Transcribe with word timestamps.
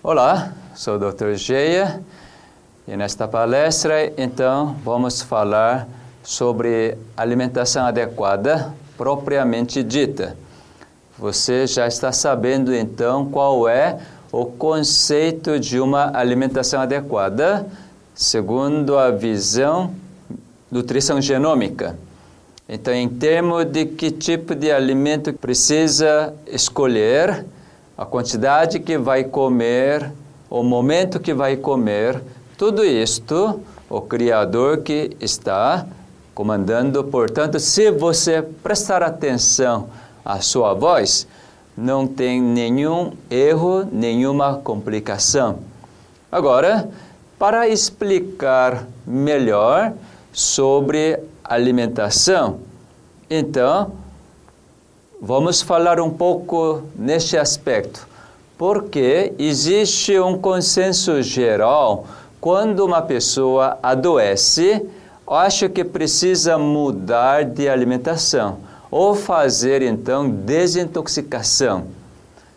Olá, 0.00 0.52
sou 0.76 0.94
o 0.94 0.98
Dr. 0.98 1.34
Geia 1.34 2.00
e 2.86 2.96
nesta 2.96 3.26
palestra, 3.26 4.12
então, 4.16 4.76
vamos 4.84 5.22
falar 5.22 5.88
sobre 6.22 6.96
alimentação 7.16 7.84
adequada 7.84 8.72
propriamente 8.96 9.82
dita. 9.82 10.36
Você 11.18 11.66
já 11.66 11.88
está 11.88 12.12
sabendo, 12.12 12.72
então, 12.72 13.28
qual 13.28 13.68
é 13.68 13.98
o 14.30 14.46
conceito 14.46 15.58
de 15.58 15.80
uma 15.80 16.16
alimentação 16.16 16.80
adequada 16.80 17.66
segundo 18.14 18.96
a 18.96 19.10
visão 19.10 19.92
nutrição 20.70 21.20
genômica. 21.20 21.98
Então, 22.68 22.94
em 22.94 23.08
termos 23.08 23.64
de 23.64 23.84
que 23.84 24.12
tipo 24.12 24.54
de 24.54 24.70
alimento 24.70 25.32
precisa 25.32 26.32
escolher, 26.46 27.44
a 27.98 28.06
quantidade 28.06 28.78
que 28.78 28.96
vai 28.96 29.24
comer, 29.24 30.12
o 30.48 30.62
momento 30.62 31.18
que 31.18 31.34
vai 31.34 31.56
comer, 31.56 32.22
tudo 32.56 32.84
isto 32.84 33.60
o 33.90 34.00
Criador 34.00 34.78
que 34.78 35.16
está 35.20 35.86
comandando. 36.34 37.02
Portanto, 37.04 37.58
se 37.58 37.90
você 37.90 38.42
prestar 38.42 39.02
atenção 39.02 39.88
à 40.24 40.40
sua 40.40 40.74
voz, 40.74 41.26
não 41.76 42.06
tem 42.06 42.40
nenhum 42.40 43.12
erro, 43.30 43.84
nenhuma 43.90 44.54
complicação. 44.56 45.60
Agora, 46.30 46.88
para 47.38 47.68
explicar 47.68 48.86
melhor 49.06 49.92
sobre 50.32 51.18
alimentação, 51.42 52.60
então, 53.30 53.92
Vamos 55.20 55.60
falar 55.60 56.00
um 56.00 56.10
pouco 56.10 56.84
neste 56.94 57.36
aspecto, 57.36 58.06
porque 58.56 59.32
existe 59.36 60.16
um 60.16 60.38
consenso 60.38 61.20
geral 61.22 62.06
quando 62.40 62.86
uma 62.86 63.02
pessoa 63.02 63.80
adoece, 63.82 64.80
acha 65.26 65.68
que 65.68 65.82
precisa 65.82 66.56
mudar 66.56 67.44
de 67.44 67.68
alimentação 67.68 68.58
ou 68.92 69.12
fazer 69.12 69.82
então 69.82 70.30
desintoxicação. 70.30 71.88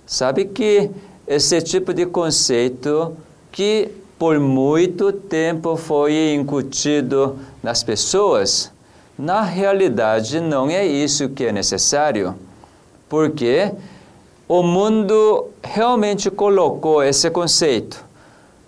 Sabe 0.05 0.45
que 0.45 0.91
esse 1.27 1.59
tipo 1.63 1.95
de 1.95 2.05
conceito 2.05 3.17
que 3.51 3.89
por 4.19 4.39
muito 4.39 5.11
tempo 5.11 5.75
foi 5.75 6.35
incutido 6.35 7.39
nas 7.63 7.81
pessoas, 7.81 8.71
na 9.17 9.41
realidade 9.41 10.39
não 10.39 10.69
é 10.69 10.85
isso 10.85 11.27
que 11.27 11.45
é 11.45 11.51
necessário 11.51 12.35
porque 13.11 13.69
o 14.47 14.63
mundo 14.63 15.49
realmente 15.61 16.31
colocou 16.31 17.03
esse 17.03 17.29
conceito. 17.29 18.01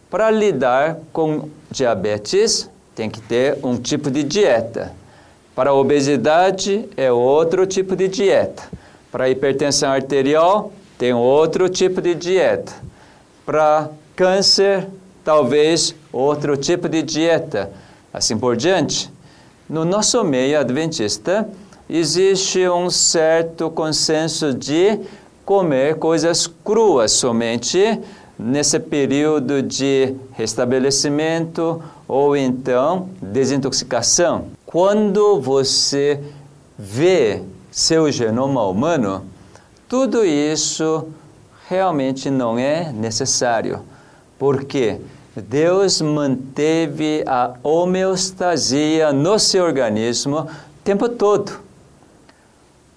Para 0.10 0.30
lidar 0.30 0.98
com 1.14 1.48
diabetes, 1.72 2.70
tem 2.94 3.10
que 3.10 3.22
ter 3.22 3.58
um 3.64 3.78
tipo 3.78 4.12
de 4.12 4.22
dieta. 4.22 4.92
Para 5.56 5.74
obesidade, 5.74 6.90
é 6.98 7.10
outro 7.10 7.66
tipo 7.66 7.96
de 7.96 8.10
dieta. 8.10 8.64
Para 9.10 9.30
hipertensão 9.30 9.94
arterial, 9.94 10.74
tem 10.98 11.14
outro 11.14 11.70
tipo 11.70 12.02
de 12.02 12.14
dieta. 12.14 12.74
Para 13.46 13.92
câncer, 14.14 14.86
talvez 15.24 15.96
outro 16.12 16.58
tipo 16.58 16.90
de 16.90 17.02
dieta. 17.02 17.72
Assim 18.14 18.38
por 18.38 18.58
diante. 18.58 19.10
No 19.70 19.86
nosso 19.86 20.22
meio 20.22 20.60
adventista, 20.60 21.48
existe 21.90 22.68
um 22.68 22.90
certo 22.90 23.70
consenso 23.70 24.54
de 24.54 25.00
comer 25.46 25.96
coisas 25.96 26.48
cruas 26.48 27.12
somente 27.12 28.00
nesse 28.38 28.80
período 28.80 29.62
de 29.62 30.16
restabelecimento 30.32 31.82
ou 32.08 32.36
então 32.36 33.10
desintoxicação. 33.22 34.46
Quando 34.66 35.40
você 35.40 36.20
vê 36.78 37.42
seu 37.72 38.12
genoma 38.12 38.66
humano, 38.66 39.26
tudo 39.88 40.26
isso 40.26 41.08
realmente 41.68 42.30
não 42.30 42.58
é 42.58 42.92
necessário. 42.92 43.82
Porque 44.40 45.00
Deus 45.36 46.02
manteve 46.02 47.24
a 47.26 47.54
homeostasia 47.64 49.14
no 49.14 49.40
seu 49.40 49.64
organismo 49.64 50.40
o 50.40 50.48
tempo 50.84 51.08
todo. 51.10 51.63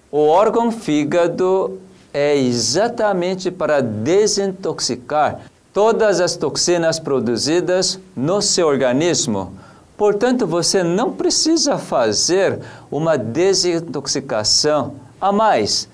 O 0.09 0.27
órgão 0.27 0.71
fígado 0.71 1.79
é 2.13 2.37
exatamente 2.37 3.51
para 3.51 3.81
desintoxicar 3.81 5.41
todas 5.73 6.21
as 6.21 6.37
toxinas 6.37 6.97
produzidas 6.97 7.99
no 8.15 8.41
seu 8.41 8.67
organismo. 8.67 9.53
Portanto, 9.97 10.47
você 10.47 10.81
não 10.81 11.11
precisa 11.11 11.77
fazer 11.77 12.59
uma 12.89 13.17
desintoxicação 13.17 14.95
a 15.19 15.33
mais. 15.33 15.89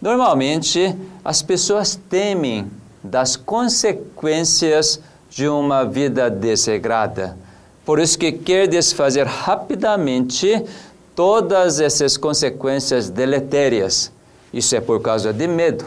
Normalmente, 0.00 0.94
as 1.24 1.42
pessoas 1.42 1.98
temem 2.08 2.70
das 3.02 3.34
consequências 3.34 5.00
de 5.28 5.48
uma 5.48 5.84
vida 5.84 6.30
desregrada. 6.30 7.36
Por 7.84 7.98
isso 7.98 8.18
que 8.18 8.32
quer 8.32 8.66
desfazer 8.66 9.26
rapidamente 9.26 10.64
todas 11.16 11.80
essas 11.80 12.16
consequências 12.16 13.08
deletérias. 13.08 14.12
Isso 14.52 14.76
é 14.76 14.80
por 14.80 15.00
causa 15.00 15.32
de 15.32 15.48
medo. 15.48 15.84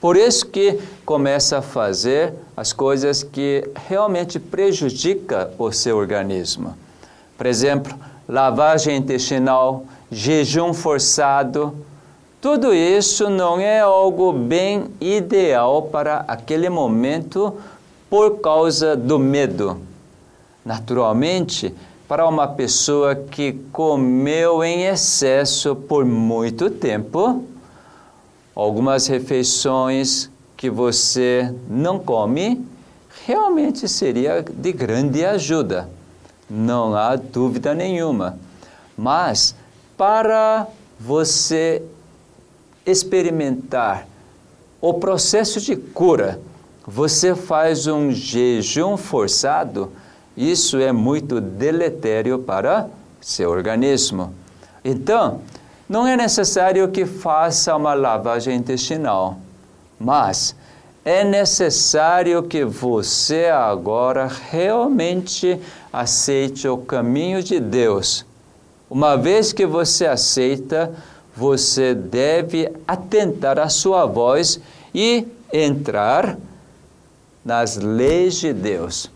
Por 0.00 0.16
isso 0.16 0.46
que 0.46 0.80
começa 1.04 1.58
a 1.58 1.62
fazer 1.62 2.32
as 2.56 2.72
coisas 2.72 3.22
que 3.22 3.68
realmente 3.88 4.38
prejudicam 4.38 5.50
o 5.58 5.70
seu 5.72 5.96
organismo. 5.96 6.76
Por 7.36 7.46
exemplo, 7.46 7.94
lavagem 8.28 8.96
intestinal, 8.96 9.84
jejum 10.10 10.72
forçado. 10.72 11.74
Tudo 12.40 12.74
isso 12.74 13.28
não 13.28 13.60
é 13.60 13.80
algo 13.80 14.32
bem 14.32 14.86
ideal 15.00 15.82
para 15.82 16.24
aquele 16.26 16.68
momento 16.68 17.54
por 18.08 18.40
causa 18.40 18.96
do 18.96 19.18
medo. 19.18 19.80
Naturalmente, 20.64 21.74
para 22.12 22.28
uma 22.28 22.46
pessoa 22.46 23.14
que 23.14 23.54
comeu 23.72 24.62
em 24.62 24.84
excesso 24.84 25.74
por 25.74 26.04
muito 26.04 26.68
tempo, 26.68 27.42
algumas 28.54 29.06
refeições 29.06 30.30
que 30.54 30.68
você 30.68 31.50
não 31.70 31.98
come, 31.98 32.62
realmente 33.24 33.88
seria 33.88 34.42
de 34.42 34.72
grande 34.72 35.24
ajuda. 35.24 35.88
Não 36.50 36.94
há 36.94 37.16
dúvida 37.16 37.72
nenhuma. 37.72 38.38
Mas 38.94 39.54
para 39.96 40.66
você 41.00 41.82
experimentar 42.84 44.06
o 44.82 44.92
processo 44.92 45.62
de 45.62 45.76
cura, 45.76 46.38
você 46.86 47.34
faz 47.34 47.86
um 47.86 48.10
jejum 48.10 48.98
forçado 48.98 49.90
isso 50.36 50.78
é 50.78 50.92
muito 50.92 51.40
deletério 51.40 52.38
para 52.38 52.88
seu 53.20 53.50
organismo. 53.50 54.34
Então, 54.84 55.40
não 55.88 56.06
é 56.06 56.16
necessário 56.16 56.88
que 56.88 57.04
faça 57.04 57.76
uma 57.76 57.94
lavagem 57.94 58.56
intestinal, 58.56 59.36
mas 59.98 60.56
é 61.04 61.22
necessário 61.22 62.42
que 62.44 62.64
você 62.64 63.46
agora 63.46 64.28
realmente 64.50 65.60
aceite 65.92 66.66
o 66.66 66.78
caminho 66.78 67.42
de 67.42 67.60
Deus. 67.60 68.24
Uma 68.88 69.16
vez 69.16 69.52
que 69.52 69.66
você 69.66 70.06
aceita, 70.06 70.92
você 71.36 71.94
deve 71.94 72.70
atentar 72.86 73.58
à 73.58 73.68
sua 73.68 74.06
voz 74.06 74.60
e 74.94 75.26
entrar 75.52 76.38
nas 77.44 77.76
leis 77.76 78.36
de 78.36 78.52
Deus. 78.52 79.10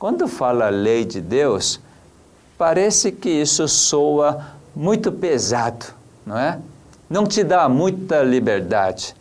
Quando 0.00 0.26
fala 0.26 0.70
lei 0.70 1.04
de 1.04 1.20
Deus, 1.20 1.78
parece 2.56 3.12
que 3.12 3.28
isso 3.28 3.68
soa 3.68 4.54
muito 4.74 5.12
pesado, 5.12 5.84
não 6.24 6.38
é? 6.38 6.58
Não 7.10 7.26
te 7.26 7.44
dá 7.44 7.68
muita 7.68 8.22
liberdade. 8.22 9.14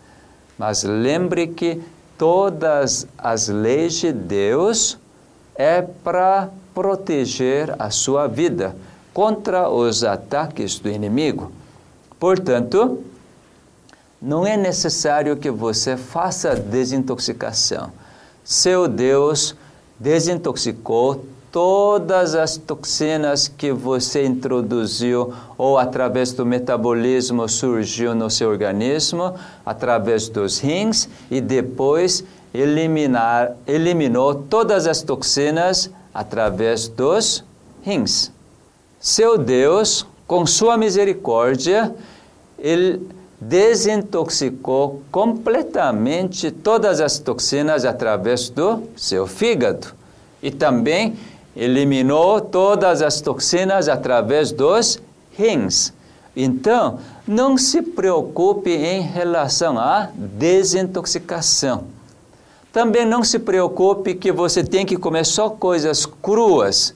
Mas 0.58 0.84
lembre 0.84 1.48
que 1.48 1.84
todas 2.18 3.06
as 3.18 3.50
leis 3.50 3.96
de 3.96 4.14
Deus 4.14 4.98
é 5.54 5.82
para 5.82 6.50
proteger 6.74 7.76
a 7.78 7.90
sua 7.90 8.26
vida 8.28 8.74
contra 9.14 9.70
os 9.70 10.06
ataques 10.06 10.80
do 10.80 10.90
inimigo. 10.90 11.52
Portanto, 12.18 13.04
não 14.22 14.48
é 14.48 14.56
necessário 14.56 15.36
que 15.36 15.52
você 15.52 15.98
faça 15.98 16.56
desintoxicação. 16.56 17.92
Seu 18.46 18.88
Deus 18.88 19.58
desintoxicou 20.00 21.26
todas 21.52 22.36
as 22.36 22.58
toxinas 22.58 23.48
que 23.48 23.72
você 23.72 24.26
introduziu 24.26 25.34
ou 25.58 25.78
através 25.78 26.32
do 26.32 26.46
metabolismo 26.46 27.50
surgiu 27.50 28.14
no 28.14 28.30
seu 28.30 28.50
organismo, 28.50 29.34
através 29.66 30.30
dos 30.30 30.60
rins 30.60 31.10
e 31.30 31.42
depois 31.42 32.24
eliminar, 32.54 33.56
eliminou 33.68 34.36
todas 34.36 34.88
as 34.88 35.02
toxinas 35.02 35.90
através 36.14 36.88
dos 36.88 37.44
rins. 37.82 38.32
Seu 39.00 39.38
Deus, 39.38 40.06
com 40.28 40.46
sua 40.46 40.78
misericórdia, 40.78 41.94
ele 42.58 43.02
desintoxicou 43.40 45.02
completamente 45.12 46.52
todas 46.52 47.00
as 47.00 47.20
toxinas 47.20 47.86
através 47.86 48.50
do 48.50 48.84
seu 48.98 49.26
fígado 49.26 49.88
e 50.44 50.52
também 50.52 51.18
eliminou 51.56 52.42
todas 52.42 53.02
as 53.02 53.22
toxinas 53.22 53.88
através 53.88 54.52
dos 54.52 55.00
rins. 55.38 55.94
Então, 56.36 57.00
não 57.28 57.58
se 57.58 57.82
preocupe 57.82 58.70
em 58.70 59.02
relação 59.02 59.78
à 59.78 60.10
desintoxicação. 60.16 61.86
Também 62.72 63.06
não 63.06 63.24
se 63.24 63.40
preocupe 63.40 64.14
que 64.14 64.32
você 64.32 64.64
tem 64.64 64.86
que 64.86 64.96
comer 64.96 65.26
só 65.26 65.50
coisas 65.50 66.06
cruas. 66.06 66.94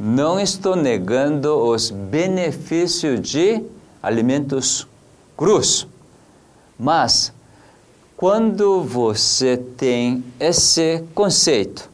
Não 0.00 0.40
estou 0.40 0.74
negando 0.74 1.56
os 1.56 1.90
benefícios 1.90 3.20
de 3.20 3.62
alimentos 4.02 4.86
cruz. 5.36 5.86
Mas, 6.78 7.32
quando 8.16 8.82
você 8.82 9.56
tem 9.56 10.24
esse 10.38 11.04
conceito, 11.14 11.90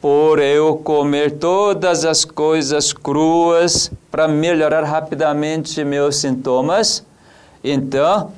por 0.00 0.38
eu 0.38 0.76
comer 0.76 1.38
todas 1.38 2.04
as 2.04 2.24
coisas 2.24 2.92
cruas 2.92 3.90
para 4.10 4.28
melhorar 4.28 4.84
rapidamente 4.84 5.84
meus 5.84 6.16
sintomas, 6.16 7.04
então 7.62 8.32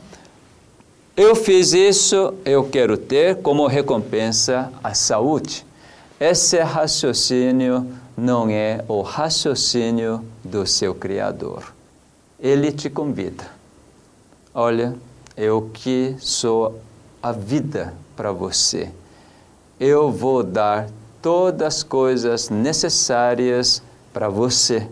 eu 1.17 1.37
fiz 1.37 1.73
isso, 1.73 2.35
eu 2.45 2.65
quero 2.65 2.97
ter 2.97 3.37
como 3.37 3.67
recompensa 3.67 4.73
a 4.83 4.95
saúde. 4.95 5.67
Esse 6.19 6.59
raciocínio 6.59 7.87
não 8.17 8.49
é 8.49 8.85
o 8.89 9.03
raciocínio 9.03 10.25
do 10.43 10.67
seu 10.67 10.95
Criador. 10.95 11.75
Ele 12.39 12.73
te 12.73 12.89
convida 12.89 13.60
Olha, 14.55 14.97
eu 15.37 15.71
que 15.73 16.17
sou 16.19 16.81
a 17.23 17.31
vida 17.31 17.95
para 18.17 18.33
você. 18.33 18.91
Eu 19.79 20.11
vou 20.11 20.43
dar 20.43 20.89
todas 21.23 21.67
as 21.67 21.83
coisas 21.85 22.51
necessárias 22.51 23.81
para 24.13 24.29
você. 24.29 24.89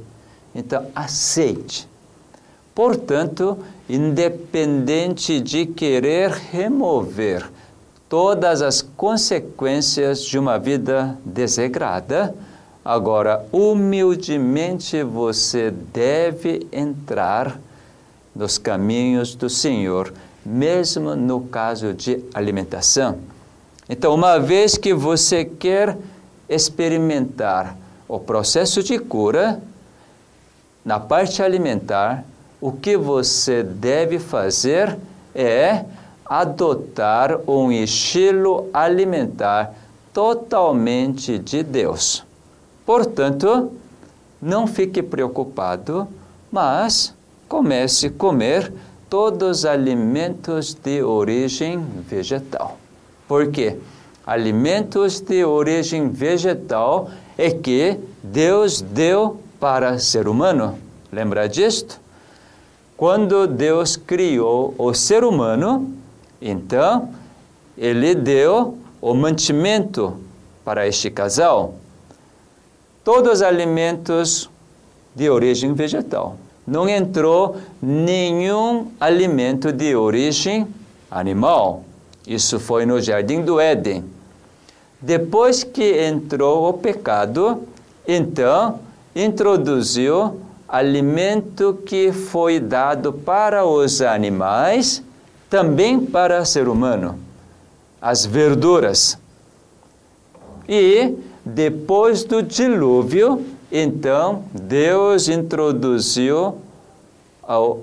Então, 0.55 0.87
aceite. 0.95 1.89
Portanto, 2.73 3.59
independente 3.89 5.41
de 5.41 5.67
querer 5.67 6.31
remover 6.31 7.51
todas 8.09 8.63
as 8.63 8.81
consequências 8.81 10.23
de 10.23 10.39
uma 10.39 10.57
vida 10.57 11.19
desregrada, 11.25 12.33
agora 12.85 13.45
humildemente 13.51 15.03
você 15.03 15.73
deve 15.73 16.65
entrar 16.71 17.59
nos 18.39 18.57
caminhos 18.57 19.35
do 19.35 19.51
Senhor, 19.51 20.15
mesmo 20.47 21.17
no 21.17 21.41
caso 21.41 21.93
de 21.93 22.25
alimentação. 22.33 23.19
Então, 23.91 24.15
uma 24.15 24.39
vez 24.39 24.79
que 24.79 24.95
você 24.95 25.45
quer 25.45 25.99
experimentar 26.49 27.77
o 28.07 28.21
processo 28.21 28.81
de 28.83 28.97
cura, 28.97 29.61
na 30.85 31.01
parte 31.01 31.43
alimentar, 31.43 32.25
o 32.61 32.71
que 32.71 32.97
você 32.97 33.63
deve 33.65 34.21
fazer 34.21 34.97
é 35.35 35.85
adotar 36.25 37.41
um 37.51 37.73
estilo 37.73 38.69
alimentar 38.73 39.75
totalmente 40.15 41.39
de 41.39 41.63
Deus. 41.63 42.25
Portanto, 42.87 43.73
não 44.41 44.67
fique 44.67 45.03
preocupado, 45.03 46.07
mas 46.51 47.15
comece 47.49 48.09
a 48.09 48.11
comer 48.11 48.73
todos 49.09 49.61
os 49.61 49.65
alimentos 49.65 50.75
de 50.75 51.03
origem 51.03 51.83
vegetal. 52.07 52.79
Por 53.27 53.51
quê? 53.51 53.77
Alimentos 54.27 55.21
de 55.21 55.45
origem 55.45 56.11
vegetal 56.11 57.11
é 57.39 57.51
que 57.51 57.99
Deus 58.23 58.83
deu 58.83 59.41
para 59.59 59.99
ser 59.99 60.29
humano. 60.29 60.79
Lembra 61.11 61.49
disto? 61.49 61.99
Quando 62.97 63.47
Deus 63.47 63.97
criou 63.97 64.75
o 64.77 64.93
ser 64.93 65.25
humano, 65.25 65.95
então 66.43 67.11
ele 67.79 68.15
deu 68.15 68.77
o 69.01 69.15
mantimento 69.15 70.19
para 70.65 70.87
este 70.87 71.11
casal. 71.11 71.75
Todos 73.03 73.35
os 73.35 73.43
alimentos 73.43 74.51
de 75.15 75.31
origem 75.31 75.73
vegetal 75.73 76.37
não 76.69 76.87
entrou 76.87 77.57
nenhum 77.81 78.89
alimento 79.01 79.73
de 79.73 79.97
origem 79.97 80.69
animal. 81.11 81.83
Isso 82.27 82.61
foi 82.61 82.85
no 82.85 83.01
jardim 83.01 83.41
do 83.41 83.59
Éden. 83.59 84.05
Depois 85.01 85.65
que 85.65 86.05
entrou 86.07 86.69
o 86.69 86.75
pecado, 86.75 87.63
então 88.07 88.81
introduziu 89.17 90.39
alimento 90.69 91.79
que 91.87 92.13
foi 92.13 92.61
dado 92.61 93.15
para 93.15 93.65
os 93.65 94.03
animais, 94.03 95.03
também 95.49 95.99
para 95.99 96.43
o 96.43 96.45
ser 96.45 96.69
humano, 96.69 97.19
as 98.03 98.27
verduras. 98.27 99.17
E 100.69 101.15
depois 101.43 102.25
do 102.25 102.43
dilúvio, 102.43 103.43
então, 103.71 104.45
Deus 104.53 105.29
introduziu 105.29 106.59
o, 107.47 107.79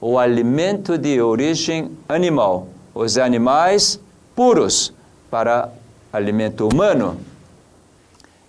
o 0.00 0.18
alimento 0.18 0.96
de 0.96 1.20
origem 1.20 1.90
animal, 2.08 2.68
os 2.94 3.18
animais 3.18 4.00
puros 4.34 4.92
para 5.30 5.70
alimento 6.12 6.66
humano. 6.66 7.18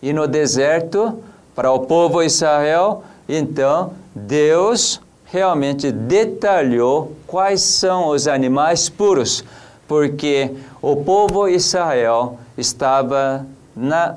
E 0.01 0.13
no 0.13 0.27
deserto, 0.27 1.19
para 1.53 1.71
o 1.71 1.81
povo 1.81 2.23
Israel, 2.23 3.03
então, 3.27 3.93
Deus 4.15 5.01
realmente 5.25 5.91
detalhou 5.91 7.13
quais 7.25 7.61
são 7.61 8.07
os 8.07 8.27
animais 8.27 8.87
puros, 8.87 9.43
porque 9.87 10.55
o 10.81 10.95
povo 10.95 11.49
Israel 11.49 12.39
estava 12.57 13.45
na 13.75 14.15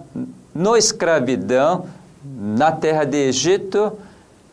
no 0.55 0.77
escravidão 0.77 1.86
na 2.24 2.72
terra 2.72 3.05
de 3.05 3.17
Egito 3.17 3.93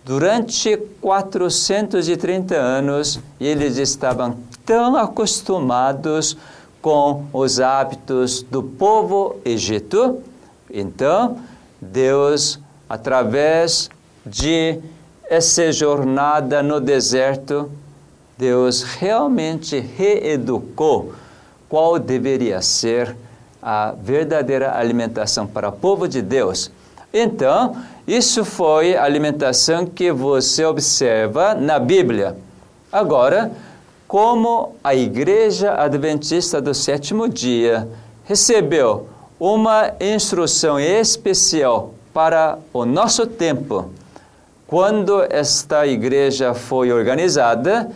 durante 0.05 0.77
430 1.01 2.55
anos 2.55 3.19
eles 3.39 3.77
estavam 3.77 4.38
tão 4.65 4.95
acostumados 4.95 6.38
com 6.81 7.25
os 7.33 7.59
hábitos 7.59 8.41
do 8.43 8.63
povo 8.63 9.38
egito. 9.43 10.21
Então, 10.69 11.38
Deus, 11.81 12.59
através 12.88 13.89
de 14.25 14.79
essa 15.29 15.71
jornada 15.71 16.63
no 16.63 16.79
deserto, 16.79 17.69
Deus 18.38 18.83
realmente 18.83 19.79
reeducou 19.79 21.13
qual 21.67 22.00
deveria 22.00 22.62
ser 22.62 23.15
a 23.62 23.93
verdadeira 24.01 24.77
alimentação 24.77 25.45
para 25.45 25.67
o 25.69 25.71
povo 25.74 26.07
de 26.07 26.21
Deus. 26.21 26.71
Então, 27.13 27.75
isso 28.07 28.43
foi 28.45 28.95
a 28.95 29.03
alimentação 29.03 29.85
que 29.85 30.11
você 30.11 30.65
observa 30.65 31.53
na 31.53 31.79
Bíblia. 31.79 32.37
Agora, 32.91 33.51
como 34.07 34.75
a 34.83 34.95
Igreja 34.95 35.73
Adventista 35.73 36.61
do 36.61 36.73
Sétimo 36.73 37.27
Dia 37.27 37.87
recebeu 38.23 39.09
uma 39.39 39.91
instrução 39.99 40.79
especial 40.79 41.93
para 42.13 42.57
o 42.73 42.85
nosso 42.85 43.27
tempo, 43.27 43.91
quando 44.65 45.23
esta 45.29 45.85
igreja 45.85 46.53
foi 46.53 46.91
organizada, 46.91 47.89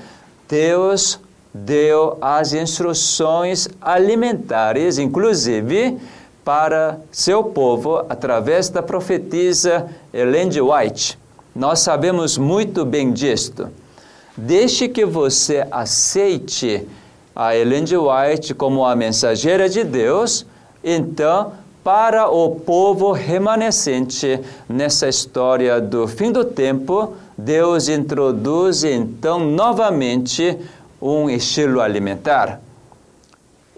Deus 0.48 1.20
deu 1.54 2.18
as 2.22 2.54
instruções 2.54 3.68
alimentares, 3.82 4.98
inclusive 4.98 5.98
para 6.44 7.00
seu 7.12 7.44
povo 7.44 8.06
através 8.10 8.70
da 8.70 8.82
profetisa 8.82 9.88
Ellen 10.14 10.50
White. 10.62 11.18
Nós 11.56 11.80
sabemos 11.80 12.38
muito 12.38 12.86
bem 12.86 13.12
disto. 13.12 13.70
Deixe 14.36 14.88
que 14.88 15.06
você 15.06 15.68
aceite 15.70 16.88
a 17.36 17.56
Ellen 17.56 17.84
White 17.84 18.54
como 18.54 18.86
a 18.86 18.96
mensageira 18.96 19.70
de 19.70 19.84
Deus, 19.84 20.46
então, 20.84 21.54
para 21.84 22.30
o 22.30 22.52
povo 22.52 23.12
remanescente 23.12 24.40
nessa 24.68 25.08
história 25.08 25.80
do 25.80 26.08
fim 26.08 26.32
do 26.32 26.46
tempo, 26.46 27.14
Deus 27.38 27.90
introduz 27.90 28.84
então 28.84 29.40
novamente 29.40 30.58
um 31.02 31.30
estilo 31.30 31.82
alimentar. 31.82 32.60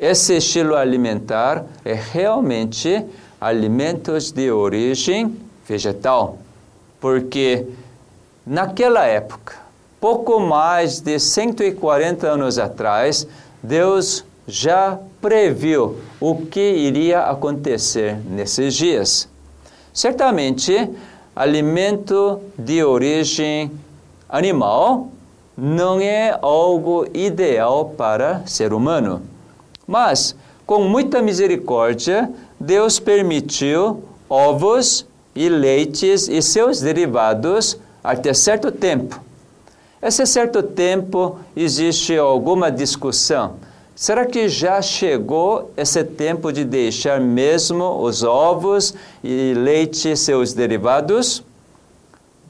Esse 0.03 0.35
estilo 0.35 0.75
alimentar 0.75 1.63
é 1.85 1.93
realmente 1.93 3.05
alimentos 3.39 4.33
de 4.33 4.51
origem 4.51 5.33
vegetal, 5.65 6.39
porque 6.99 7.65
naquela 8.45 9.05
época, 9.05 9.55
pouco 10.01 10.41
mais 10.41 10.99
de 10.99 11.17
140 11.17 12.27
anos 12.27 12.59
atrás, 12.59 13.25
Deus 13.63 14.25
já 14.45 14.99
previu 15.21 15.97
o 16.19 16.35
que 16.35 16.59
iria 16.59 17.21
acontecer 17.21 18.17
nesses 18.29 18.73
dias. 18.75 19.29
Certamente, 19.93 20.89
alimento 21.33 22.41
de 22.59 22.83
origem 22.83 23.71
animal 24.27 25.07
não 25.57 26.01
é 26.01 26.37
algo 26.41 27.07
ideal 27.13 27.85
para 27.95 28.45
ser 28.45 28.73
humano. 28.73 29.31
Mas, 29.87 30.35
com 30.65 30.83
muita 30.83 31.21
misericórdia, 31.21 32.29
Deus 32.59 32.99
permitiu 32.99 34.03
ovos 34.29 35.05
e 35.35 35.49
leites 35.49 36.27
e 36.27 36.41
seus 36.41 36.79
derivados 36.79 37.77
até 38.03 38.33
certo 38.33 38.71
tempo. 38.71 39.19
Esse 40.01 40.25
certo 40.25 40.61
tempo 40.61 41.37
existe 41.55 42.17
alguma 42.17 42.69
discussão. 42.71 43.55
Será 43.95 44.25
que 44.25 44.49
já 44.49 44.81
chegou 44.81 45.71
esse 45.77 46.03
tempo 46.03 46.51
de 46.51 46.65
deixar 46.65 47.21
mesmo 47.21 48.01
os 48.01 48.23
ovos 48.23 48.93
e 49.23 49.53
leite 49.55 50.11
e 50.11 50.17
seus 50.17 50.51
derivados? 50.51 51.43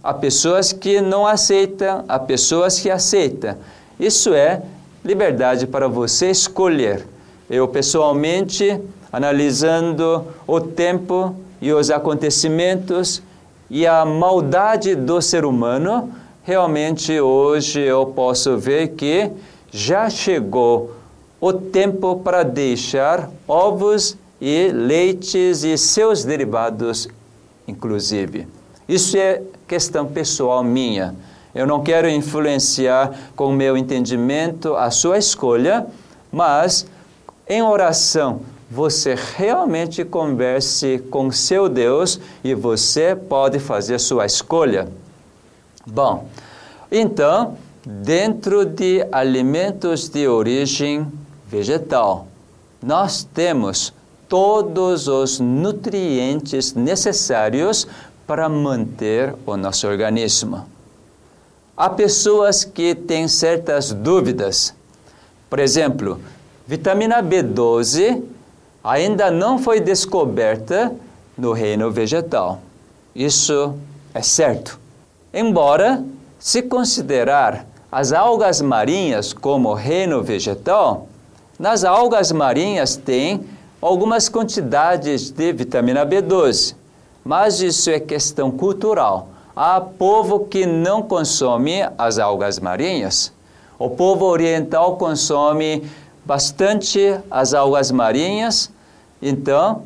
Há 0.01 0.13
pessoas 0.13 0.71
que 0.71 1.01
não 1.01 1.27
aceitam, 1.27 2.05
há 2.07 2.17
pessoas 2.17 2.79
que 2.79 2.89
aceitam. 2.89 3.57
Isso 3.99 4.33
é 4.33 4.61
liberdade 5.03 5.67
para 5.67 5.87
você 5.87 6.31
escolher. 6.31 7.05
Eu, 7.49 7.67
pessoalmente, 7.67 8.79
analisando 9.11 10.25
o 10.47 10.59
tempo 10.59 11.35
e 11.61 11.71
os 11.71 11.91
acontecimentos 11.91 13.21
e 13.69 13.85
a 13.85 14.05
maldade 14.05 14.95
do 14.95 15.21
ser 15.21 15.45
humano, 15.45 16.11
realmente 16.43 17.19
hoje 17.19 17.79
eu 17.79 18.05
posso 18.07 18.57
ver 18.57 18.89
que 18.89 19.31
já 19.71 20.09
chegou 20.09 20.93
o 21.39 21.51
tempo 21.51 22.21
para 22.23 22.43
deixar 22.43 23.29
ovos 23.47 24.17
e 24.39 24.69
leites 24.71 25.63
e 25.63 25.77
seus 25.77 26.23
derivados, 26.23 27.07
inclusive. 27.67 28.47
Isso 28.87 29.17
é 29.17 29.41
questão 29.67 30.05
pessoal 30.05 30.63
minha. 30.63 31.15
Eu 31.55 31.65
não 31.65 31.83
quero 31.83 32.09
influenciar 32.09 33.11
com 33.35 33.47
o 33.47 33.53
meu 33.53 33.77
entendimento 33.77 34.75
a 34.75 34.91
sua 34.91 35.17
escolha, 35.17 35.85
mas 36.31 36.85
em 37.53 37.61
oração 37.61 38.41
você 38.69 39.15
realmente 39.37 40.03
converse 40.03 40.97
com 41.11 41.31
seu 41.31 41.69
Deus 41.69 42.19
e 42.43 42.55
você 42.55 43.15
pode 43.15 43.59
fazer 43.59 43.99
sua 43.99 44.25
escolha. 44.25 44.87
Bom, 45.85 46.27
então, 46.91 47.55
dentro 47.85 48.65
de 48.65 49.05
alimentos 49.11 50.09
de 50.09 50.27
origem 50.27 51.05
vegetal, 51.47 52.25
nós 52.81 53.23
temos 53.23 53.93
todos 54.27 55.07
os 55.07 55.39
nutrientes 55.39 56.73
necessários 56.73 57.85
para 58.25 58.49
manter 58.49 59.35
o 59.45 59.55
nosso 59.55 59.87
organismo. 59.87 60.65
Há 61.77 61.91
pessoas 61.91 62.63
que 62.63 62.95
têm 62.95 63.27
certas 63.27 63.91
dúvidas. 63.91 64.73
Por 65.47 65.59
exemplo, 65.59 66.19
vitamina 66.67 67.21
B12 67.21 68.23
ainda 68.83 69.31
não 69.31 69.57
foi 69.57 69.79
descoberta 69.79 70.93
no 71.37 71.53
reino 71.53 71.91
vegetal. 71.91 72.59
Isso 73.15 73.75
é 74.13 74.21
certo. 74.21 74.79
Embora, 75.33 76.03
se 76.39 76.61
considerar 76.61 77.65
as 77.91 78.11
algas 78.11 78.61
marinhas 78.61 79.33
como 79.33 79.73
reino 79.73 80.21
vegetal, 80.21 81.07
nas 81.57 81.83
algas 81.83 82.31
marinhas 82.31 82.95
tem 82.95 83.41
algumas 83.81 84.29
quantidades 84.29 85.29
de 85.31 85.53
vitamina 85.53 86.05
B12 86.05 86.75
mas 87.23 87.61
isso 87.61 87.89
é 87.89 87.99
questão 87.99 88.51
cultural. 88.51 89.29
Há 89.55 89.79
povo 89.79 90.41
que 90.41 90.65
não 90.65 91.01
consome 91.01 91.81
as 91.97 92.19
algas 92.19 92.59
marinhas. 92.59 93.31
O 93.79 93.89
povo 93.89 94.25
oriental 94.25 94.97
consome 94.97 95.83
bastante 96.25 97.19
as 97.29 97.53
algas 97.53 97.91
marinhas. 97.91 98.71
Então, 99.21 99.83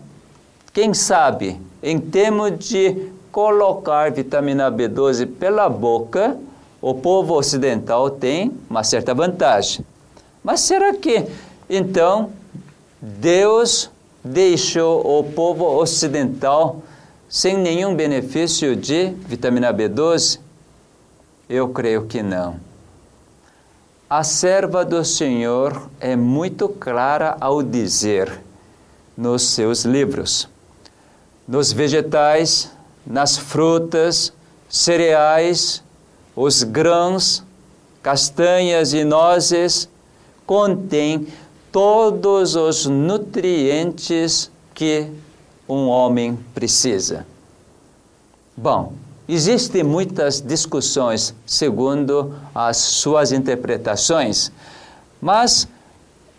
quem 0.73 0.93
sabe, 0.93 1.59
em 1.81 1.99
termos 1.99 2.57
de 2.59 3.11
colocar 3.31 4.11
vitamina 4.11 4.71
B12 4.71 5.27
pela 5.27 5.69
boca, 5.69 6.37
o 6.81 6.93
povo 6.93 7.35
ocidental 7.35 8.09
tem 8.09 8.51
uma 8.69 8.83
certa 8.83 9.13
vantagem. 9.13 9.85
Mas 10.43 10.61
será 10.61 10.93
que, 10.93 11.25
então, 11.69 12.31
Deus 13.01 13.89
deixou 14.23 15.19
o 15.19 15.23
povo 15.23 15.65
ocidental 15.65 16.81
sem 17.29 17.57
nenhum 17.57 17.95
benefício 17.95 18.75
de 18.75 19.09
vitamina 19.27 19.73
B12? 19.73 20.39
Eu 21.49 21.69
creio 21.69 22.05
que 22.05 22.21
não. 22.21 22.66
A 24.09 24.23
serva 24.23 24.85
do 24.85 25.03
Senhor 25.03 25.89
é 25.99 26.15
muito 26.15 26.69
clara 26.69 27.35
ao 27.41 27.61
dizer 27.61 28.41
nos 29.17 29.49
seus 29.49 29.83
livros: 29.83 30.47
nos 31.45 31.73
vegetais, 31.73 32.71
nas 33.05 33.37
frutas, 33.37 34.31
cereais, 34.69 35.83
os 36.33 36.63
grãos, 36.63 37.43
castanhas 38.01 38.93
e 38.93 39.03
nozes 39.03 39.89
contém 40.45 41.27
todos 41.69 42.55
os 42.55 42.85
nutrientes 42.85 44.49
que 44.73 45.11
um 45.67 45.89
homem 45.89 46.39
precisa? 46.53 47.27
Bom, 48.55 48.93
existem 49.27 49.83
muitas 49.83 50.41
discussões 50.41 51.35
segundo 51.45 52.33
as 52.55 52.77
suas 52.77 53.31
interpretações, 53.31 54.51
mas 55.21 55.67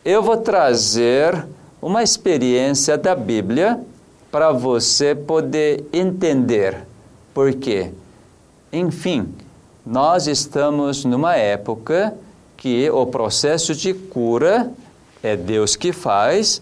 eu 0.05 0.23
vou 0.23 0.39
trazer 0.39 1.47
uma 1.83 2.03
experiência 2.03 2.97
da 2.97 3.15
Bíblia 3.15 3.81
para 4.31 4.53
você 4.53 5.15
poder 5.15 5.85
entender 5.93 6.87
por 7.35 7.53
quê. 7.55 7.91
Enfim, 8.73 9.29
nós 9.85 10.27
estamos 10.27 11.05
numa 11.05 11.37
época 11.37 12.15
que 12.57 12.91
o 12.91 13.07
processo 13.07 13.75
de 13.75 13.95
cura 13.95 14.71
é 15.23 15.37
Deus 15.37 15.77
que 15.77 15.93
faz 15.93 16.61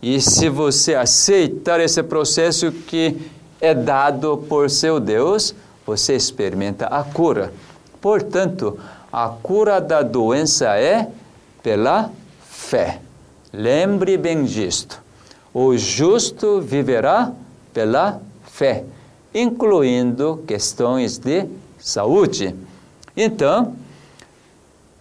e 0.00 0.20
se 0.20 0.48
você 0.48 0.94
aceitar 0.94 1.80
esse 1.80 2.02
processo 2.02 2.70
que 2.70 3.16
é 3.60 3.74
dado 3.74 4.44
por 4.48 4.70
seu 4.70 5.00
Deus, 5.00 5.54
você 5.88 6.14
experimenta 6.14 6.86
a 6.86 7.02
cura. 7.02 7.50
Portanto, 7.98 8.78
a 9.10 9.26
cura 9.30 9.80
da 9.80 10.02
doença 10.02 10.76
é 10.76 11.08
pela 11.62 12.12
fé. 12.46 13.00
Lembre 13.50 14.18
bem 14.18 14.44
disto. 14.44 15.02
O 15.52 15.78
justo 15.78 16.60
viverá 16.60 17.32
pela 17.72 18.20
fé, 18.44 18.84
incluindo 19.34 20.44
questões 20.46 21.16
de 21.16 21.46
saúde. 21.78 22.54
Então, 23.16 23.74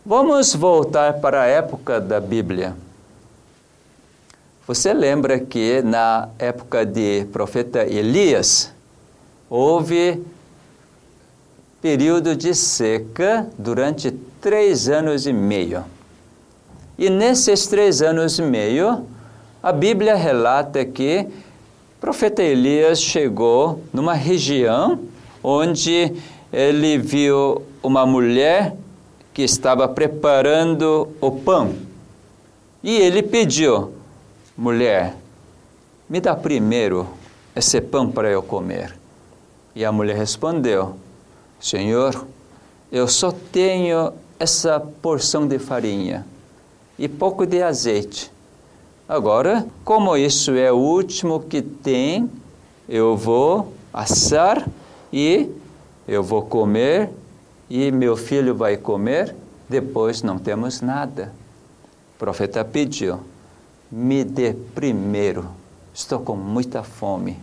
vamos 0.06 0.56
voltar 0.56 1.16
para 1.16 1.42
a 1.42 1.48
época 1.48 2.00
da 2.00 2.22
Bíblia. 2.22 2.78
Você 4.66 4.94
lembra 4.94 5.38
que 5.38 5.82
na 5.82 6.30
época 6.40 6.86
de 6.86 7.26
profeta 7.26 7.84
Elias 7.84 8.72
houve 9.50 10.24
período 11.88 12.36
de 12.36 12.54
seca 12.54 13.48
durante 13.58 14.12
três 14.42 14.90
anos 14.90 15.26
e 15.26 15.32
meio. 15.32 15.86
E 17.00 17.10
nesses 17.10 17.66
três 17.66 18.02
anos 18.02 18.38
e 18.38 18.42
meio, 18.42 19.08
a 19.64 19.72
Bíblia 19.72 20.14
relata 20.14 20.84
que 20.84 21.26
o 21.30 22.02
profeta 22.02 22.44
Elias 22.44 23.00
chegou 23.00 23.82
numa 23.94 24.14
região 24.14 25.00
onde 25.42 26.12
ele 26.52 26.98
viu 26.98 27.62
uma 27.82 28.06
mulher 28.06 28.76
que 29.34 29.44
estava 29.44 29.88
preparando 29.88 31.08
o 31.22 31.32
pão. 31.32 31.74
E 32.84 32.98
ele 32.98 33.24
pediu: 33.24 33.94
mulher, 34.58 35.16
me 36.10 36.20
dá 36.20 36.36
primeiro 36.36 37.08
esse 37.56 37.80
pão 37.80 38.12
para 38.12 38.30
eu 38.30 38.44
comer. 38.44 38.94
E 39.74 39.86
a 39.86 39.92
mulher 39.94 40.18
respondeu: 40.18 41.07
Senhor, 41.60 42.26
eu 42.92 43.08
só 43.08 43.32
tenho 43.32 44.14
essa 44.40 44.80
porção 44.80 45.48
de 45.48 45.60
farinha 45.60 46.26
e 46.98 47.08
pouco 47.08 47.46
de 47.46 47.62
azeite. 47.62 48.32
Agora, 49.08 49.66
como 49.84 50.16
isso 50.18 50.52
é 50.52 50.72
o 50.72 50.78
último 50.78 51.40
que 51.40 51.62
tem, 51.62 52.30
eu 52.88 53.16
vou 53.16 53.74
assar 53.94 54.68
e 55.12 55.50
eu 56.08 56.22
vou 56.24 56.42
comer 56.42 57.10
e 57.70 57.92
meu 57.92 58.16
filho 58.16 58.56
vai 58.56 58.78
comer, 58.78 59.36
depois 59.68 60.22
não 60.22 60.38
temos 60.38 60.82
nada. 60.82 61.34
O 62.16 62.20
profeta 62.20 62.64
pediu: 62.64 63.20
me 63.92 64.24
dê 64.24 64.54
primeiro, 64.54 65.46
estou 65.94 66.20
com 66.20 66.36
muita 66.36 66.84
fome. 66.84 67.38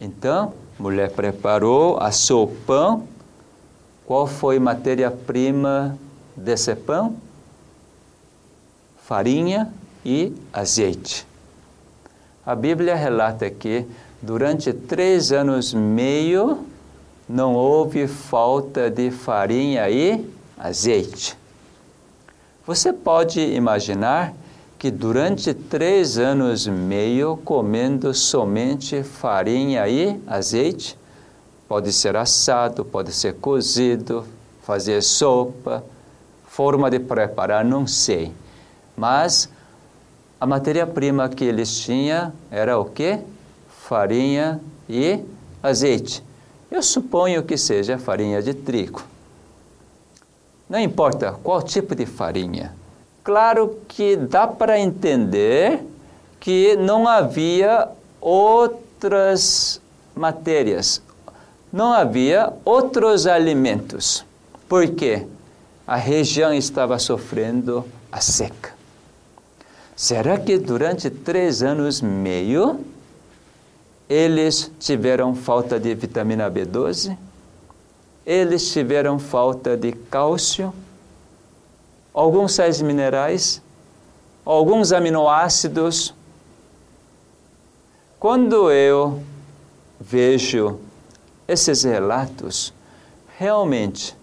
Então, 0.00 0.52
a 0.78 0.82
mulher 0.82 1.10
preparou, 1.10 1.98
assou 2.00 2.44
o 2.44 2.54
pão. 2.66 3.08
Qual 4.06 4.26
foi 4.26 4.58
matéria-prima 4.58 5.98
desse 6.36 6.74
pão? 6.74 7.16
Farinha 9.02 9.72
e 10.04 10.32
azeite. 10.52 11.26
A 12.44 12.54
Bíblia 12.54 12.94
relata 12.94 13.48
que 13.48 13.86
durante 14.20 14.72
três 14.72 15.32
anos 15.32 15.72
e 15.72 15.76
meio 15.76 16.66
não 17.28 17.54
houve 17.54 18.06
falta 18.06 18.90
de 18.90 19.10
farinha 19.10 19.88
e 19.88 20.22
azeite. 20.58 21.36
Você 22.66 22.92
pode 22.92 23.40
imaginar 23.40 24.34
que 24.78 24.90
durante 24.90 25.54
três 25.54 26.18
anos 26.18 26.66
e 26.66 26.70
meio 26.70 27.38
comendo 27.38 28.12
somente 28.12 29.02
farinha 29.02 29.88
e 29.88 30.20
azeite, 30.26 30.98
pode 31.74 31.92
ser 31.92 32.16
assado, 32.16 32.84
pode 32.84 33.12
ser 33.12 33.34
cozido, 33.34 34.24
fazer 34.62 35.02
sopa, 35.02 35.84
forma 36.46 36.88
de 36.88 37.00
preparar, 37.00 37.64
não 37.64 37.84
sei. 37.84 38.32
Mas 38.96 39.48
a 40.40 40.46
matéria-prima 40.46 41.28
que 41.28 41.42
eles 41.44 41.76
tinham 41.80 42.32
era 42.48 42.78
o 42.78 42.84
quê? 42.84 43.18
Farinha 43.88 44.60
e 44.88 45.18
azeite. 45.60 46.22
Eu 46.70 46.80
suponho 46.80 47.42
que 47.42 47.56
seja 47.56 47.98
farinha 47.98 48.40
de 48.40 48.54
trigo. 48.54 49.02
Não 50.70 50.78
importa 50.78 51.36
qual 51.42 51.60
tipo 51.60 51.92
de 51.96 52.06
farinha. 52.06 52.72
Claro 53.24 53.80
que 53.88 54.14
dá 54.14 54.46
para 54.46 54.78
entender 54.78 55.80
que 56.38 56.76
não 56.76 57.08
havia 57.08 57.88
outras 58.20 59.80
matérias, 60.14 61.02
não 61.74 61.92
havia 61.92 62.52
outros 62.64 63.26
alimentos. 63.26 64.24
Por 64.68 64.94
quê? 64.94 65.26
A 65.84 65.96
região 65.96 66.54
estava 66.54 67.00
sofrendo 67.00 67.84
a 68.12 68.20
seca. 68.20 68.72
Será 69.96 70.38
que 70.38 70.56
durante 70.56 71.10
três 71.10 71.64
anos 71.64 71.98
e 71.98 72.04
meio 72.04 72.78
eles 74.08 74.70
tiveram 74.78 75.34
falta 75.34 75.80
de 75.80 75.92
vitamina 75.96 76.48
B12? 76.48 77.18
Eles 78.24 78.70
tiveram 78.70 79.18
falta 79.18 79.76
de 79.76 79.90
cálcio? 79.90 80.72
Alguns 82.14 82.52
sais 82.52 82.80
minerais? 82.80 83.60
Alguns 84.46 84.92
aminoácidos? 84.92 86.14
Quando 88.20 88.70
eu 88.70 89.20
vejo 89.98 90.78
esses 91.46 91.84
relatos, 91.84 92.72
realmente, 93.38 94.16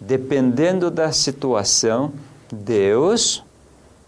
dependendo 0.00 0.90
da 0.90 1.12
situação, 1.12 2.12
Deus 2.52 3.44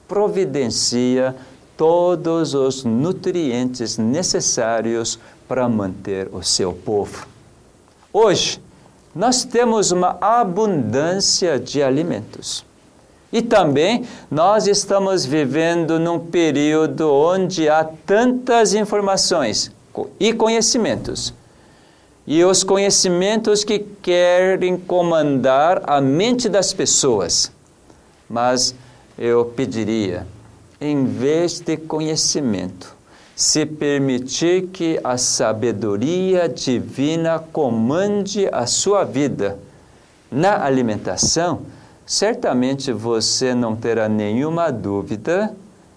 providencia 0.07 1.35
todos 1.77 2.55
os 2.55 2.85
nutrientes 2.85 3.99
necessários 3.99 5.19
para 5.47 5.69
manter 5.69 6.29
o 6.33 6.43
seu 6.43 6.73
povo. 6.73 7.27
Hoje, 8.12 8.61
nós 9.14 9.44
temos 9.44 9.90
uma 9.90 10.16
abundância 10.21 11.59
de 11.59 11.83
alimentos. 11.83 12.64
E 13.33 13.42
também 13.42 14.07
nós 14.31 14.66
estamos 14.66 15.25
vivendo 15.25 15.99
num 15.99 16.18
período 16.18 17.12
onde 17.12 17.68
há 17.68 17.85
tantas 17.85 18.73
informações 18.73 19.71
e 20.18 20.33
conhecimentos. 20.33 21.35
E 22.31 22.45
os 22.45 22.62
conhecimentos 22.62 23.64
que 23.64 23.79
querem 23.79 24.77
comandar 24.77 25.81
a 25.87 25.99
mente 25.99 26.47
das 26.47 26.75
pessoas. 26.75 27.51
Mas 28.29 28.75
eu 29.17 29.47
pediria, 29.47 30.27
em 30.79 31.07
vez 31.07 31.59
de 31.59 31.79
conhecimento, 31.79 32.95
se 33.35 33.64
permitir 33.64 34.67
que 34.67 35.01
a 35.03 35.17
sabedoria 35.17 36.47
divina 36.47 37.38
comande 37.38 38.47
a 38.53 38.67
sua 38.67 39.05
vida 39.05 39.59
na 40.31 40.62
alimentação, 40.62 41.62
certamente 42.05 42.93
você 42.93 43.55
não 43.55 43.75
terá 43.75 44.07
nenhuma 44.07 44.71
dúvida 44.71 45.57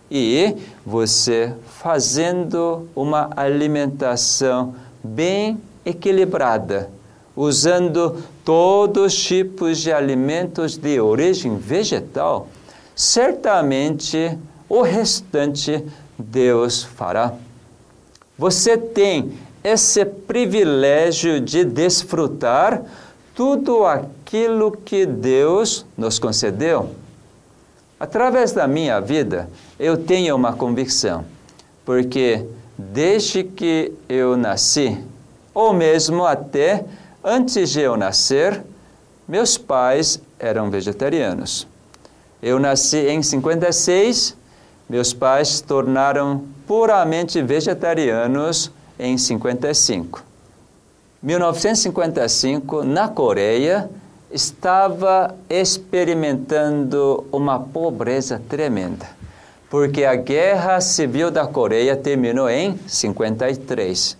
e 0.09 0.55
você 0.85 1.53
fazendo 1.81 2.87
uma 2.95 3.29
alimentação 3.35 4.73
bem 5.03 5.59
equilibrada, 5.85 6.89
usando 7.35 8.23
todos 8.43 9.13
os 9.13 9.23
tipos 9.23 9.79
de 9.79 9.91
alimentos 9.91 10.77
de 10.77 10.99
origem 10.99 11.57
vegetal, 11.57 12.47
certamente 12.95 14.37
o 14.67 14.81
restante 14.81 15.83
Deus 16.17 16.83
fará. 16.83 17.33
Você 18.37 18.77
tem 18.77 19.33
esse 19.63 20.03
privilégio 20.03 21.39
de 21.39 21.63
desfrutar 21.63 22.81
tudo 23.35 23.85
aquilo 23.85 24.71
que 24.71 25.05
Deus 25.05 25.85
nos 25.97 26.19
concedeu. 26.19 26.89
Através 27.99 28.51
da 28.51 28.67
minha 28.67 28.99
vida, 28.99 29.49
eu 29.79 29.95
tenho 29.95 30.35
uma 30.35 30.53
convicção, 30.53 31.23
porque 31.85 32.45
desde 32.77 33.43
que 33.43 33.93
eu 34.09 34.35
nasci, 34.35 34.97
ou 35.53 35.73
mesmo 35.73 36.25
até 36.25 36.85
antes 37.23 37.69
de 37.69 37.81
eu 37.81 37.97
nascer, 37.97 38.61
meus 39.27 39.57
pais 39.57 40.21
eram 40.39 40.69
vegetarianos. 40.69 41.67
Eu 42.41 42.59
nasci 42.59 42.97
em 42.97 43.21
56, 43.21 44.35
meus 44.89 45.13
pais 45.13 45.47
se 45.47 45.63
tornaram 45.63 46.43
puramente 46.67 47.41
vegetarianos 47.41 48.71
em 48.99 49.17
55. 49.17 50.23
1955, 51.21 52.83
na 52.83 53.07
Coreia, 53.07 53.89
estava 54.31 55.35
experimentando 55.49 57.25
uma 57.31 57.59
pobreza 57.59 58.41
tremenda, 58.49 59.07
porque 59.69 60.03
a 60.03 60.15
Guerra 60.15 60.81
Civil 60.81 61.29
da 61.29 61.45
Coreia 61.45 61.95
terminou 61.95 62.49
em 62.49 62.79
53. 62.87 64.17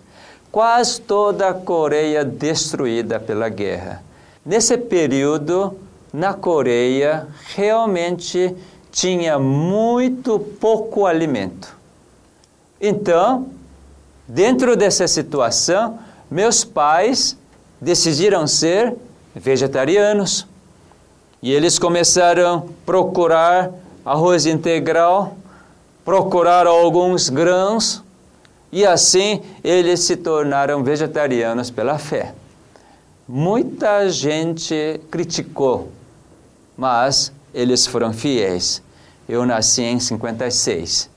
Quase 0.52 1.00
toda 1.00 1.48
a 1.48 1.54
Coreia 1.54 2.24
destruída 2.24 3.18
pela 3.18 3.48
guerra. 3.48 4.04
Nesse 4.44 4.76
período, 4.76 5.78
na 6.12 6.34
Coreia 6.34 7.26
realmente 7.56 8.54
tinha 8.90 9.38
muito 9.38 10.38
pouco 10.38 11.06
alimento. 11.06 11.74
Então, 12.78 13.46
dentro 14.28 14.76
dessa 14.76 15.08
situação, 15.08 15.98
meus 16.30 16.64
pais 16.64 17.34
decidiram 17.80 18.46
ser 18.46 18.94
vegetarianos. 19.34 20.46
E 21.42 21.50
eles 21.50 21.78
começaram 21.78 22.56
a 22.56 22.62
procurar 22.84 23.70
arroz 24.04 24.44
integral, 24.44 25.34
procurar 26.04 26.66
alguns 26.66 27.30
grãos, 27.30 28.02
e 28.72 28.84
assim 28.86 29.42
eles 29.62 30.00
se 30.00 30.16
tornaram 30.16 30.82
vegetarianos 30.82 31.70
pela 31.70 31.98
fé. 31.98 32.34
Muita 33.28 34.08
gente 34.08 35.00
criticou 35.10 35.92
mas 36.76 37.32
eles 37.54 37.86
foram 37.86 38.12
fiéis. 38.12 38.82
Eu 39.28 39.46
nasci 39.46 39.82
em 39.82 40.00
56. 40.00 41.08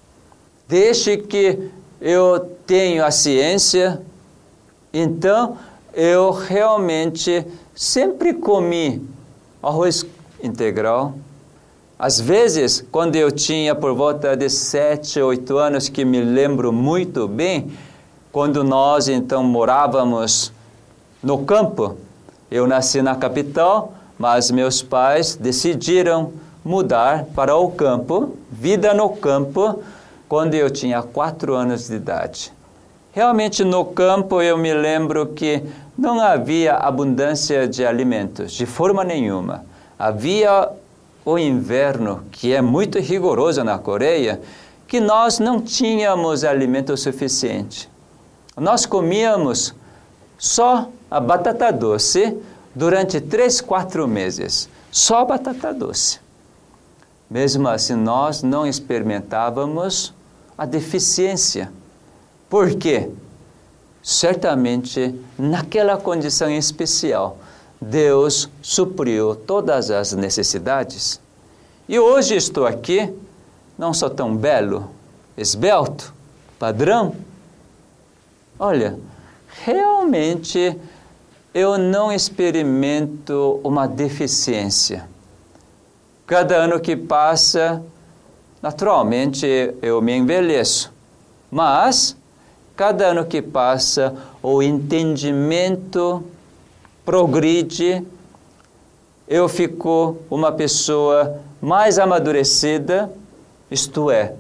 Desde 0.68 1.18
que 1.18 1.72
eu 2.02 2.39
tenho 2.65 3.04
a 3.04 3.12
ciência, 3.12 4.02
então 4.94 5.58
eu 5.94 6.32
realmente 6.32 7.46
sempre 7.74 8.34
comi 8.34 9.08
arroz 9.62 10.06
integral. 10.44 11.15
Às 11.98 12.20
vezes, 12.20 12.86
quando 12.92 13.16
eu 13.16 13.32
tinha 13.32 13.74
por 13.74 13.94
volta 13.94 14.36
de 14.36 14.50
7, 14.50 15.22
8 15.22 15.58
anos, 15.58 15.88
que 15.88 16.04
me 16.04 16.22
lembro 16.22 16.74
muito 16.74 17.26
bem, 17.26 17.72
quando 18.34 18.66
nós 18.66 19.08
então 19.08 19.42
morávamos 19.42 20.52
no 21.24 21.46
campo, 21.46 21.96
eu 22.52 22.68
nasci 22.68 23.02
na 23.02 23.16
capital, 23.16 23.94
mas 24.20 24.52
meus 24.52 24.82
pais 24.82 25.36
decidiram 25.36 26.34
mudar 26.66 27.26
para 27.34 27.56
o 27.56 27.72
campo, 27.72 28.36
vida 28.52 28.94
no 28.94 29.10
campo, 29.10 29.82
quando 30.28 30.54
eu 30.54 30.70
tinha 30.70 31.02
quatro 31.02 31.54
anos 31.54 31.88
de 31.88 31.96
idade. 31.96 32.52
Realmente 33.14 33.64
no 33.64 33.86
campo 33.86 34.42
eu 34.42 34.58
me 34.58 34.74
lembro 34.74 35.28
que 35.28 35.64
não 35.98 36.20
havia 36.20 36.74
abundância 36.74 37.66
de 37.70 37.86
alimentos, 37.86 38.52
de 38.52 38.66
forma 38.66 39.02
nenhuma. 39.06 39.64
Havia 39.98 40.70
o 41.26 41.40
inverno, 41.40 42.24
que 42.32 42.54
é 42.54 42.62
muito 42.62 43.00
rigoroso 43.00 43.64
na 43.64 43.80
Coreia, 43.80 44.40
que 44.88 45.00
nós 45.00 45.40
não 45.40 45.60
tínhamos 45.60 46.44
alimento 46.44 46.96
suficiente. 46.96 47.90
Nós 48.56 48.86
comíamos 48.86 49.74
só 50.38 50.88
a 51.10 51.20
batata 51.20 51.72
doce 51.74 52.38
durante 52.76 53.20
três, 53.20 53.60
quatro 53.60 54.08
meses. 54.08 54.70
Só 54.92 55.26
batata 55.26 55.74
doce. 55.74 56.20
Mesmo 57.30 57.68
assim, 57.68 57.96
nós 57.96 58.44
não 58.44 58.68
experimentávamos 58.68 60.14
a 60.56 60.66
deficiência. 60.66 61.72
Por 62.48 62.76
quê? 62.76 63.10
Certamente, 64.04 65.20
naquela 65.38 65.98
condição 65.98 66.50
especial, 66.50 67.40
Deus 67.88 68.50
supriu 68.63 69.36
todas 69.36 69.91
as 69.91 70.12
necessidades. 70.13 71.21
E 71.88 72.00
hoje 72.00 72.36
estou 72.36 72.65
aqui, 72.65 73.13
não 73.78 73.93
sou 73.93 74.10
tão 74.10 74.36
belo, 74.36 74.89
esbelto, 75.38 76.12
padrão. 76.58 77.15
Olha, 78.58 78.98
realmente 79.63 80.76
eu 81.54 81.78
não 81.78 82.12
experimento 82.12 83.60
uma 83.63 83.88
deficiência. 83.88 85.08
Cada 86.26 86.56
ano 86.56 86.80
que 86.80 86.95
passa, 86.95 87.84
naturalmente 88.63 89.45
eu 89.80 90.02
me 90.02 90.17
envelheço, 90.17 90.91
mas 91.52 92.17
cada 92.76 93.06
ano 93.10 93.26
que 93.26 93.43
passa, 93.43 94.15
o 94.41 94.63
entendimento 94.63 96.24
progride, 97.06 98.04
eu 99.28 99.48
fico 99.48 100.18
uma 100.30 100.52
pessoa 100.52 101.39
mais 101.62 102.00
amadurecida, 102.00 103.12
isto 103.70 104.10
é, 104.10 104.34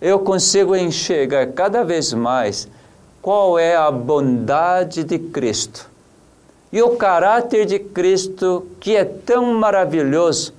eu 0.00 0.18
consigo 0.18 0.76
enxergar 0.76 1.48
cada 1.48 1.82
vez 1.82 2.12
mais 2.12 2.68
qual 3.22 3.58
é 3.58 3.74
a 3.74 3.90
bondade 3.90 5.02
de 5.02 5.18
Cristo 5.18 5.88
e 6.74 6.82
o 6.82 6.96
caráter 6.96 7.64
de 7.66 7.78
Cristo 7.78 8.66
que 8.80 8.96
é 8.96 9.04
tão 9.04 9.54
maravilhoso 9.54 10.52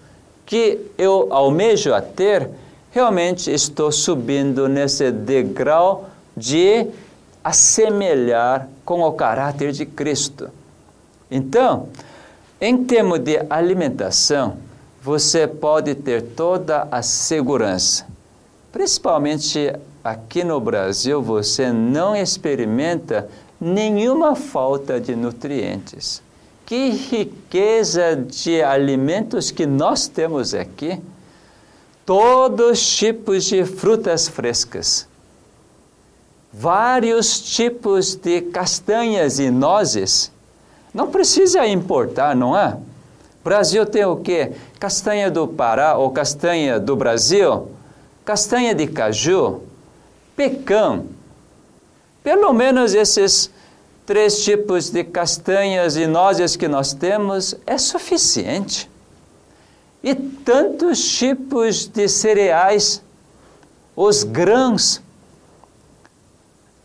que 0.45 0.79
eu 0.97 1.27
almejo 1.29 1.93
a 1.93 2.01
ter, 2.01 2.49
realmente 2.89 3.51
estou 3.51 3.91
subindo 3.91 4.69
nesse 4.69 5.11
degrau 5.11 6.09
de 6.35 6.87
assemelhar 7.43 8.69
com 8.85 9.01
o 9.01 9.11
caráter 9.11 9.73
de 9.73 9.85
Cristo. 9.85 10.49
Então, 11.35 11.89
em 12.61 12.85
termos 12.85 13.19
de 13.19 13.37
alimentação, 13.49 14.55
você 15.03 15.45
pode 15.45 15.93
ter 15.93 16.21
toda 16.21 16.87
a 16.89 17.01
segurança. 17.01 18.07
Principalmente 18.71 19.73
aqui 20.01 20.45
no 20.45 20.61
Brasil, 20.61 21.21
você 21.21 21.73
não 21.73 22.15
experimenta 22.15 23.27
nenhuma 23.59 24.33
falta 24.33 24.97
de 24.97 25.13
nutrientes. 25.13 26.21
Que 26.65 26.91
riqueza 26.91 28.15
de 28.15 28.63
alimentos 28.63 29.51
que 29.51 29.65
nós 29.65 30.07
temos 30.07 30.53
aqui! 30.53 31.01
Todos 32.05 32.95
tipos 32.95 33.43
de 33.43 33.65
frutas 33.65 34.29
frescas, 34.29 35.05
vários 36.53 37.41
tipos 37.41 38.15
de 38.15 38.39
castanhas 38.39 39.37
e 39.37 39.51
nozes. 39.51 40.31
Não 40.95 41.11
precisa 41.11 41.67
importar, 41.67 42.33
não 42.33 42.57
é? 42.57 42.77
Brasil 43.43 43.85
tem 43.85 44.05
o 44.05 44.15
quê? 44.15 44.53
Castanha 44.79 45.29
do 45.29 45.45
Pará 45.45 45.97
ou 45.97 46.09
castanha 46.09 46.79
do 46.79 46.95
Brasil, 46.95 47.67
castanha 48.23 48.73
de 48.73 48.87
caju, 48.87 49.61
pecão. 50.37 51.07
Pelo 52.23 52.53
menos 52.53 52.93
esses 52.93 53.51
três 54.05 54.41
tipos 54.41 54.89
de 54.89 55.03
castanhas 55.03 55.97
e 55.97 56.07
nozes 56.07 56.55
que 56.55 56.69
nós 56.69 56.93
temos 56.93 57.57
é 57.67 57.77
suficiente. 57.77 58.89
E 60.01 60.15
tantos 60.15 61.05
tipos 61.05 61.87
de 61.87 62.07
cereais, 62.07 63.03
os 63.97 64.23
grãos, 64.23 65.01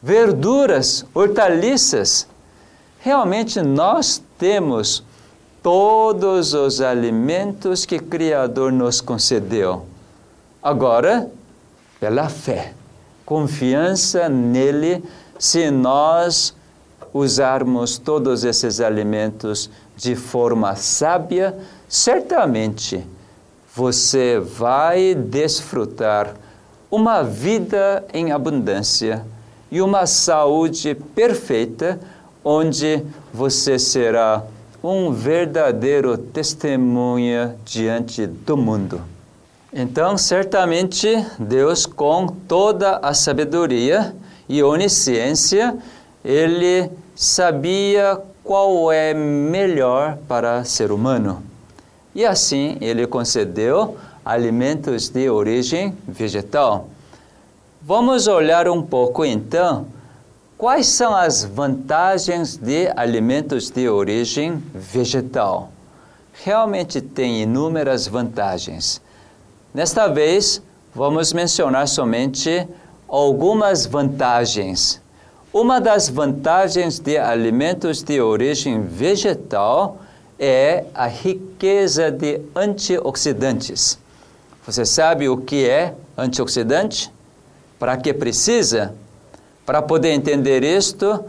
verduras, 0.02 1.06
hortaliças. 1.14 2.26
Realmente 3.00 3.60
nós 3.62 4.22
temos 4.38 5.02
todos 5.62 6.54
os 6.54 6.80
alimentos 6.80 7.84
que 7.86 7.96
o 7.96 8.02
Criador 8.02 8.70
nos 8.70 9.00
concedeu. 9.00 9.86
Agora, 10.62 11.30
pela 11.98 12.28
fé, 12.28 12.74
confiança 13.24 14.28
nele, 14.28 15.02
se 15.38 15.70
nós 15.70 16.54
usarmos 17.12 17.96
todos 17.98 18.44
esses 18.44 18.80
alimentos 18.80 19.70
de 19.96 20.14
forma 20.14 20.76
sábia, 20.76 21.56
certamente 21.88 23.06
você 23.74 24.38
vai 24.38 25.14
desfrutar 25.14 26.34
uma 26.90 27.22
vida 27.22 28.04
em 28.12 28.32
abundância 28.32 29.24
e 29.70 29.80
uma 29.80 30.06
saúde 30.06 30.94
perfeita, 31.14 32.00
onde 32.44 33.02
você 33.32 33.78
será 33.78 34.42
um 34.82 35.12
verdadeiro 35.12 36.16
testemunha 36.16 37.56
diante 37.64 38.26
do 38.26 38.56
mundo. 38.56 39.00
Então, 39.72 40.16
certamente, 40.16 41.06
Deus, 41.38 41.86
com 41.86 42.26
toda 42.26 42.96
a 42.96 43.14
sabedoria 43.14 44.14
e 44.48 44.62
onisciência, 44.62 45.76
ele 46.24 46.90
sabia 47.14 48.20
qual 48.42 48.90
é 48.90 49.14
melhor 49.14 50.18
para 50.26 50.64
ser 50.64 50.90
humano. 50.90 51.42
E 52.14 52.24
assim 52.24 52.76
ele 52.80 53.06
concedeu 53.06 53.96
alimentos 54.24 55.08
de 55.08 55.30
origem 55.30 55.96
vegetal. 56.08 56.88
Vamos 57.80 58.26
olhar 58.26 58.68
um 58.68 58.82
pouco 58.82 59.24
então 59.24 59.86
quais 60.60 60.86
são 60.86 61.14
as 61.14 61.42
vantagens 61.42 62.56
de 62.56 62.92
alimentos 62.94 63.70
de 63.70 63.88
origem 63.88 64.62
vegetal. 64.72 65.72
Realmente 66.44 67.00
tem 67.00 67.42
inúmeras 67.42 68.06
vantagens. 68.06 69.00
Nesta 69.74 70.06
vez, 70.06 70.62
vamos 70.94 71.32
mencionar 71.32 71.88
somente 71.88 72.68
algumas 73.08 73.86
vantagens 73.86 75.00
uma 75.52 75.80
das 75.80 76.08
vantagens 76.08 77.00
de 77.00 77.18
alimentos 77.18 78.04
de 78.04 78.20
origem 78.20 78.82
vegetal 78.82 79.98
é 80.38 80.84
a 80.94 81.08
riqueza 81.08 82.08
de 82.08 82.40
antioxidantes. 82.54 83.98
Você 84.64 84.84
sabe 84.84 85.28
o 85.28 85.38
que 85.38 85.68
é 85.68 85.94
antioxidante? 86.16 87.12
Para 87.80 87.96
que 87.96 88.14
precisa? 88.14 88.94
Para 89.64 89.82
poder 89.82 90.10
entender 90.10 90.64
isto, 90.64 91.24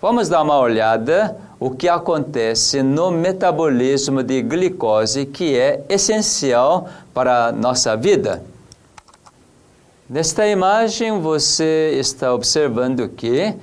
vamos 0.00 0.28
dar 0.28 0.42
uma 0.42 0.58
olhada 0.58 1.36
o 1.58 1.70
que 1.70 1.88
acontece 1.88 2.82
no 2.82 3.10
metabolismo 3.10 4.22
de 4.22 4.42
glicose, 4.42 5.24
que 5.26 5.56
é 5.56 5.82
essencial 5.88 6.88
para 7.14 7.46
a 7.46 7.52
nossa 7.52 7.96
vida. 7.96 8.42
Nesta 10.08 10.46
imagem 10.46 11.20
você 11.20 11.96
está 11.98 12.32
observando 12.32 13.08
que 13.08 13.54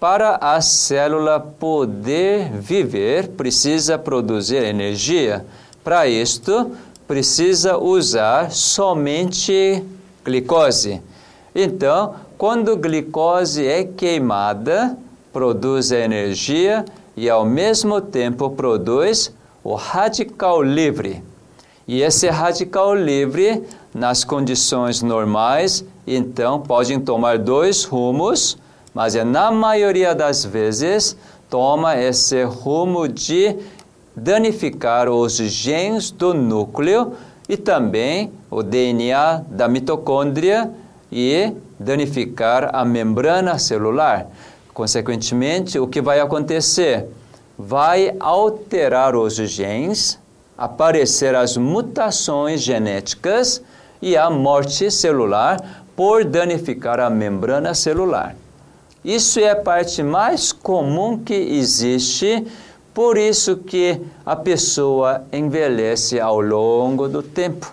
para 0.00 0.36
a 0.40 0.60
célula 0.60 1.38
poder 1.38 2.50
viver, 2.50 3.28
precisa 3.28 3.96
produzir 3.96 4.62
energia. 4.62 5.46
Para 5.82 6.06
isto, 6.06 6.72
precisa 7.06 7.78
usar 7.78 8.50
somente 8.50 9.82
glicose. 10.24 11.00
Então, 11.54 12.16
quando 12.36 12.76
glicose 12.76 13.66
é 13.66 13.84
queimada, 13.84 14.96
produz 15.32 15.90
energia 15.90 16.84
e 17.16 17.30
ao 17.30 17.44
mesmo 17.44 18.00
tempo 18.00 18.50
produz 18.50 19.32
o 19.62 19.74
radical 19.74 20.62
livre. 20.62 21.22
E 21.86 22.02
esse 22.02 22.28
radical 22.28 22.94
livre 22.94 23.62
nas 23.94 24.24
condições 24.24 25.02
normais, 25.02 25.84
então 26.06 26.60
podem 26.60 26.98
tomar 26.98 27.38
dois 27.38 27.84
rumos, 27.84 28.58
mas 28.92 29.14
é 29.14 29.22
na 29.22 29.50
maioria 29.50 30.14
das 30.14 30.44
vezes 30.44 31.16
toma 31.48 31.96
esse 31.96 32.42
rumo 32.42 33.06
de 33.06 33.56
danificar 34.16 35.08
os 35.08 35.36
genes 35.36 36.10
do 36.10 36.34
núcleo 36.34 37.12
e 37.48 37.56
também 37.56 38.32
o 38.50 38.62
DNA 38.62 39.42
da 39.48 39.68
mitocôndria 39.68 40.70
e 41.14 41.52
danificar 41.78 42.70
a 42.74 42.84
membrana 42.84 43.56
celular. 43.56 44.26
Consequentemente, 44.74 45.78
o 45.78 45.86
que 45.86 46.02
vai 46.02 46.18
acontecer? 46.18 47.06
Vai 47.56 48.16
alterar 48.18 49.14
os 49.14 49.36
genes, 49.36 50.18
aparecer 50.58 51.36
as 51.36 51.56
mutações 51.56 52.62
genéticas 52.62 53.62
e 54.02 54.16
a 54.16 54.28
morte 54.28 54.90
celular 54.90 55.84
por 55.94 56.24
danificar 56.24 56.98
a 56.98 57.08
membrana 57.08 57.74
celular. 57.74 58.34
Isso 59.04 59.38
é 59.38 59.50
a 59.50 59.56
parte 59.56 60.02
mais 60.02 60.50
comum 60.50 61.16
que 61.16 61.34
existe, 61.34 62.44
por 62.92 63.16
isso 63.16 63.58
que 63.58 64.00
a 64.26 64.34
pessoa 64.34 65.22
envelhece 65.32 66.18
ao 66.18 66.40
longo 66.40 67.06
do 67.06 67.22
tempo, 67.22 67.72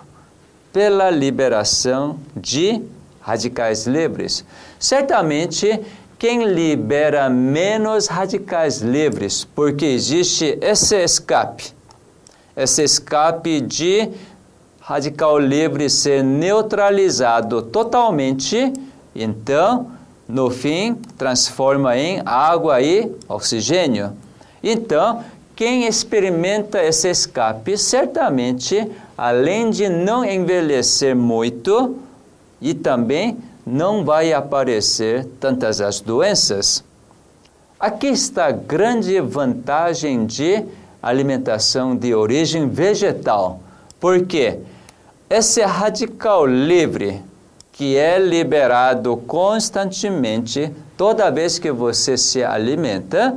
pela 0.72 1.10
liberação 1.10 2.18
de 2.36 2.80
radicais 3.22 3.86
livres. 3.86 4.44
Certamente, 4.78 5.80
quem 6.18 6.44
libera 6.44 7.30
menos 7.30 8.06
radicais 8.06 8.82
livres, 8.82 9.44
porque 9.44 9.86
existe 9.86 10.58
esse 10.60 10.96
escape, 11.02 11.72
esse 12.56 12.82
escape 12.82 13.60
de 13.60 14.10
radical 14.80 15.38
livre 15.38 15.88
ser 15.88 16.22
neutralizado 16.22 17.62
totalmente, 17.62 18.72
então 19.14 19.90
no 20.28 20.48
fim, 20.48 20.94
transforma 21.18 21.96
em 21.96 22.22
água 22.24 22.80
e 22.80 23.10
oxigênio. 23.28 24.12
Então, 24.62 25.22
quem 25.54 25.86
experimenta 25.86 26.82
esse 26.82 27.08
escape, 27.10 27.76
certamente, 27.76 28.90
além 29.18 29.68
de 29.68 29.88
não 29.88 30.24
envelhecer 30.24 31.14
muito, 31.14 31.96
e 32.62 32.72
também 32.72 33.36
não 33.66 34.04
vai 34.04 34.32
aparecer 34.32 35.26
tantas 35.38 35.80
as 35.82 36.00
doenças. 36.00 36.82
Aqui 37.78 38.06
está 38.06 38.46
a 38.46 38.52
grande 38.52 39.20
vantagem 39.20 40.24
de 40.24 40.64
alimentação 41.02 41.94
de 41.96 42.14
origem 42.14 42.68
vegetal, 42.68 43.60
porque 44.00 44.60
esse 45.28 45.60
radical 45.62 46.46
livre 46.46 47.20
que 47.72 47.96
é 47.96 48.18
liberado 48.18 49.16
constantemente 49.16 50.70
toda 50.96 51.30
vez 51.30 51.58
que 51.58 51.72
você 51.72 52.16
se 52.16 52.44
alimenta, 52.44 53.36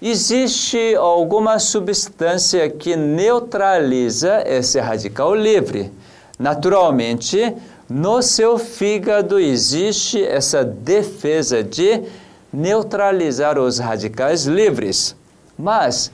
existe 0.00 0.94
alguma 0.94 1.58
substância 1.58 2.70
que 2.70 2.96
neutraliza 2.96 4.42
esse 4.46 4.80
radical 4.80 5.34
livre. 5.34 5.92
Naturalmente, 6.38 7.54
no 7.92 8.22
seu 8.22 8.58
fígado 8.58 9.38
existe 9.38 10.24
essa 10.24 10.64
defesa 10.64 11.62
de 11.62 12.02
neutralizar 12.50 13.58
os 13.58 13.78
radicais 13.78 14.46
livres. 14.46 15.14
Mas 15.58 16.10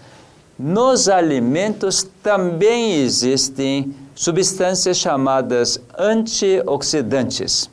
nos 0.59 1.09
alimentos 1.09 2.05
também 2.21 3.01
existem 3.01 3.95
substâncias 4.13 4.97
chamadas 4.97 5.81
antioxidantes. 5.97 7.71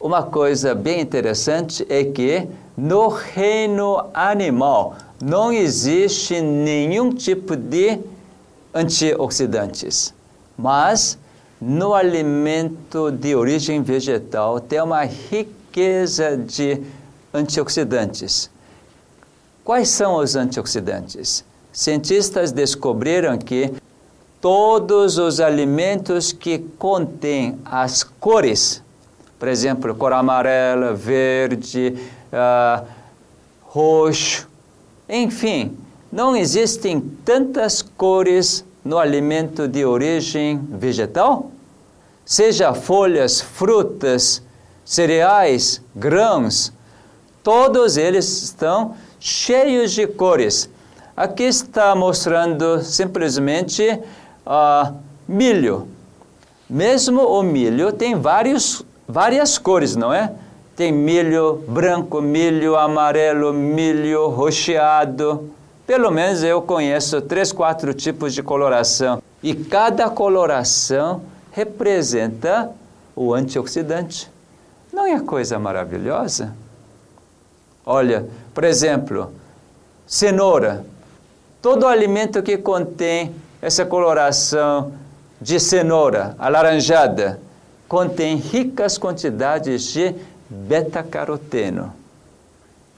Uma 0.00 0.22
coisa 0.22 0.72
bem 0.72 1.00
interessante 1.00 1.84
é 1.88 2.04
que 2.04 2.46
no 2.76 3.08
reino 3.08 4.10
animal 4.14 4.94
não 5.20 5.52
existe 5.52 6.40
nenhum 6.40 7.10
tipo 7.10 7.56
de 7.56 7.98
antioxidantes, 8.72 10.14
mas 10.56 11.18
no 11.60 11.92
alimento 11.92 13.10
de 13.10 13.34
origem 13.34 13.82
vegetal 13.82 14.58
tem 14.60 14.80
uma 14.80 15.04
riqueza 15.04 16.36
de 16.36 16.80
antioxidantes. 17.34 18.50
Quais 19.62 19.88
são 19.88 20.16
os 20.16 20.36
antioxidantes? 20.36 21.44
Cientistas 21.70 22.50
descobriram 22.50 23.36
que 23.36 23.70
todos 24.40 25.18
os 25.18 25.38
alimentos 25.38 26.32
que 26.32 26.58
contêm 26.78 27.58
as 27.64 28.02
cores, 28.02 28.82
por 29.38 29.48
exemplo, 29.48 29.94
cor 29.94 30.14
amarela, 30.14 30.94
verde, 30.94 31.94
uh, 32.32 32.86
roxo, 33.62 34.48
enfim, 35.08 35.76
não 36.10 36.34
existem 36.34 37.00
tantas 37.24 37.82
cores 37.82 38.64
no 38.84 38.98
alimento 38.98 39.68
de 39.68 39.84
origem 39.84 40.58
vegetal? 40.70 41.50
Seja 42.24 42.72
folhas, 42.74 43.40
frutas, 43.40 44.42
cereais, 44.84 45.82
grãos, 45.94 46.72
todos 47.42 47.96
eles 47.96 48.42
estão 48.42 48.94
cheios 49.18 49.92
de 49.92 50.06
cores. 50.06 50.68
Aqui 51.16 51.44
está 51.44 51.94
mostrando 51.94 52.82
simplesmente 52.82 54.00
uh, 54.46 54.94
milho. 55.28 55.88
Mesmo 56.68 57.22
o 57.22 57.42
milho 57.42 57.92
tem 57.92 58.14
vários, 58.14 58.82
várias 59.06 59.58
cores, 59.58 59.96
não 59.96 60.12
é? 60.12 60.32
Tem 60.76 60.90
milho 60.90 61.62
branco, 61.68 62.22
milho 62.22 62.76
amarelo, 62.76 63.52
milho 63.52 64.28
rocheado. 64.28 65.50
Pelo 65.90 66.12
menos 66.12 66.44
eu 66.44 66.62
conheço 66.62 67.20
três, 67.20 67.50
quatro 67.50 67.92
tipos 67.92 68.32
de 68.32 68.44
coloração. 68.44 69.20
E 69.42 69.52
cada 69.52 70.08
coloração 70.08 71.20
representa 71.50 72.70
o 73.16 73.34
antioxidante. 73.34 74.30
Não 74.92 75.04
é 75.04 75.18
coisa 75.18 75.58
maravilhosa? 75.58 76.54
Olha, 77.84 78.24
por 78.54 78.62
exemplo, 78.62 79.32
cenoura. 80.06 80.86
Todo 81.60 81.88
alimento 81.88 82.40
que 82.40 82.56
contém 82.56 83.34
essa 83.60 83.84
coloração 83.84 84.92
de 85.40 85.58
cenoura 85.58 86.36
alaranjada 86.38 87.40
contém 87.88 88.36
ricas 88.36 88.96
quantidades 88.96 89.82
de 89.92 90.14
beta-caroteno. 90.48 91.99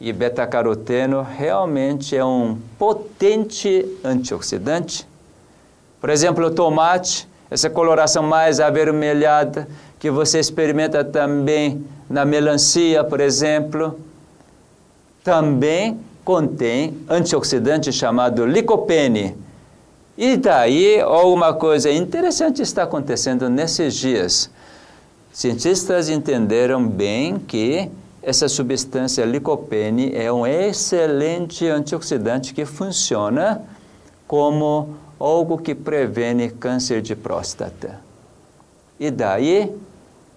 E 0.05 0.13
beta-caroteno 0.13 1.23
realmente 1.23 2.17
é 2.17 2.25
um 2.25 2.59
potente 2.77 3.87
antioxidante. 4.03 5.07
Por 6.01 6.11
exemplo, 6.11 6.47
o 6.47 6.51
tomate, 6.51 7.29
essa 7.49 7.71
coloração 7.71 8.25
mais 8.25 8.59
avermelhada 8.59 9.69
que 10.01 10.11
você 10.11 10.41
experimenta 10.41 11.05
também 11.05 11.87
na 12.11 12.25
melancia, 12.25 13.05
por 13.05 13.21
exemplo, 13.21 13.97
também 15.23 16.01
contém 16.25 16.99
antioxidante 17.09 17.93
chamado 17.93 18.45
licopene 18.45 19.37
e 20.17 20.37
daí, 20.37 21.01
alguma 21.01 21.55
coisa 21.55 21.91
interessante 21.91 22.61
está 22.61 22.83
acontecendo 22.83 23.49
nesses 23.49 23.95
dias. 23.95 24.51
Cientistas 25.33 26.11
entenderam 26.11 26.87
bem 26.87 27.39
que 27.39 27.89
essa 28.23 28.49
substância 28.49 29.25
licopene 29.25 30.13
é 30.15 30.33
um 30.33 30.47
excelente 30.47 31.67
antioxidante 31.67 32.55
que 32.55 32.65
funciona 32.65 33.63
como 34.29 34.97
algo 35.19 35.59
que 35.59 35.75
previne 35.75 36.49
câncer 36.51 37.03
de 37.03 37.17
próstata. 37.17 38.01
E 38.99 39.11
daí, 39.11 39.75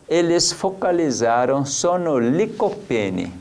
eles 0.09 0.51
focalizaram 0.51 1.65
só 1.65 1.97
no 1.97 2.17
licopene. 2.17 3.31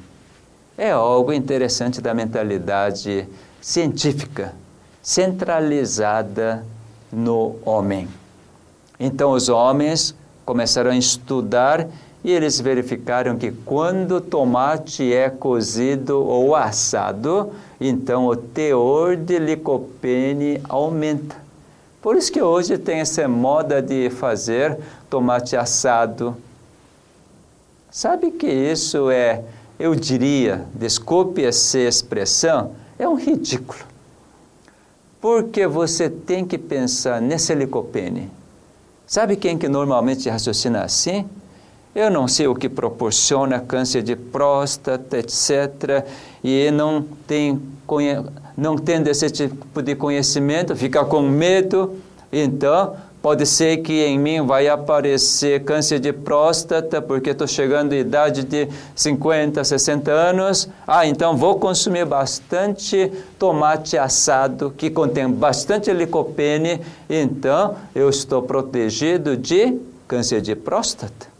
É 0.77 0.91
algo 0.91 1.33
interessante 1.33 2.01
da 2.01 2.13
mentalidade 2.13 3.27
científica 3.61 4.55
centralizada 5.03 6.65
no 7.13 7.57
homem. 7.65 8.09
Então 8.99 9.33
os 9.33 9.49
homens 9.49 10.15
começaram 10.45 10.91
a 10.91 10.97
estudar 10.97 11.87
e 12.25 12.33
eles 12.33 12.59
verificaram 12.59 13.37
que 13.37 13.53
quando 13.53 14.13
o 14.13 14.21
tomate 14.21 15.13
é 15.13 15.29
cozido 15.29 16.25
ou 16.25 16.57
assado, 16.57 17.53
então 17.79 18.27
o 18.27 18.35
teor 18.35 19.15
de 19.15 19.39
licopene 19.39 20.59
aumenta. 20.67 21.37
Por 22.01 22.17
isso 22.17 22.33
que 22.33 22.41
hoje 22.41 22.79
tem 22.79 23.01
essa 23.01 23.29
moda 23.29 23.83
de 23.83 24.09
fazer 24.09 24.79
tomate 25.11 25.55
assado. 25.55 26.35
Sabe 27.91 28.31
que 28.31 28.47
isso 28.47 29.11
é, 29.11 29.45
eu 29.79 29.95
diria, 29.95 30.65
desculpe 30.75 31.45
essa 31.45 31.79
expressão, 31.79 32.73
é 32.99 33.07
um 33.07 33.17
ridículo. 33.17 33.81
Porque 35.21 35.67
você 35.67 36.09
tem 36.09 36.47
que 36.47 36.57
pensar 36.57 37.21
nesse 37.21 37.55
licopene. 37.55 38.31
Sabe 39.07 39.37
quem 39.37 39.59
que 39.59 39.69
normalmente 39.69 40.29
raciocina 40.29 40.83
assim? 40.85 41.27
Eu 41.95 42.11
não 42.11 42.27
sei 42.27 42.47
o 42.47 42.55
que 42.55 42.69
proporciona 42.69 43.61
câncer 43.61 44.03
de 44.03 44.17
próstata, 44.17 45.19
etc. 45.19 46.05
E 46.43 46.71
não 46.71 47.03
tem 47.27 47.61
não 48.57 48.77
tendo 48.77 49.09
esse 49.09 49.29
tipo 49.31 49.83
de 49.83 49.95
conhecimento, 49.95 50.75
fica 50.75 51.05
com 51.05 51.21
medo, 51.23 51.97
então 52.33 52.97
Pode 53.25 53.47
ser 53.47 53.79
que 53.79 54.05
em 54.05 54.19
mim 54.19 54.45
vai 54.45 54.69
aparecer 54.69 55.65
câncer 55.65 55.99
de 55.99 56.13
próstata, 56.13 57.01
porque 57.01 57.31
estou 57.31 57.47
chegando 57.47 57.95
à 57.95 57.97
idade 57.97 58.45
de 58.45 58.69
50, 58.95 59.65
60 59.65 60.13
anos. 60.13 60.69
Ah, 60.87 61.07
então 61.07 61.35
vou 61.35 61.59
consumir 61.59 62.05
bastante 62.05 63.11
tomate 63.39 63.97
assado, 63.97 64.75
que 64.77 64.91
contém 64.91 65.27
bastante 65.27 65.91
licopene, 65.91 66.83
então 67.09 67.77
eu 67.95 68.11
estou 68.11 68.43
protegido 68.43 69.39
de 69.39 69.81
câncer 70.07 70.43
de 70.43 70.55
próstata. 70.55 71.34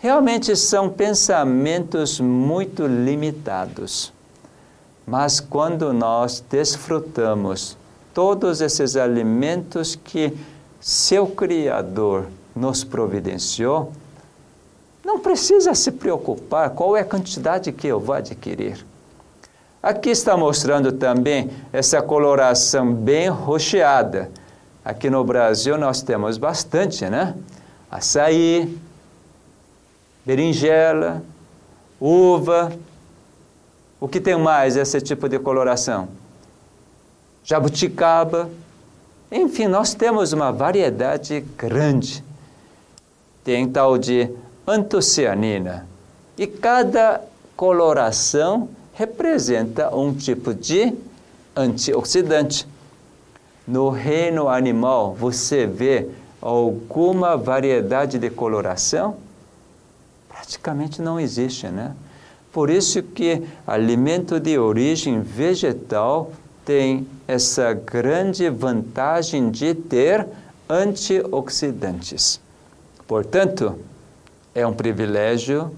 Realmente 0.00 0.54
são 0.54 0.88
pensamentos 0.88 2.20
muito 2.20 2.86
limitados. 2.86 4.12
Mas 5.04 5.40
quando 5.40 5.92
nós 5.92 6.44
desfrutamos 6.48 7.76
todos 8.14 8.60
esses 8.60 8.94
alimentos 8.94 9.96
que 9.96 10.36
seu 10.80 11.26
Criador 11.26 12.26
nos 12.54 12.84
providenciou, 12.84 13.90
não 15.04 15.18
precisa 15.18 15.74
se 15.74 15.90
preocupar 15.90 16.70
qual 16.70 16.96
é 16.96 17.00
a 17.00 17.04
quantidade 17.04 17.72
que 17.72 17.88
eu 17.88 17.98
vou 17.98 18.14
adquirir. 18.14 18.84
Aqui 19.82 20.10
está 20.10 20.36
mostrando 20.36 20.92
também 20.92 21.50
essa 21.72 22.02
coloração 22.02 22.92
bem 22.92 23.28
rocheada. 23.28 24.30
Aqui 24.84 25.08
no 25.08 25.24
Brasil 25.24 25.76
nós 25.78 26.02
temos 26.02 26.36
bastante, 26.36 27.04
né? 27.06 27.34
Açaí, 27.90 28.78
berinjela, 30.28 31.22
uva. 31.98 32.70
O 33.98 34.06
que 34.06 34.20
tem 34.20 34.36
mais 34.38 34.76
esse 34.76 35.00
tipo 35.00 35.26
de 35.26 35.38
coloração? 35.38 36.06
Jabuticaba, 37.42 38.50
enfim, 39.32 39.68
nós 39.68 39.94
temos 39.94 40.34
uma 40.34 40.52
variedade 40.52 41.40
grande. 41.56 42.22
Tem 43.42 43.66
tal 43.70 43.96
de 43.96 44.28
antocianina. 44.66 45.88
E 46.36 46.46
cada 46.46 47.22
coloração 47.56 48.68
representa 48.92 49.96
um 49.96 50.12
tipo 50.12 50.52
de 50.52 50.92
antioxidante. 51.56 52.68
No 53.66 53.88
reino 53.88 54.46
animal, 54.46 55.14
você 55.14 55.66
vê 55.66 56.06
alguma 56.42 57.34
variedade 57.34 58.18
de 58.18 58.28
coloração? 58.28 59.26
Praticamente 60.48 61.02
não 61.02 61.20
existe, 61.20 61.66
né? 61.68 61.94
Por 62.50 62.70
isso 62.70 63.02
que 63.02 63.42
alimento 63.66 64.40
de 64.40 64.58
origem 64.58 65.20
vegetal 65.20 66.32
tem 66.64 67.06
essa 67.26 67.74
grande 67.74 68.48
vantagem 68.48 69.50
de 69.50 69.74
ter 69.74 70.26
antioxidantes. 70.66 72.40
Portanto, 73.06 73.78
é 74.54 74.66
um 74.66 74.72
privilégio, 74.72 75.70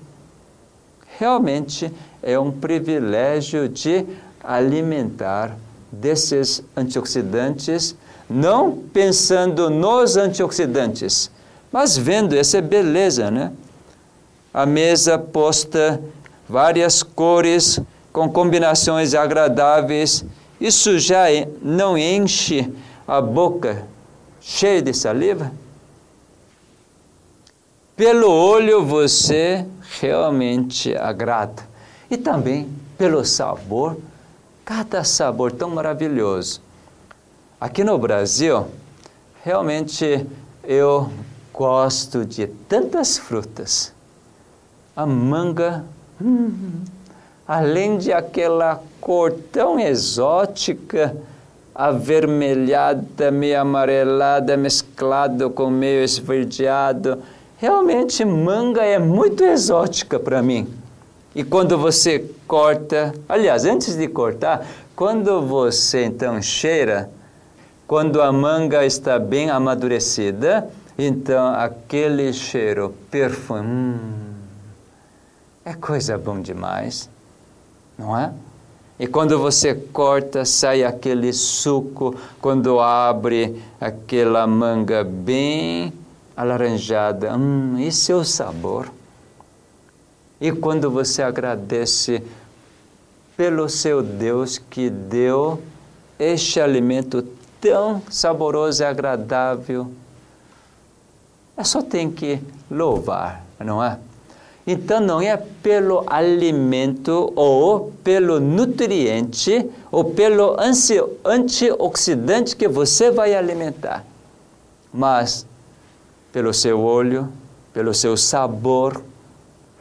realmente 1.18 1.92
é 2.22 2.38
um 2.38 2.52
privilégio 2.52 3.68
de 3.68 4.06
alimentar 4.40 5.58
desses 5.90 6.62
antioxidantes, 6.76 7.96
não 8.28 8.70
pensando 8.70 9.68
nos 9.68 10.16
antioxidantes, 10.16 11.28
mas 11.72 11.96
vendo 11.96 12.36
essa 12.36 12.62
beleza, 12.62 13.32
né? 13.32 13.50
A 14.52 14.66
mesa 14.66 15.18
posta 15.18 16.02
várias 16.48 17.02
cores 17.02 17.80
com 18.12 18.28
combinações 18.28 19.14
agradáveis 19.14 20.24
isso 20.60 20.98
já 20.98 21.24
não 21.62 21.96
enche 21.96 22.70
a 23.08 23.18
boca 23.18 23.86
cheia 24.42 24.82
de 24.82 24.92
saliva? 24.92 25.50
Pelo 27.96 28.30
olho 28.30 28.84
você 28.84 29.66
realmente 30.00 30.94
agrada. 30.94 31.62
E 32.10 32.16
também 32.18 32.68
pelo 32.98 33.24
sabor, 33.24 33.96
cada 34.62 35.02
sabor 35.02 35.50
tão 35.50 35.70
maravilhoso. 35.70 36.60
Aqui 37.58 37.82
no 37.82 37.96
Brasil, 37.96 38.66
realmente 39.42 40.26
eu 40.62 41.10
gosto 41.54 42.22
de 42.26 42.46
tantas 42.46 43.16
frutas. 43.16 43.94
A 45.00 45.06
manga, 45.06 45.82
hum, 46.20 46.82
além 47.48 47.96
de 47.96 48.12
aquela 48.12 48.82
cor 49.00 49.32
tão 49.50 49.80
exótica, 49.80 51.16
avermelhada, 51.74 53.30
meio 53.30 53.62
amarelada, 53.62 54.58
mesclado 54.58 55.48
com 55.48 55.70
meio 55.70 56.04
esverdeado. 56.04 57.16
Realmente, 57.56 58.26
manga 58.26 58.84
é 58.84 58.98
muito 58.98 59.42
exótica 59.42 60.18
para 60.18 60.42
mim. 60.42 60.68
E 61.34 61.42
quando 61.42 61.78
você 61.78 62.30
corta, 62.46 63.14
aliás, 63.26 63.64
antes 63.64 63.96
de 63.96 64.06
cortar, 64.06 64.66
quando 64.94 65.40
você 65.40 66.04
então 66.04 66.42
cheira, 66.42 67.08
quando 67.86 68.20
a 68.20 68.30
manga 68.30 68.84
está 68.84 69.18
bem 69.18 69.48
amadurecida, 69.48 70.68
então 70.98 71.54
aquele 71.54 72.34
cheiro, 72.34 72.94
perfume, 73.10 73.62
hum, 73.62 74.29
é 75.64 75.74
coisa 75.74 76.16
bom 76.18 76.40
demais 76.40 77.08
não 78.00 78.16
é? 78.16 78.32
E 78.98 79.06
quando 79.06 79.38
você 79.38 79.74
corta, 79.74 80.44
sai 80.44 80.84
aquele 80.84 81.32
suco, 81.32 82.14
quando 82.40 82.80
abre 82.80 83.62
aquela 83.80 84.46
manga 84.46 85.04
bem 85.04 85.92
alaranjada. 86.36 87.34
Hum, 87.36 87.78
esse 87.78 88.12
é 88.12 88.14
o 88.14 88.24
sabor. 88.24 88.90
E 90.40 90.50
quando 90.52 90.90
você 90.90 91.22
agradece 91.22 92.22
pelo 93.36 93.68
seu 93.68 94.02
Deus 94.02 94.58
que 94.58 94.90
deu 94.90 95.62
este 96.18 96.60
alimento 96.60 97.22
tão 97.58 98.02
saboroso 98.10 98.82
e 98.82 98.86
agradável, 98.86 99.90
é 101.56 101.64
só 101.64 101.80
tem 101.80 102.10
que 102.10 102.38
louvar, 102.70 103.44
não 103.58 103.82
é? 103.82 103.98
Então 104.66 105.00
não 105.00 105.20
é 105.20 105.36
pelo 105.36 106.04
alimento 106.06 107.32
ou 107.34 107.92
pelo 108.04 108.38
nutriente 108.38 109.68
ou 109.90 110.04
pelo 110.04 110.56
antioxidante 111.24 112.54
que 112.54 112.68
você 112.68 113.10
vai 113.10 113.34
alimentar, 113.34 114.04
mas 114.92 115.46
pelo 116.32 116.52
seu 116.52 116.80
olho, 116.80 117.28
pelo 117.72 117.94
seu 117.94 118.16
sabor, 118.16 119.02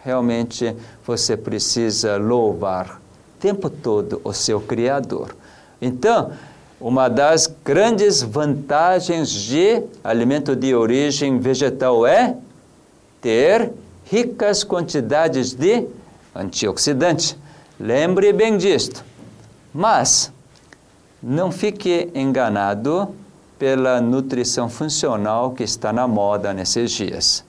realmente 0.03 0.75
você 1.05 1.35
precisa 1.35 2.17
louvar 2.17 2.99
o 3.35 3.39
tempo 3.39 3.69
todo 3.69 4.21
o 4.23 4.33
seu 4.33 4.59
Criador. 4.61 5.35
Então, 5.81 6.31
uma 6.79 7.09
das 7.09 7.47
grandes 7.63 8.21
vantagens 8.21 9.29
de 9.29 9.83
alimento 10.03 10.55
de 10.55 10.73
origem 10.73 11.37
vegetal 11.39 12.07
é 12.07 12.35
ter 13.21 13.71
ricas 14.09 14.63
quantidades 14.63 15.53
de 15.53 15.87
antioxidante. 16.33 17.37
Lembre 17.79 18.33
bem 18.33 18.57
disto. 18.57 19.05
Mas 19.73 20.31
não 21.21 21.51
fique 21.51 22.09
enganado 22.15 23.13
pela 23.59 24.01
nutrição 24.01 24.69
funcional 24.69 25.51
que 25.51 25.63
está 25.63 25.93
na 25.93 26.07
moda 26.07 26.53
nesses 26.53 26.91
dias. 26.91 27.45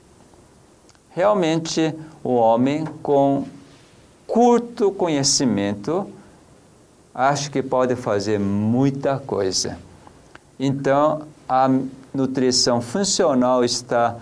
Realmente, 1.11 1.95
o 2.23 2.35
homem 2.35 2.85
com 3.03 3.45
curto 4.27 4.93
conhecimento 4.93 6.07
acho 7.15 7.51
que 7.51 7.63
pode 7.63 7.97
fazer 7.97 8.39
muita 8.39 9.19
coisa. 9.19 9.79
Então, 10.59 11.23
a 11.49 11.69
nutrição 12.13 12.81
funcional 12.81 13.65
está 13.65 14.17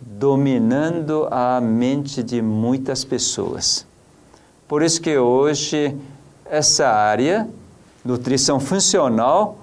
dominando 0.00 1.28
a 1.30 1.60
mente 1.60 2.22
de 2.22 2.42
muitas 2.42 3.04
pessoas. 3.04 3.86
Por 4.66 4.82
isso 4.82 5.00
que 5.00 5.16
hoje 5.16 5.96
essa 6.44 6.88
área, 6.88 7.48
nutrição 8.04 8.60
funcional, 8.60 9.58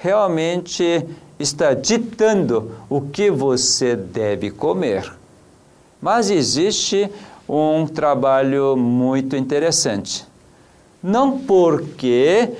realmente 0.00 1.06
está 1.38 1.74
ditando 1.74 2.72
o 2.88 3.00
que 3.00 3.30
você 3.30 3.94
deve 3.96 4.50
comer. 4.50 5.12
Mas 6.00 6.30
existe 6.30 7.10
um 7.48 7.86
trabalho 7.86 8.76
muito 8.76 9.36
interessante. 9.36 10.24
Não 11.02 11.38
porque 11.38 12.50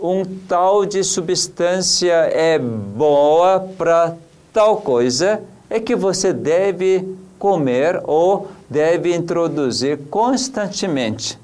um 0.00 0.24
tal 0.24 0.86
de 0.86 1.02
substância 1.02 2.12
é 2.12 2.58
boa 2.58 3.60
para 3.76 4.16
tal 4.52 4.78
coisa, 4.78 5.42
é 5.70 5.78
que 5.80 5.94
você 5.94 6.32
deve 6.32 7.16
comer 7.38 8.00
ou 8.04 8.48
deve 8.68 9.14
introduzir 9.14 9.98
constantemente. 10.10 11.38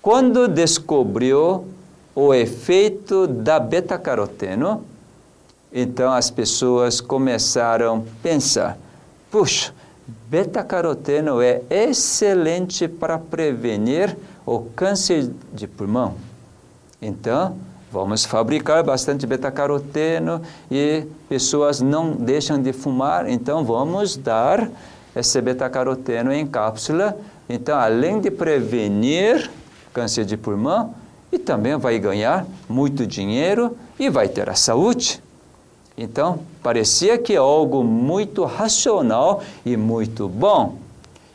Quando 0.00 0.48
descobriu 0.48 1.64
o 2.14 2.34
efeito 2.34 3.26
da 3.26 3.58
beta-caroteno, 3.58 4.84
Então 5.72 6.12
as 6.12 6.30
pessoas 6.30 7.00
começaram 7.00 7.96
a 7.96 8.22
pensar: 8.22 8.76
puxa, 9.30 9.72
beta-caroteno 10.28 11.40
é 11.40 11.62
excelente 11.70 12.86
para 12.86 13.18
prevenir 13.18 14.16
o 14.44 14.60
câncer 14.60 15.30
de 15.52 15.66
pulmão. 15.66 16.14
Então, 17.00 17.56
vamos 17.92 18.24
fabricar 18.24 18.82
bastante 18.82 19.26
beta-caroteno 19.26 20.40
e 20.70 21.04
pessoas 21.28 21.82
não 21.82 22.12
deixam 22.12 22.60
de 22.60 22.72
fumar, 22.72 23.28
então 23.28 23.62
vamos 23.64 24.16
dar 24.16 24.70
esse 25.14 25.38
beta-caroteno 25.42 26.32
em 26.32 26.46
cápsula. 26.46 27.14
Então, 27.48 27.78
além 27.78 28.18
de 28.18 28.30
prevenir 28.30 29.50
câncer 29.92 30.24
de 30.24 30.38
pulmão, 30.38 30.94
e 31.30 31.38
também 31.38 31.76
vai 31.76 31.98
ganhar 31.98 32.46
muito 32.68 33.06
dinheiro 33.06 33.76
e 33.98 34.08
vai 34.08 34.28
ter 34.28 34.48
a 34.48 34.54
saúde. 34.54 35.22
Então, 35.96 36.40
parecia 36.62 37.18
que 37.18 37.34
é 37.34 37.36
algo 37.36 37.84
muito 37.84 38.44
racional 38.44 39.42
e 39.64 39.76
muito 39.76 40.28
bom. 40.28 40.76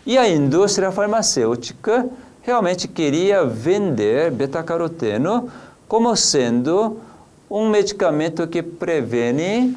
E 0.05 0.17
a 0.17 0.27
indústria 0.27 0.91
farmacêutica 0.91 2.07
realmente 2.41 2.87
queria 2.87 3.43
vender 3.43 4.31
beta-caroteno 4.31 5.49
como 5.87 6.15
sendo 6.15 6.99
um 7.49 7.69
medicamento 7.69 8.47
que 8.47 8.61
previne 8.61 9.75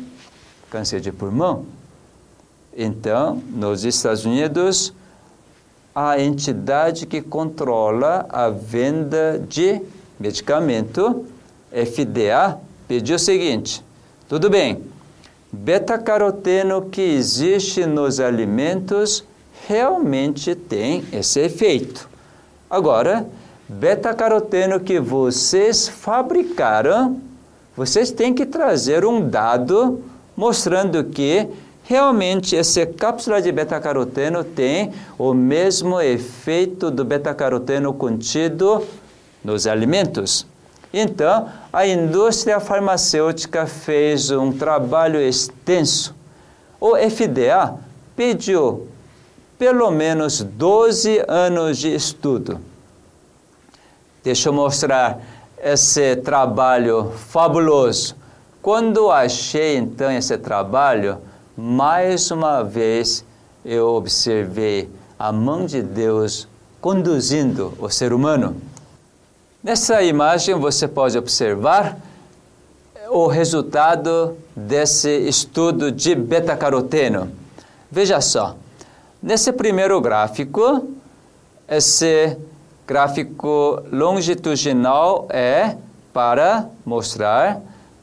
câncer 0.68 1.00
de 1.00 1.12
pulmão. 1.12 1.64
Então, 2.76 3.42
nos 3.50 3.84
Estados 3.84 4.24
Unidos, 4.24 4.92
a 5.94 6.20
entidade 6.20 7.06
que 7.06 7.20
controla 7.20 8.26
a 8.28 8.48
venda 8.48 9.38
de 9.48 9.80
medicamento, 10.18 11.26
FDA, 11.70 12.58
pediu 12.86 13.16
o 13.16 13.18
seguinte: 13.18 13.84
tudo 14.28 14.48
bem, 14.48 14.82
beta-caroteno 15.52 16.82
que 16.82 17.00
existe 17.00 17.86
nos 17.86 18.20
alimentos 18.20 19.24
realmente 19.66 20.54
tem 20.54 21.04
esse 21.12 21.40
efeito. 21.40 22.08
Agora, 22.68 23.26
beta-caroteno 23.70 24.80
que 24.80 24.98
vocês 24.98 25.88
fabricaram, 25.88 27.20
vocês 27.76 28.10
têm 28.10 28.34
que 28.34 28.44
trazer 28.44 29.04
um 29.04 29.28
dado 29.28 30.02
mostrando 30.36 31.04
que 31.04 31.46
realmente 31.84 32.56
essa 32.56 32.84
cápsula 32.84 33.40
de 33.40 33.52
beta-caroteno 33.52 34.42
tem 34.42 34.92
o 35.16 35.32
mesmo 35.32 36.00
efeito 36.00 36.90
do 36.90 37.04
beta-caroteno 37.04 37.94
contido 37.94 38.84
nos 39.44 39.68
alimentos. 39.68 40.44
Então, 40.92 41.48
a 41.72 41.86
indústria 41.86 42.58
farmacêutica 42.58 43.66
fez 43.66 44.32
um 44.32 44.50
trabalho 44.50 45.20
extenso. 45.20 46.12
O 46.80 46.96
FDA 46.96 47.76
pediu 48.16 48.88
pelo 49.56 49.92
menos 49.92 50.42
12 50.42 51.24
anos 51.28 51.78
de 51.78 51.94
estudo. 51.94 52.69
Deixa 54.22 54.50
eu 54.50 54.52
mostrar 54.52 55.18
esse 55.62 56.16
trabalho 56.16 57.12
fabuloso. 57.28 58.14
Quando 58.60 59.10
achei 59.10 59.76
então 59.76 60.12
esse 60.12 60.36
trabalho, 60.36 61.16
mais 61.56 62.30
uma 62.30 62.62
vez 62.62 63.24
eu 63.64 63.88
observei 63.94 64.90
a 65.18 65.32
mão 65.32 65.64
de 65.64 65.80
Deus 65.80 66.46
conduzindo 66.82 67.72
o 67.78 67.88
ser 67.88 68.12
humano. 68.12 68.56
Nessa 69.62 70.02
imagem 70.02 70.54
você 70.54 70.86
pode 70.86 71.16
observar 71.16 71.96
o 73.08 73.26
resultado 73.26 74.36
desse 74.54 75.10
estudo 75.10 75.90
de 75.90 76.14
beta-caroteno. 76.14 77.32
Veja 77.90 78.20
só, 78.20 78.54
nesse 79.22 79.50
primeiro 79.50 79.98
gráfico, 80.00 80.88
esse 81.66 82.36
gráfico 82.90 83.84
longitudinal 83.92 85.28
é 85.30 85.76
para 86.12 86.68
mostrar 86.84 87.60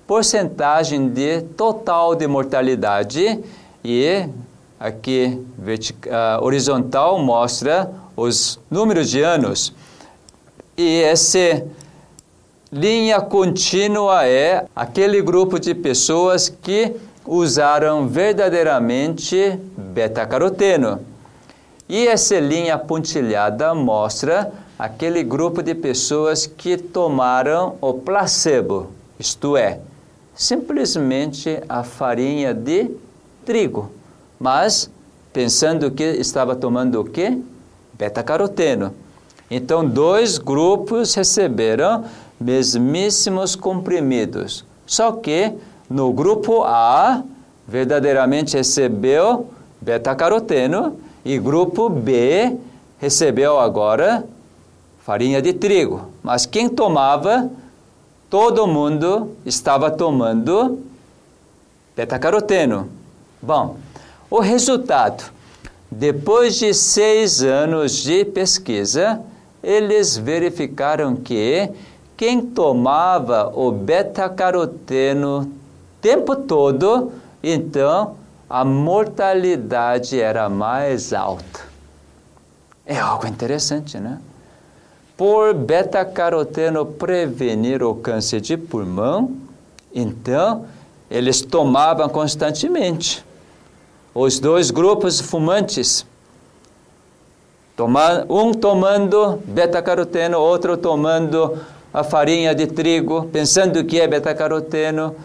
porcentagem 0.08 1.10
de 1.10 1.42
total 1.58 2.16
de 2.16 2.26
mortalidade 2.26 3.44
e 3.84 4.30
aqui 4.80 5.46
uh, 5.60 6.42
horizontal 6.42 7.20
mostra 7.20 7.92
os 8.16 8.62
números 8.72 9.10
de 9.10 9.22
anos. 9.22 9.74
E 10.78 11.02
essa 11.02 11.66
linha 12.72 13.20
contínua 13.20 14.26
é 14.26 14.68
aquele 14.74 15.22
grupo 15.22 15.60
de 15.60 15.76
pessoas 15.76 16.48
que 16.48 16.96
usaram 17.26 18.08
verdadeiramente 18.08 19.60
beta-caroteno. 19.76 21.02
E 21.90 22.08
essa 22.08 22.40
linha 22.40 22.78
pontilhada 22.78 23.76
mostra 23.76 24.50
aquele 24.78 25.23
grupo 25.23 25.63
de 25.63 25.73
pessoas 25.73 26.45
que 26.45 26.78
tomaram 26.78 27.75
o 27.82 27.93
placebo, 27.93 28.88
isto 29.19 29.57
é, 29.57 29.80
simplesmente 30.36 31.61
a 31.67 31.84
farinha 31.84 32.53
de 32.53 32.91
trigo, 33.45 33.91
mas 34.39 34.89
pensando 35.34 35.89
que 35.89 36.03
estava 36.03 36.55
tomando 36.55 37.01
o 37.01 37.05
quê? 37.05 37.38
Beta-caroteno. 37.93 38.93
Então, 39.49 39.88
dois 39.88 40.38
grupos 40.38 41.15
receberam 41.15 42.05
mesmíssimos 42.39 43.55
comprimidos. 43.55 44.63
Só 44.86 45.11
que 45.13 45.53
no 45.89 46.11
grupo 46.11 46.63
A, 46.63 47.23
verdadeiramente 47.67 48.55
recebeu 48.55 49.49
beta-caroteno 49.82 50.97
e 51.25 51.39
grupo 51.39 51.89
B 51.89 52.57
recebeu 52.99 53.59
agora 53.59 54.23
farinha 55.08 55.41
de 55.41 55.53
trigo. 55.53 56.10
Mas 56.22 56.45
quem 56.45 56.68
tomava, 56.68 57.49
todo 58.30 58.68
mundo 58.68 59.38
estava 59.45 59.89
tomando 59.89 60.84
beta-caroteno. 61.95 62.89
Bom, 63.41 63.78
o 64.30 64.41
resultado, 64.41 65.24
depois 65.89 66.58
de 66.58 66.74
seis 66.74 67.41
anos 67.41 67.93
de 67.93 68.26
pesquisa, 68.26 69.22
eles 69.64 70.18
verificaram 70.18 71.16
que 71.16 71.72
quem 72.18 72.41
tomava 72.41 73.49
o 73.55 73.72
beta-caroteno 73.72 75.49
tempo 76.01 76.36
todo, 76.36 77.14
então 77.41 78.18
a 78.49 78.66
mortalidade 78.66 80.20
era 80.20 80.49
mais 80.49 81.14
alta. 81.14 81.62
É 82.86 82.99
algo 82.99 83.26
interessante, 83.26 83.97
né? 83.97 84.20
Por 85.18 85.53
beta-caroteno 85.53 86.86
prevenir 86.86 87.82
o 87.82 87.95
câncer 87.95 88.39
de 88.39 88.55
pulmão, 88.55 89.36
então 89.93 90.65
eles 91.09 91.41
tomavam 91.41 92.07
constantemente. 92.07 93.26
Os 94.13 94.39
dois 94.39 94.70
grupos 94.70 95.20
fumantes 95.20 96.05
um 98.28 98.53
tomando 98.53 99.39
beta-caroteno, 99.45 100.39
outro 100.39 100.76
tomando 100.76 101.59
a 101.93 102.03
farinha 102.03 102.55
de 102.55 102.65
trigo, 102.65 103.30
pensando 103.32 103.84
que 103.84 103.99
é 103.99 104.07
beta-caroteno. 104.07 105.15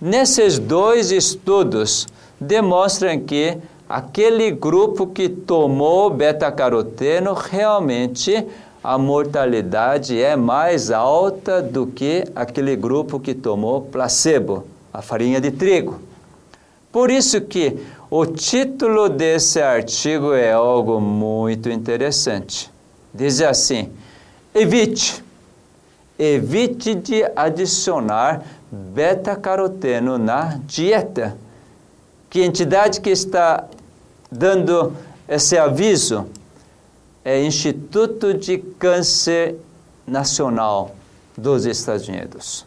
Nesses 0.00 0.58
dois 0.58 1.10
estudos, 1.10 2.06
demonstram 2.40 3.20
que 3.20 3.58
aquele 3.86 4.50
grupo 4.50 5.06
que 5.06 5.28
tomou 5.28 6.08
beta-caroteno 6.08 7.34
realmente 7.34 8.46
a 8.82 8.96
mortalidade 8.96 10.20
é 10.20 10.36
mais 10.36 10.90
alta 10.90 11.60
do 11.60 11.86
que 11.86 12.24
aquele 12.34 12.76
grupo 12.76 13.18
que 13.18 13.34
tomou 13.34 13.82
placebo, 13.82 14.64
a 14.92 15.02
farinha 15.02 15.40
de 15.40 15.50
trigo. 15.50 16.00
Por 16.92 17.10
isso 17.10 17.40
que 17.40 17.76
o 18.10 18.24
título 18.24 19.08
desse 19.08 19.60
artigo 19.60 20.32
é 20.32 20.52
algo 20.52 21.00
muito 21.00 21.68
interessante. 21.68 22.70
Diz 23.12 23.40
assim: 23.40 23.90
evite, 24.54 25.22
evite 26.18 26.94
de 26.94 27.24
adicionar 27.36 28.42
beta-caroteno 28.70 30.18
na 30.18 30.58
dieta. 30.64 31.36
Que 32.30 32.42
entidade 32.42 33.00
que 33.00 33.10
está 33.10 33.64
dando 34.30 34.92
esse 35.26 35.56
aviso 35.56 36.26
é 37.28 37.44
Instituto 37.44 38.32
de 38.32 38.56
Câncer 38.56 39.56
Nacional 40.06 40.96
dos 41.36 41.66
Estados 41.66 42.08
Unidos. 42.08 42.64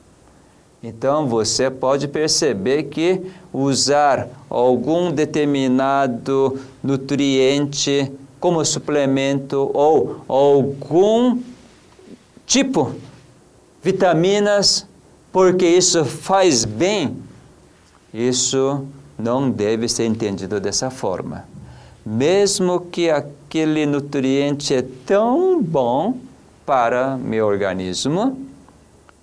Então 0.83 1.27
você 1.27 1.71
pode 1.71 2.07
perceber 2.07 2.83
que 2.83 3.23
usar 3.51 4.29
algum 4.47 5.11
determinado 5.11 6.59
nutriente 6.83 8.11
como 8.39 8.63
suplemento 8.63 9.71
ou 9.73 10.21
algum 10.27 11.41
tipo 12.45 12.93
vitaminas, 13.81 14.85
porque 15.31 15.65
isso 15.65 16.05
faz 16.05 16.65
bem 16.65 17.17
Isso 18.13 18.85
não 19.17 19.49
deve 19.49 19.89
ser 19.89 20.05
entendido 20.05 20.59
dessa 20.59 20.91
forma. 20.91 21.50
Mesmo 22.05 22.81
que 22.81 23.09
aquele 23.09 23.85
nutriente 23.85 24.73
é 24.73 24.81
tão 25.05 25.61
bom 25.61 26.17
para 26.65 27.17
meu 27.17 27.45
organismo, 27.45 28.39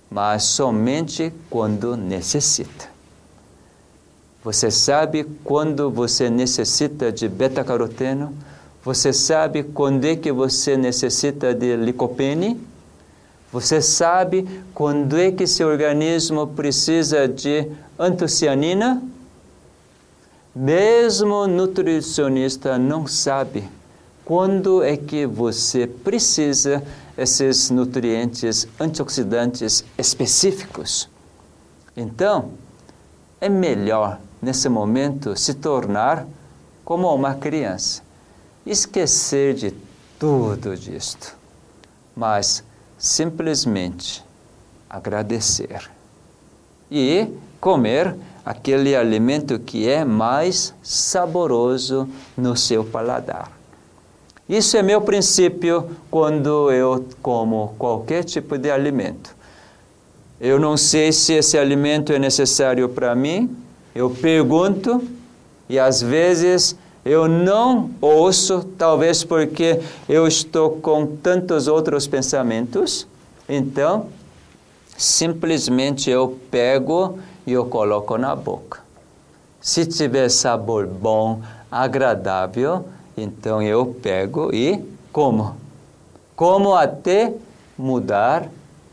mas 0.09 0.43
somente 0.43 1.33
quando 1.49 1.97
necessita. 1.97 2.89
Você 4.43 4.71
sabe 4.71 5.25
quando 5.43 5.91
você 5.91 6.29
necessita 6.29 7.11
de 7.11 7.27
beta-caroteno? 7.27 8.33
Você 8.83 9.11
sabe 9.11 9.63
quando 9.63 10.05
é 10.05 10.15
que 10.15 10.31
você 10.31 10.77
necessita 10.77 11.53
de 11.53 11.75
licopene? 11.75 12.59
Você 13.51 13.81
sabe 13.81 14.47
quando 14.73 15.17
é 15.17 15.31
que 15.31 15.45
seu 15.45 15.67
organismo 15.67 16.47
precisa 16.47 17.27
de 17.27 17.67
antocianina? 17.97 19.03
Mesmo 20.61 21.47
nutricionista 21.47 22.77
não 22.77 23.07
sabe 23.07 23.63
quando 24.25 24.83
é 24.83 24.97
que 24.97 25.25
você 25.25 25.87
precisa 25.87 26.83
esses 27.17 27.69
nutrientes 27.69 28.67
antioxidantes 28.77 29.85
específicos. 29.97 31.07
Então, 31.95 32.51
é 33.39 33.47
melhor 33.47 34.19
nesse 34.41 34.67
momento 34.67 35.33
se 35.37 35.53
tornar 35.53 36.27
como 36.83 37.07
uma 37.15 37.35
criança, 37.35 38.01
esquecer 38.65 39.53
de 39.53 39.73
tudo 40.19 40.75
disto, 40.75 41.37
mas 42.13 42.65
simplesmente 42.97 44.21
agradecer 44.89 45.89
e 46.91 47.29
comer 47.61 48.13
aquele 48.49 48.95
alimento 48.95 49.59
que 49.59 49.87
é 49.87 50.03
mais 50.03 50.73
saboroso 50.81 52.09
no 52.35 52.57
seu 52.57 52.83
paladar. 52.83 53.51
Isso 54.49 54.75
é 54.75 54.81
meu 54.81 55.01
princípio 55.01 55.87
quando 56.09 56.71
eu 56.71 57.05
como 57.21 57.75
qualquer 57.77 58.23
tipo 58.23 58.57
de 58.57 58.71
alimento. 58.71 59.35
Eu 60.41 60.59
não 60.59 60.77
sei 60.77 61.11
se 61.11 61.33
esse 61.33 61.59
alimento 61.59 62.11
é 62.11 62.17
necessário 62.17 62.89
para 62.89 63.13
mim, 63.13 63.55
eu 63.93 64.09
pergunto 64.09 64.99
e 65.69 65.77
às 65.77 66.01
vezes 66.01 66.75
eu 67.05 67.27
não 67.27 67.91
ouço, 68.01 68.65
talvez 68.79 69.23
porque 69.23 69.79
eu 70.09 70.25
estou 70.25 70.71
com 70.71 71.05
tantos 71.05 71.67
outros 71.67 72.07
pensamentos. 72.07 73.05
Então, 73.47 74.07
simplesmente 74.97 76.09
eu 76.09 76.39
pego 76.49 77.19
e 77.49 77.53
eu 77.53 77.65
coloco 77.65 78.15
na 78.15 78.35
boca. 78.35 78.79
Se 79.59 79.83
tiver 79.83 80.29
sabor 80.29 80.85
bom, 80.85 81.41
agradável, 81.71 82.85
então 83.17 83.59
eu 83.59 83.87
pego 83.87 84.53
e 84.53 84.85
como. 85.11 85.57
Como 86.35 86.75
até 86.75 87.33
mudar 87.75 88.47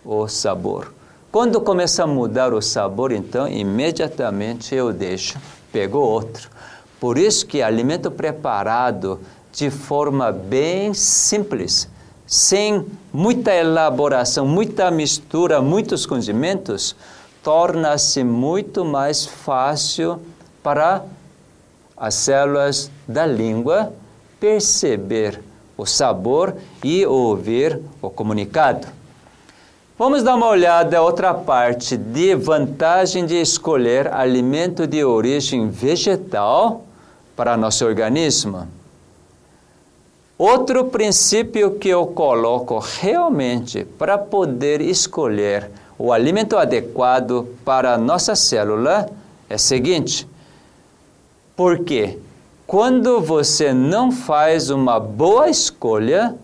o 0.04 0.26
sabor. 0.26 0.92
Quando 1.30 1.60
começa 1.60 2.04
a 2.04 2.06
mudar 2.06 2.54
o 2.54 2.62
sabor, 2.62 3.12
então 3.12 3.46
imediatamente 3.46 4.74
eu 4.74 4.90
deixo, 4.90 5.38
pego 5.70 5.98
outro. 5.98 6.48
Por 6.98 7.18
isso 7.18 7.44
que 7.44 7.60
alimento 7.62 8.10
preparado 8.10 9.20
de 9.52 9.70
forma 9.70 10.32
bem 10.32 10.94
simples, 10.94 11.88
sem 12.26 12.86
muita 13.12 13.54
elaboração, 13.54 14.46
muita 14.46 14.90
mistura, 14.90 15.60
muitos 15.60 16.06
condimentos, 16.06 16.96
torna-se 17.46 18.24
muito 18.24 18.84
mais 18.84 19.24
fácil 19.24 20.20
para 20.64 21.04
as 21.96 22.12
células 22.16 22.90
da 23.06 23.24
língua 23.24 23.92
perceber 24.40 25.40
o 25.78 25.86
sabor 25.86 26.56
e 26.82 27.06
ouvir 27.06 27.80
o 28.02 28.10
comunicado. 28.10 28.88
Vamos 29.96 30.24
dar 30.24 30.34
uma 30.34 30.48
olhada 30.48 30.98
a 30.98 31.02
outra 31.02 31.32
parte 31.32 31.96
de 31.96 32.34
vantagem 32.34 33.24
de 33.24 33.40
escolher 33.40 34.12
alimento 34.12 34.84
de 34.84 35.04
origem 35.04 35.70
vegetal 35.70 36.84
para 37.36 37.56
nosso 37.56 37.86
organismo. 37.86 38.66
Outro 40.36 40.86
princípio 40.86 41.78
que 41.78 41.90
eu 41.90 42.08
coloco 42.08 42.80
realmente 42.80 43.84
para 43.84 44.18
poder 44.18 44.80
escolher 44.80 45.70
o 45.98 46.12
alimento 46.12 46.56
adequado 46.56 47.48
para 47.64 47.94
a 47.94 47.98
nossa 47.98 48.34
célula 48.34 49.08
é 49.48 49.54
o 49.54 49.58
seguinte: 49.58 50.26
porque 51.54 52.18
quando 52.66 53.20
você 53.20 53.72
não 53.72 54.10
faz 54.10 54.70
uma 54.70 54.98
boa 54.98 55.48
escolha, 55.48 56.34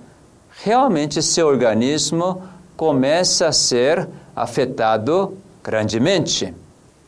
realmente 0.65 1.23
seu 1.23 1.47
organismo 1.47 2.43
começa 2.77 3.49
a 3.49 3.53
ser 3.53 4.09
afetado 4.35 5.37
grandemente. 5.63 6.55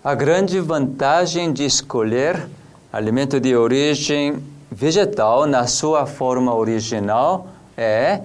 A 0.02 0.14
grande 0.14 0.60
vantagem 0.60 1.52
de 1.52 1.64
escolher 1.64 2.48
alimento 2.92 3.40
de 3.40 3.56
origem 3.56 4.42
vegetal 4.70 5.46
na 5.46 5.66
sua 5.66 6.06
forma 6.06 6.54
original 6.54 7.46
é 7.76 8.20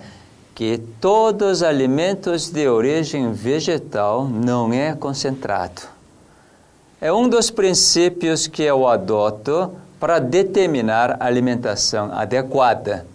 que 0.60 0.78
todos 1.00 1.60
os 1.60 1.64
alimentos 1.64 2.50
de 2.50 2.68
origem 2.68 3.32
vegetal 3.32 4.28
não 4.28 4.74
é 4.74 4.94
concentrado. 4.94 5.84
É 7.00 7.14
um 7.14 7.30
dos 7.30 7.50
princípios 7.50 8.46
que 8.46 8.64
eu 8.64 8.86
adoto 8.86 9.72
para 10.02 10.20
determinar 10.20 11.16
a 11.18 11.28
alimentação 11.28 12.12
adequada. 12.12 13.06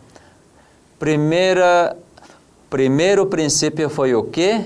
Primeira 0.98 1.94
primeiro 2.70 3.26
princípio 3.26 3.90
foi 3.90 4.14
o 4.14 4.22
quê? 4.22 4.64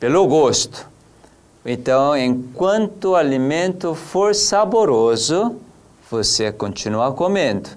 Pelo 0.00 0.26
gosto. 0.26 0.84
Então, 1.64 2.16
enquanto 2.16 3.10
o 3.10 3.14
alimento 3.14 3.94
for 3.94 4.34
saboroso, 4.34 5.54
você 6.10 6.50
continua 6.50 7.12
comendo. 7.12 7.70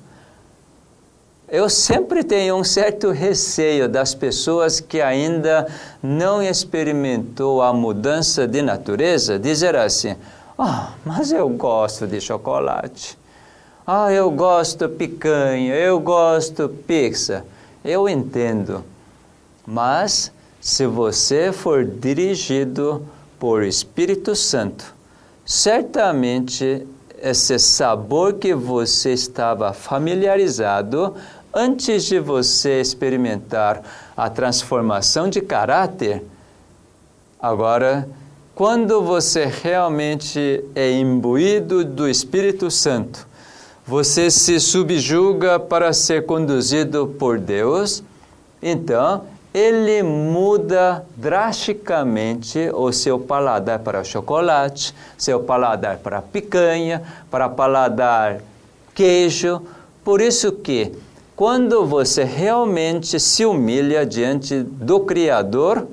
Eu 1.53 1.69
sempre 1.69 2.23
tenho 2.23 2.55
um 2.55 2.63
certo 2.63 3.11
receio 3.11 3.87
das 3.87 4.15
pessoas 4.15 4.79
que 4.79 4.99
ainda 4.99 5.67
não 6.01 6.41
experimentou 6.41 7.61
a 7.61 7.71
mudança 7.71 8.47
de 8.47 8.59
natureza, 8.63 9.37
dizer 9.37 9.75
assim: 9.75 10.15
"Ah, 10.57 10.93
oh, 10.95 11.07
mas 11.07 11.31
eu 11.31 11.47
gosto 11.49 12.07
de 12.07 12.19
chocolate. 12.19 13.15
Ah, 13.85 14.11
eu 14.11 14.31
gosto 14.31 14.89
picanha, 14.89 15.75
eu 15.75 15.99
gosto 15.99 16.67
pizza". 16.67 17.45
Eu 17.85 18.09
entendo. 18.09 18.83
Mas, 19.63 20.31
se 20.59 20.87
você 20.87 21.51
for 21.51 21.85
dirigido 21.85 23.05
por 23.39 23.61
Espírito 23.61 24.35
Santo, 24.35 24.91
certamente 25.45 26.87
esse 27.23 27.57
sabor 27.57 28.33
que 28.33 28.53
você 28.53 29.13
estava 29.13 29.71
familiarizado 29.71 31.15
antes 31.53 32.05
de 32.05 32.19
você 32.19 32.81
experimentar 32.81 33.83
a 34.17 34.29
transformação 34.29 35.29
de 35.29 35.39
caráter, 35.39 36.23
agora, 37.39 38.09
quando 38.55 39.01
você 39.01 39.45
realmente 39.45 40.63
é 40.73 40.91
imbuído 40.91 41.85
do 41.85 42.09
Espírito 42.09 42.71
Santo, 42.71 43.27
você 43.85 44.31
se 44.31 44.59
subjuga 44.59 45.59
para 45.59 45.93
ser 45.93 46.25
conduzido 46.25 47.07
por 47.19 47.37
Deus, 47.37 48.03
então 48.61 49.25
ele 49.53 50.01
muda 50.01 51.05
drasticamente 51.15 52.71
o 52.73 52.91
seu 52.91 53.19
paladar 53.19 53.79
para 53.79 54.03
chocolate, 54.03 54.95
seu 55.17 55.41
paladar 55.41 55.97
para 55.97 56.21
picanha, 56.21 57.03
para 57.29 57.47
paladar 57.47 58.41
queijo. 58.95 59.61
Por 60.03 60.21
isso 60.21 60.51
que 60.51 60.91
quando 61.35 61.85
você 61.85 62.23
realmente 62.23 63.19
se 63.19 63.45
humilha 63.45 64.05
diante 64.05 64.61
do 64.61 65.01
Criador, 65.01 65.87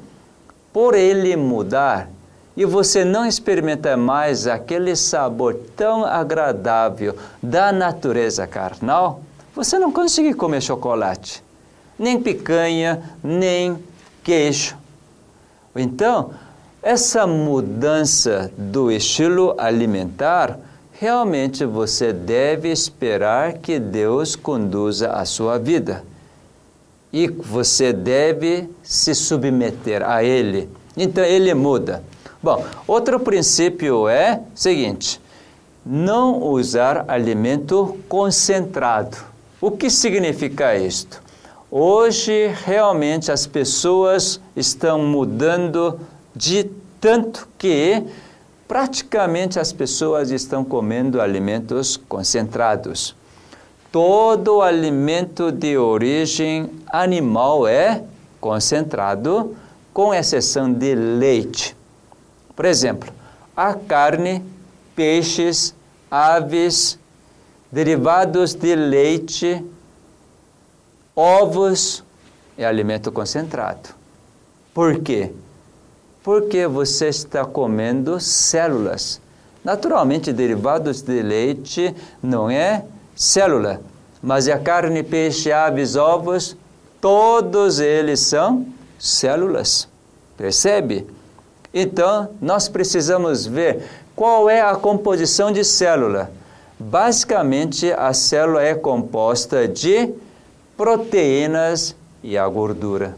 por 0.72 0.94
ele 0.94 1.36
mudar, 1.36 2.08
e 2.56 2.64
você 2.64 3.04
não 3.04 3.26
experimenta 3.26 3.96
mais 3.96 4.46
aquele 4.46 4.94
sabor 4.94 5.54
tão 5.76 6.04
agradável 6.04 7.16
da 7.42 7.72
natureza 7.72 8.46
carnal, 8.46 9.20
você 9.54 9.78
não 9.78 9.90
consegue 9.90 10.34
comer 10.34 10.60
chocolate 10.60 11.42
nem 12.00 12.18
picanha, 12.18 13.02
nem 13.22 13.78
queijo. 14.24 14.74
Então, 15.76 16.30
essa 16.82 17.26
mudança 17.26 18.50
do 18.56 18.90
estilo 18.90 19.54
alimentar, 19.58 20.58
realmente 21.00 21.64
você 21.64 22.12
deve 22.12 22.70
esperar 22.70 23.54
que 23.54 23.78
Deus 23.78 24.36
conduza 24.36 25.10
a 25.12 25.24
sua 25.24 25.58
vida. 25.58 26.04
E 27.10 27.26
você 27.26 27.90
deve 27.90 28.68
se 28.82 29.14
submeter 29.14 30.06
a 30.06 30.22
Ele. 30.22 30.68
Então, 30.94 31.24
Ele 31.24 31.54
muda. 31.54 32.04
Bom, 32.42 32.62
outro 32.86 33.18
princípio 33.18 34.06
é 34.08 34.42
o 34.54 34.58
seguinte: 34.58 35.18
não 35.84 36.42
usar 36.42 37.06
alimento 37.08 37.98
concentrado. 38.06 39.16
O 39.58 39.70
que 39.70 39.88
significa 39.88 40.76
isto? 40.76 41.22
Hoje, 41.70 42.54
realmente, 42.66 43.32
as 43.32 43.46
pessoas 43.46 44.38
estão 44.54 44.98
mudando 44.98 45.98
de 46.36 46.70
tanto 47.00 47.48
que 47.56 48.02
praticamente 48.70 49.58
as 49.58 49.72
pessoas 49.72 50.30
estão 50.30 50.64
comendo 50.64 51.20
alimentos 51.20 51.96
concentrados. 51.96 53.16
Todo 53.90 54.62
alimento 54.62 55.50
de 55.50 55.76
origem 55.76 56.70
animal 56.86 57.66
é 57.66 58.04
concentrado, 58.40 59.56
com 59.92 60.14
exceção 60.14 60.72
de 60.72 60.94
leite. 60.94 61.76
Por 62.54 62.64
exemplo, 62.64 63.12
a 63.56 63.74
carne, 63.74 64.40
peixes, 64.94 65.74
aves, 66.08 66.96
derivados 67.72 68.54
de 68.54 68.76
leite, 68.76 69.64
ovos 71.16 72.04
é 72.56 72.64
alimento 72.64 73.10
concentrado. 73.10 73.88
Por 74.72 75.00
quê? 75.00 75.32
Porque 76.22 76.66
você 76.66 77.08
está 77.08 77.44
comendo 77.44 78.20
células. 78.20 79.20
Naturalmente, 79.64 80.32
derivados 80.32 81.02
de 81.02 81.22
leite 81.22 81.94
não 82.22 82.50
é 82.50 82.84
célula, 83.14 83.80
mas 84.22 84.48
é 84.48 84.56
carne, 84.58 85.02
peixe, 85.02 85.52
aves, 85.52 85.96
ovos, 85.96 86.56
todos 87.00 87.78
eles 87.80 88.20
são 88.20 88.66
células. 88.98 89.88
Percebe? 90.36 91.06
Então, 91.72 92.30
nós 92.40 92.68
precisamos 92.68 93.46
ver 93.46 93.84
qual 94.16 94.48
é 94.50 94.60
a 94.60 94.74
composição 94.74 95.52
de 95.52 95.64
célula. 95.64 96.30
Basicamente, 96.78 97.92
a 97.92 98.12
célula 98.12 98.62
é 98.62 98.74
composta 98.74 99.68
de 99.68 100.12
proteínas 100.76 101.94
e 102.22 102.36
a 102.38 102.48
gordura. 102.48 103.14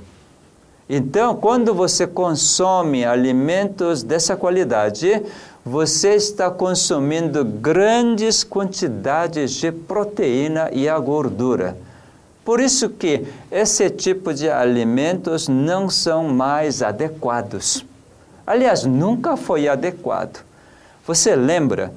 Então, 0.88 1.36
quando 1.36 1.72
você 1.72 2.06
consome 2.06 3.04
alimentos 3.04 4.02
dessa 4.02 4.36
qualidade, 4.36 5.22
você 5.64 6.14
está 6.16 6.50
consumindo 6.50 7.44
grandes 7.44 8.42
quantidades 8.42 9.52
de 9.52 9.70
proteína 9.70 10.68
e 10.72 10.88
a 10.88 10.98
gordura. 10.98 11.76
Por 12.44 12.60
isso 12.60 12.88
que 12.88 13.24
esse 13.50 13.88
tipo 13.88 14.34
de 14.34 14.50
alimentos 14.50 15.46
não 15.46 15.88
são 15.88 16.24
mais 16.24 16.82
adequados. 16.82 17.84
Aliás, 18.44 18.84
nunca 18.84 19.36
foi 19.36 19.68
adequado. 19.68 20.44
Você 21.06 21.36
lembra 21.36 21.92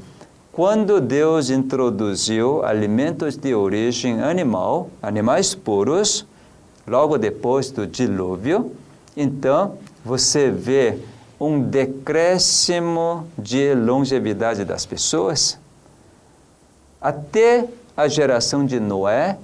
quando 0.52 1.02
Deus 1.02 1.50
introduziu 1.50 2.64
alimentos 2.64 3.36
de 3.36 3.56
origem 3.56 4.22
animal, 4.22 4.90
animais 5.02 5.56
puros, 5.56 6.26
logo 6.88 7.18
depois 7.18 7.72
do 7.72 7.88
dilúvio, 7.88 8.72
então 9.16 9.78
você 10.04 10.50
vê 10.52 11.00
um 11.40 11.62
decréscimo 11.62 13.28
de 13.38 13.74
longevidade 13.74 14.64
das 14.64 14.86
pessoas. 14.86 15.58
Até 17.02 17.66
a 17.96 18.08
geração 18.08 18.66
de 18.66 18.80
Noé 18.80 19.38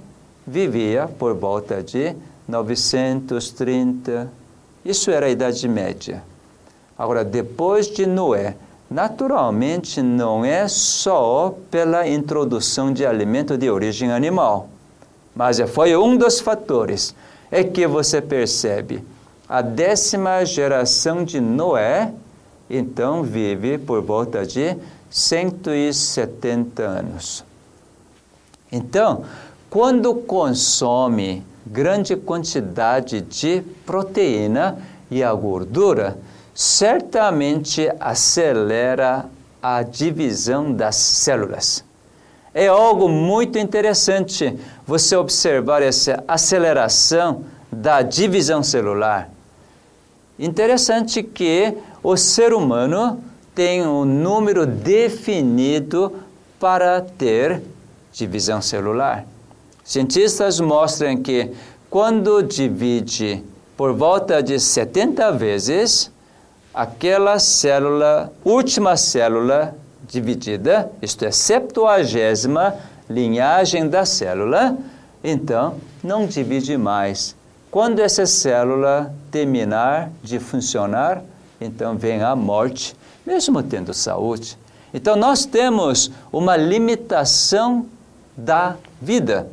vivia 0.46 1.08
por 1.18 1.34
volta 1.34 1.82
de 1.82 2.14
930. 2.48 4.30
Isso 4.84 5.10
era 5.10 5.26
a 5.26 5.30
Idade 5.30 5.68
Média. 5.68 6.22
Agora, 6.98 7.24
depois 7.24 7.86
de 7.88 8.06
Noé, 8.06 8.56
naturalmente 8.90 10.02
não 10.02 10.44
é 10.44 10.68
só 10.68 11.54
pela 11.70 12.06
introdução 12.06 12.92
de 12.92 13.06
alimento 13.06 13.56
de 13.56 13.70
origem 13.70 14.12
animal, 14.12 14.68
mas 15.34 15.58
foi 15.70 15.96
um 15.96 16.16
dos 16.16 16.40
fatores. 16.40 17.14
É 17.52 17.62
que 17.62 17.86
você 17.86 18.20
percebe 18.20 19.04
a 19.48 19.60
décima 19.60 20.44
geração 20.46 21.22
de 21.22 21.38
Noé, 21.38 22.10
então 22.70 23.22
vive 23.22 23.76
por 23.76 24.00
volta 24.00 24.46
de 24.46 24.74
170 25.10 26.82
anos. 26.82 27.44
Então, 28.72 29.24
quando 29.68 30.14
consome 30.14 31.44
grande 31.66 32.16
quantidade 32.16 33.20
de 33.20 33.62
proteína 33.84 34.78
e 35.10 35.22
a 35.22 35.34
gordura, 35.34 36.16
certamente 36.54 37.92
acelera 38.00 39.26
a 39.62 39.82
divisão 39.82 40.72
das 40.72 40.96
células. 40.96 41.84
É 42.54 42.68
algo 42.68 43.08
muito 43.08 43.58
interessante 43.58 44.58
você 44.92 45.16
observar 45.16 45.82
essa 45.82 46.22
aceleração 46.28 47.46
da 47.72 48.02
divisão 48.02 48.62
celular. 48.62 49.30
Interessante 50.38 51.22
que 51.22 51.72
o 52.02 52.14
ser 52.14 52.52
humano 52.52 53.18
tem 53.54 53.86
um 53.86 54.04
número 54.04 54.66
definido 54.66 56.12
para 56.60 57.00
ter 57.00 57.62
divisão 58.12 58.60
celular. 58.60 59.24
Cientistas 59.82 60.60
mostram 60.60 61.16
que 61.16 61.50
quando 61.88 62.42
divide 62.42 63.42
por 63.74 63.94
volta 63.94 64.42
de 64.42 64.60
70 64.60 65.32
vezes, 65.32 66.12
aquela 66.74 67.38
célula, 67.38 68.30
última 68.44 68.98
célula 68.98 69.74
dividida, 70.06 70.92
isto 71.00 71.24
é, 71.24 71.30
septuagésima 71.30 72.91
linhagem 73.08 73.88
da 73.88 74.04
célula, 74.04 74.76
então 75.22 75.76
não 76.02 76.26
divide 76.26 76.76
mais. 76.76 77.36
Quando 77.70 78.00
essa 78.00 78.26
célula 78.26 79.14
terminar 79.30 80.10
de 80.22 80.38
funcionar, 80.38 81.22
então 81.60 81.96
vem 81.96 82.22
a 82.22 82.36
morte, 82.36 82.94
mesmo 83.24 83.62
tendo 83.62 83.94
saúde. 83.94 84.58
Então 84.92 85.16
nós 85.16 85.46
temos 85.46 86.10
uma 86.30 86.56
limitação 86.56 87.86
da 88.36 88.76
vida. 89.00 89.48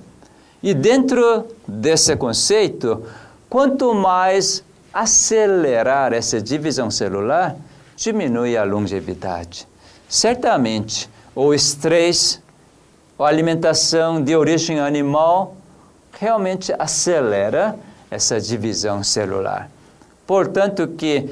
E 0.61 0.73
dentro 0.73 1.45
desse 1.67 2.15
conceito, 2.17 3.03
quanto 3.49 3.93
mais 3.93 4.63
acelerar 4.93 6.11
essa 6.11 6.41
divisão 6.41 6.91
celular, 6.91 7.55
diminui 7.95 8.57
a 8.57 8.63
longevidade. 8.63 9.67
Certamente, 10.07 11.09
o 11.35 11.53
estresse, 11.53 12.39
a 13.23 13.27
alimentação 13.27 14.23
de 14.23 14.35
origem 14.35 14.79
animal, 14.79 15.55
realmente 16.19 16.73
acelera 16.79 17.75
essa 18.09 18.39
divisão 18.39 19.03
celular. 19.03 19.69
Portanto 20.25 20.87
que 20.87 21.29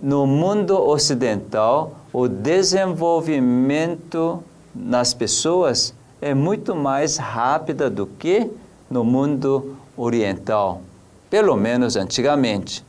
no 0.00 0.26
mundo 0.26 0.78
ocidental, 0.78 1.96
o 2.12 2.28
desenvolvimento 2.28 4.42
nas 4.74 5.14
pessoas 5.14 5.94
é 6.20 6.34
muito 6.34 6.74
mais 6.74 7.16
rápida 7.16 7.88
do 7.90 8.06
que 8.06 8.50
no 8.90 9.04
mundo 9.04 9.76
oriental, 9.96 10.80
pelo 11.28 11.56
menos 11.56 11.96
antigamente. 11.96 12.84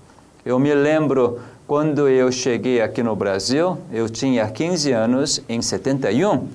Eu 0.45 0.59
me 0.59 0.73
lembro 0.73 1.39
quando 1.65 2.07
eu 2.07 2.31
cheguei 2.31 2.81
aqui 2.81 3.03
no 3.03 3.15
Brasil, 3.15 3.77
eu 3.91 4.09
tinha 4.09 4.47
15 4.47 4.91
anos 4.91 5.41
em 5.49 5.61
71. 5.61 6.47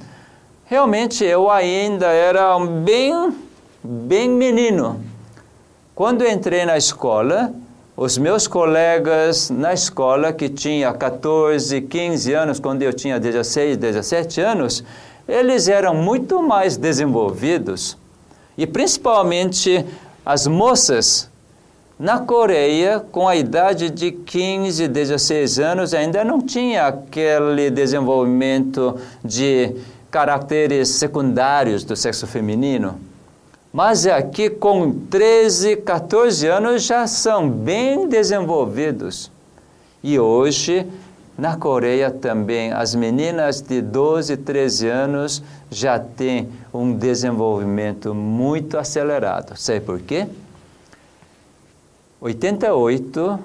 Realmente 0.72 1.22
eu 1.22 1.50
ainda 1.50 2.06
era 2.06 2.58
bem 2.58 3.30
bem 3.84 4.26
menino. 4.26 5.04
Quando 5.94 6.26
entrei 6.26 6.64
na 6.64 6.78
escola, 6.78 7.52
os 7.94 8.16
meus 8.16 8.46
colegas 8.46 9.50
na 9.50 9.74
escola 9.74 10.32
que 10.32 10.48
tinha 10.48 10.90
14, 10.90 11.78
15 11.82 12.32
anos, 12.32 12.58
quando 12.58 12.80
eu 12.80 12.90
tinha 12.94 13.20
16, 13.20 13.76
17 13.76 14.40
anos, 14.40 14.82
eles 15.28 15.68
eram 15.68 15.94
muito 15.94 16.42
mais 16.42 16.78
desenvolvidos. 16.78 17.98
E 18.56 18.66
principalmente 18.66 19.84
as 20.24 20.46
moças 20.46 21.30
na 21.98 22.18
Coreia, 22.18 22.98
com 23.12 23.28
a 23.28 23.36
idade 23.36 23.90
de 23.90 24.10
15, 24.10 24.88
16 24.88 25.58
anos, 25.58 25.92
ainda 25.92 26.24
não 26.24 26.40
tinha 26.40 26.86
aquele 26.86 27.70
desenvolvimento 27.70 28.96
de 29.22 29.76
caracteres 30.12 30.90
secundários 30.90 31.82
do 31.84 31.96
sexo 31.96 32.26
feminino. 32.26 33.00
Mas 33.72 34.06
aqui, 34.06 34.50
com 34.50 34.92
13, 34.92 35.76
14 35.76 36.46
anos, 36.46 36.82
já 36.82 37.06
são 37.06 37.48
bem 37.48 38.06
desenvolvidos. 38.06 39.30
E 40.04 40.20
hoje, 40.20 40.86
na 41.38 41.56
Coreia 41.56 42.10
também, 42.10 42.72
as 42.72 42.94
meninas 42.94 43.62
de 43.62 43.80
12, 43.80 44.36
13 44.36 44.88
anos 44.88 45.42
já 45.70 45.98
têm 45.98 46.50
um 46.74 46.92
desenvolvimento 46.92 48.14
muito 48.14 48.76
acelerado. 48.76 49.56
Sei 49.56 49.80
por 49.80 49.98
quê? 49.98 50.26
88, 52.20 53.38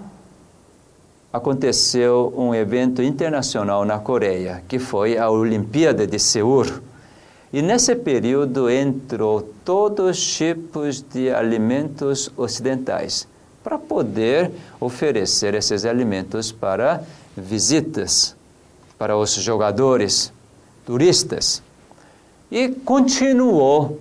aconteceu 1.38 2.34
um 2.36 2.54
evento 2.54 3.02
internacional 3.02 3.86
na 3.86 4.00
Coreia, 4.00 4.64
que 4.68 4.80
foi 4.80 5.18
a 5.18 5.30
Olimpíada 5.30 6.06
de 6.06 6.20
Seul. 6.20 6.66
E 7.54 7.62
nesse 7.62 7.96
período 7.96 8.70
entrou 8.70 9.42
todos 9.64 10.18
os 10.18 10.36
tipos 10.36 11.02
de 11.02 11.30
alimentos 11.30 12.30
ocidentais 12.36 13.28
para 13.64 13.78
poder 13.78 14.52
oferecer 14.80 15.54
esses 15.54 15.86
alimentos 15.86 16.52
para 16.52 17.04
visitas, 17.36 18.36
para 18.98 19.16
os 19.16 19.34
jogadores, 19.36 20.32
turistas. 20.86 21.62
E 22.52 22.70
continuou. 22.70 24.00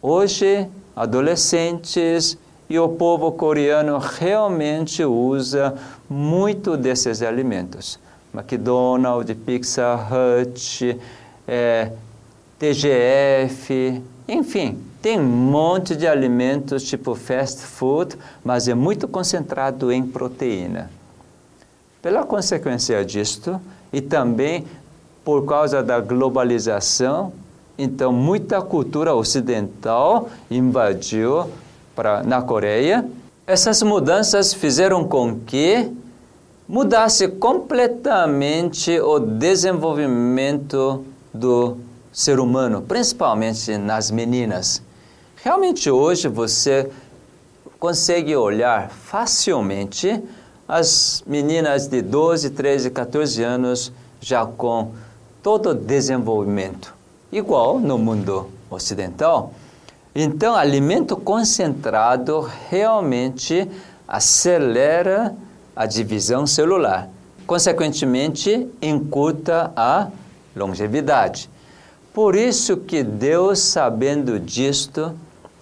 Hoje, 0.00 0.68
adolescentes 0.96 2.36
e 2.72 2.78
o 2.78 2.88
povo 2.88 3.30
coreano 3.32 3.98
realmente 3.98 5.04
usa 5.04 5.74
muito 6.08 6.74
desses 6.74 7.20
alimentos. 7.20 8.00
McDonald's, 8.32 9.36
Pizza 9.44 9.94
Hut, 9.94 10.98
é, 11.46 11.92
TGF, 12.58 14.02
enfim, 14.26 14.78
tem 15.02 15.20
um 15.20 15.22
monte 15.22 15.94
de 15.94 16.06
alimentos 16.06 16.84
tipo 16.84 17.14
fast 17.14 17.60
food, 17.60 18.16
mas 18.42 18.66
é 18.66 18.74
muito 18.74 19.06
concentrado 19.06 19.92
em 19.92 20.06
proteína. 20.06 20.90
Pela 22.00 22.24
consequência 22.24 23.04
disto, 23.04 23.60
e 23.92 24.00
também 24.00 24.64
por 25.22 25.44
causa 25.44 25.82
da 25.82 26.00
globalização, 26.00 27.34
então 27.76 28.14
muita 28.14 28.62
cultura 28.62 29.14
ocidental 29.14 30.30
invadiu 30.50 31.50
na 32.24 32.42
Coreia. 32.42 33.04
Essas 33.46 33.82
mudanças 33.82 34.54
fizeram 34.54 35.04
com 35.04 35.40
que 35.40 35.90
mudasse 36.68 37.28
completamente 37.28 38.98
o 39.00 39.18
desenvolvimento 39.18 41.04
do 41.34 41.76
ser 42.12 42.38
humano, 42.38 42.82
principalmente 42.82 43.76
nas 43.76 44.10
meninas. 44.10 44.82
Realmente 45.36 45.90
hoje 45.90 46.28
você 46.28 46.90
consegue 47.78 48.36
olhar 48.36 48.90
facilmente 48.90 50.22
as 50.68 51.22
meninas 51.26 51.88
de 51.88 52.00
12, 52.00 52.50
13, 52.50 52.90
14 52.90 53.42
anos 53.42 53.92
já 54.20 54.46
com 54.46 54.92
todo 55.42 55.70
o 55.70 55.74
desenvolvimento, 55.74 56.94
igual 57.32 57.80
no 57.80 57.98
mundo 57.98 58.48
ocidental. 58.70 59.52
Então, 60.14 60.54
alimento 60.54 61.16
concentrado 61.16 62.46
realmente 62.68 63.66
acelera 64.06 65.34
a 65.74 65.86
divisão 65.86 66.46
celular, 66.46 67.08
consequentemente 67.46 68.68
encurta 68.82 69.72
a 69.74 70.08
longevidade. 70.54 71.48
Por 72.12 72.36
isso 72.36 72.76
que 72.76 73.02
Deus, 73.02 73.60
sabendo 73.60 74.38
disto, 74.38 75.14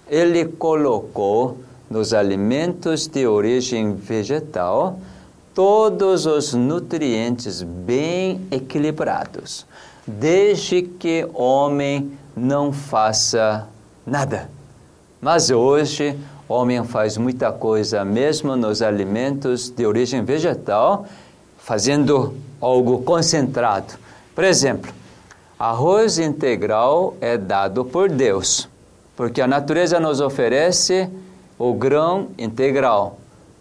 ele 0.09 0.45
colocou 0.45 1.59
nos 1.89 2.13
alimentos 2.13 3.07
de 3.07 3.29
origem 3.29 3.95
vegetal 3.95 4.99
todos 5.55 6.27
os 6.27 6.55
nutrientes 6.55 7.63
bem 7.63 8.41
equilibrados, 8.51 9.65
desde 10.05 10.83
que 10.83 11.25
o 11.33 11.41
homem 11.41 12.19
não 12.37 12.73
faça 12.73 13.69
nada. 14.07 14.51
Mas 15.21 15.51
hoje, 15.51 16.19
o 16.49 16.55
homem 16.55 16.83
faz 16.85 17.17
muita 17.17 17.53
coisa, 17.53 18.05
mesmo 18.05 18.57
nos 18.57 18.83
alimentos 18.83 19.71
de 19.71 19.87
origem 19.87 20.25
vegetal, 20.25 21.07
fazendo 21.59 22.35
algo 22.61 23.03
concentrado. 23.03 23.95
Por 24.35 24.45
exemplo, 24.45 24.93
arroz 25.59 26.19
integral 26.19 27.15
é 27.21 27.37
dado 27.37 27.85
por 27.85 28.09
Deus 28.09 28.69
porque 29.21 29.43
a 29.43 29.47
natureza 29.47 30.01
nos 30.01 30.19
oferece 30.19 31.07
o 31.59 31.75
grão 31.75 32.29
integral. 32.39 33.19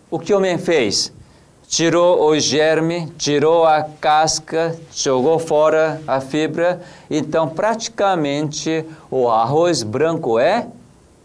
O 0.09 0.17
que 0.17 0.33
o 0.33 0.37
homem 0.37 0.57
fez? 0.57 1.11
Tirou 1.69 2.27
o 2.27 2.39
germe, 2.39 3.13
tirou 3.15 3.63
a 3.63 3.83
casca, 3.83 4.75
jogou 4.91 5.37
fora 5.37 6.01
a 6.07 6.19
fibra. 6.19 6.81
Então, 7.11 7.47
praticamente, 7.47 8.83
o 9.11 9.29
arroz 9.29 9.83
branco 9.83 10.39
é 10.39 10.65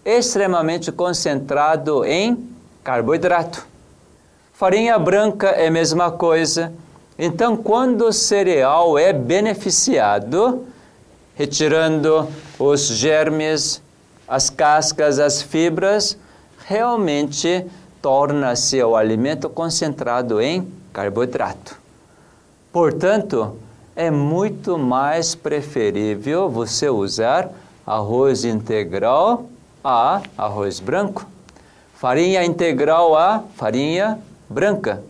extremamente 0.04 0.92
concentrado 0.92 2.04
em 2.04 2.46
carboidrato. 2.84 3.66
Farinha 4.52 4.98
branca 4.98 5.48
é 5.48 5.68
a 5.68 5.70
mesma 5.70 6.10
coisa. 6.12 6.74
Então, 7.18 7.56
quando 7.56 8.02
o 8.02 8.12
cereal 8.12 8.98
é 8.98 9.14
beneficiado, 9.14 10.66
retirando 11.34 12.28
os 12.58 12.88
germes, 12.88 13.82
as 14.28 14.50
cascas, 14.50 15.18
as 15.18 15.40
fibras, 15.40 16.18
realmente 16.66 17.64
torna-se 18.04 18.82
o 18.82 18.96
alimento 18.96 19.48
concentrado 19.48 20.38
em 20.38 20.70
carboidrato. 20.92 21.80
Portanto, 22.70 23.56
é 23.96 24.10
muito 24.10 24.76
mais 24.76 25.34
preferível 25.34 26.50
você 26.50 26.90
usar 26.90 27.50
arroz 27.86 28.44
integral 28.44 29.46
a 29.82 30.20
arroz 30.36 30.80
branco, 30.80 31.26
farinha 31.94 32.44
integral 32.44 33.16
a 33.16 33.42
farinha 33.56 34.18
branca. 34.50 35.02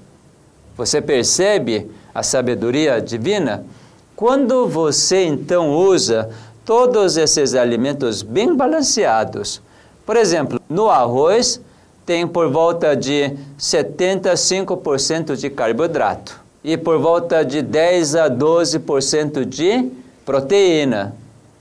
Você 0.77 1.03
percebe 1.03 1.91
a 2.15 2.23
sabedoria 2.23 3.01
divina? 3.01 3.67
Quando 4.15 4.69
você 4.69 5.25
então 5.25 5.75
usa 5.75 6.31
todos 6.65 7.17
esses 7.17 7.57
alimentos 7.57 8.23
bem 8.23 8.55
balanceados. 8.55 9.61
Por 10.07 10.17
exemplo, 10.17 10.61
no 10.69 10.89
arroz 10.89 11.61
tem 12.05 12.27
por 12.27 12.51
volta 12.51 12.95
de 12.95 13.33
75% 13.59 15.37
de 15.37 15.49
carboidrato 15.49 16.41
e 16.63 16.77
por 16.77 16.99
volta 16.99 17.45
de 17.45 17.63
10 17.63 18.15
a 18.17 18.31
12% 18.31 19.45
de 19.45 19.91
proteína, 20.25 21.15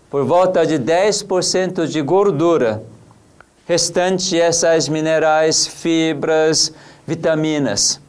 por 0.09 0.25
volta 0.25 0.65
de 0.65 0.75
10% 0.79 1.87
de 1.87 2.01
gordura. 2.01 2.83
Restante 3.65 4.39
essas 4.39 4.89
minerais, 4.89 5.65
fibras, 5.65 6.73
vitaminas. 7.07 7.99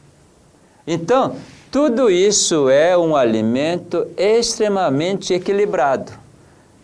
Então, 0.85 1.35
tudo 1.71 2.09
isso 2.09 2.69
é 2.69 2.97
um 2.97 3.15
alimento 3.15 4.07
extremamente 4.17 5.33
equilibrado. 5.33 6.24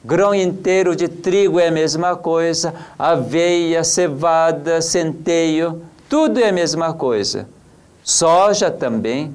Grão 0.03 0.33
inteiro 0.33 0.95
de 0.95 1.07
trigo 1.07 1.59
é 1.59 1.67
a 1.67 1.71
mesma 1.71 2.15
coisa, 2.15 2.73
aveia, 2.97 3.83
cevada, 3.83 4.81
centeio, 4.81 5.83
tudo 6.09 6.39
é 6.39 6.49
a 6.49 6.51
mesma 6.51 6.91
coisa. 6.91 7.47
Soja 8.03 8.71
também, 8.71 9.31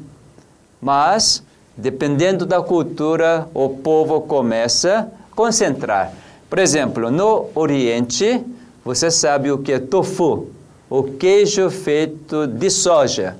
mas 0.80 1.40
dependendo 1.76 2.44
da 2.44 2.60
cultura, 2.60 3.48
o 3.54 3.68
povo 3.68 4.20
começa 4.22 5.08
a 5.30 5.36
concentrar. 5.36 6.12
Por 6.50 6.58
exemplo, 6.58 7.12
no 7.12 7.48
Oriente, 7.54 8.44
você 8.84 9.08
sabe 9.08 9.52
o 9.52 9.58
que 9.58 9.72
é 9.72 9.78
tofu, 9.78 10.48
o 10.90 11.04
queijo 11.04 11.70
feito 11.70 12.44
de 12.44 12.70
soja. 12.70 13.36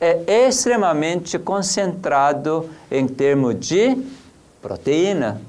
É 0.00 0.48
extremamente 0.48 1.38
concentrado 1.38 2.68
em 2.90 3.06
termos 3.06 3.54
de 3.60 3.96
proteína 4.60 5.40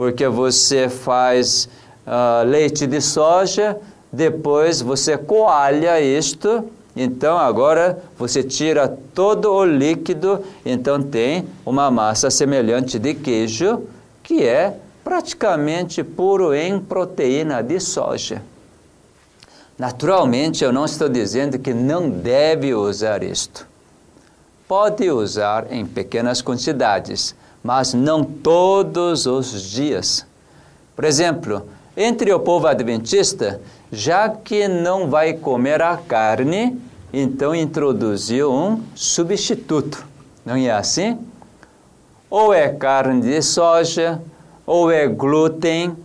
porque 0.00 0.26
você 0.26 0.88
faz 0.88 1.68
uh, 2.06 2.42
leite 2.48 2.86
de 2.86 3.02
soja, 3.02 3.76
depois 4.10 4.80
você 4.80 5.18
coalha 5.18 6.00
isto, 6.00 6.64
então 6.96 7.36
agora 7.36 8.02
você 8.18 8.42
tira 8.42 8.88
todo 9.14 9.52
o 9.52 9.62
líquido, 9.62 10.42
então 10.64 11.02
tem 11.02 11.46
uma 11.66 11.90
massa 11.90 12.30
semelhante 12.30 12.98
de 12.98 13.12
queijo, 13.12 13.82
que 14.22 14.42
é 14.42 14.74
praticamente 15.04 16.02
puro 16.02 16.54
em 16.54 16.80
proteína 16.80 17.62
de 17.62 17.78
soja. 17.78 18.40
Naturalmente, 19.78 20.64
eu 20.64 20.72
não 20.72 20.86
estou 20.86 21.10
dizendo 21.10 21.58
que 21.58 21.74
não 21.74 22.08
deve 22.08 22.72
usar 22.72 23.22
isto. 23.22 23.66
Pode 24.66 25.10
usar 25.10 25.70
em 25.70 25.84
pequenas 25.84 26.40
quantidades, 26.40 27.34
mas 27.62 27.94
não 27.94 28.24
todos 28.24 29.26
os 29.26 29.62
dias. 29.62 30.26
Por 30.96 31.04
exemplo, 31.04 31.66
entre 31.96 32.32
o 32.32 32.40
povo 32.40 32.66
adventista, 32.66 33.60
já 33.90 34.28
que 34.28 34.68
não 34.68 35.08
vai 35.08 35.34
comer 35.34 35.82
a 35.82 35.96
carne, 35.96 36.80
então 37.12 37.54
introduziu 37.54 38.52
um 38.52 38.82
substituto. 38.94 40.04
Não 40.44 40.56
é 40.56 40.70
assim? 40.70 41.18
Ou 42.28 42.54
é 42.54 42.68
carne 42.68 43.20
de 43.20 43.42
soja, 43.42 44.20
ou 44.64 44.90
é 44.90 45.06
glúten, 45.06 45.96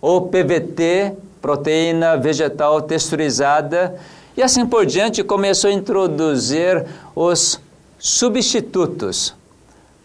ou 0.00 0.28
PVT, 0.28 1.14
proteína 1.40 2.16
vegetal 2.16 2.82
texturizada, 2.82 3.98
E 4.38 4.42
assim 4.42 4.64
por 4.64 4.86
diante 4.86 5.24
começou 5.24 5.68
a 5.68 5.72
introduzir 5.72 6.86
os 7.12 7.60
substitutos. 7.98 9.34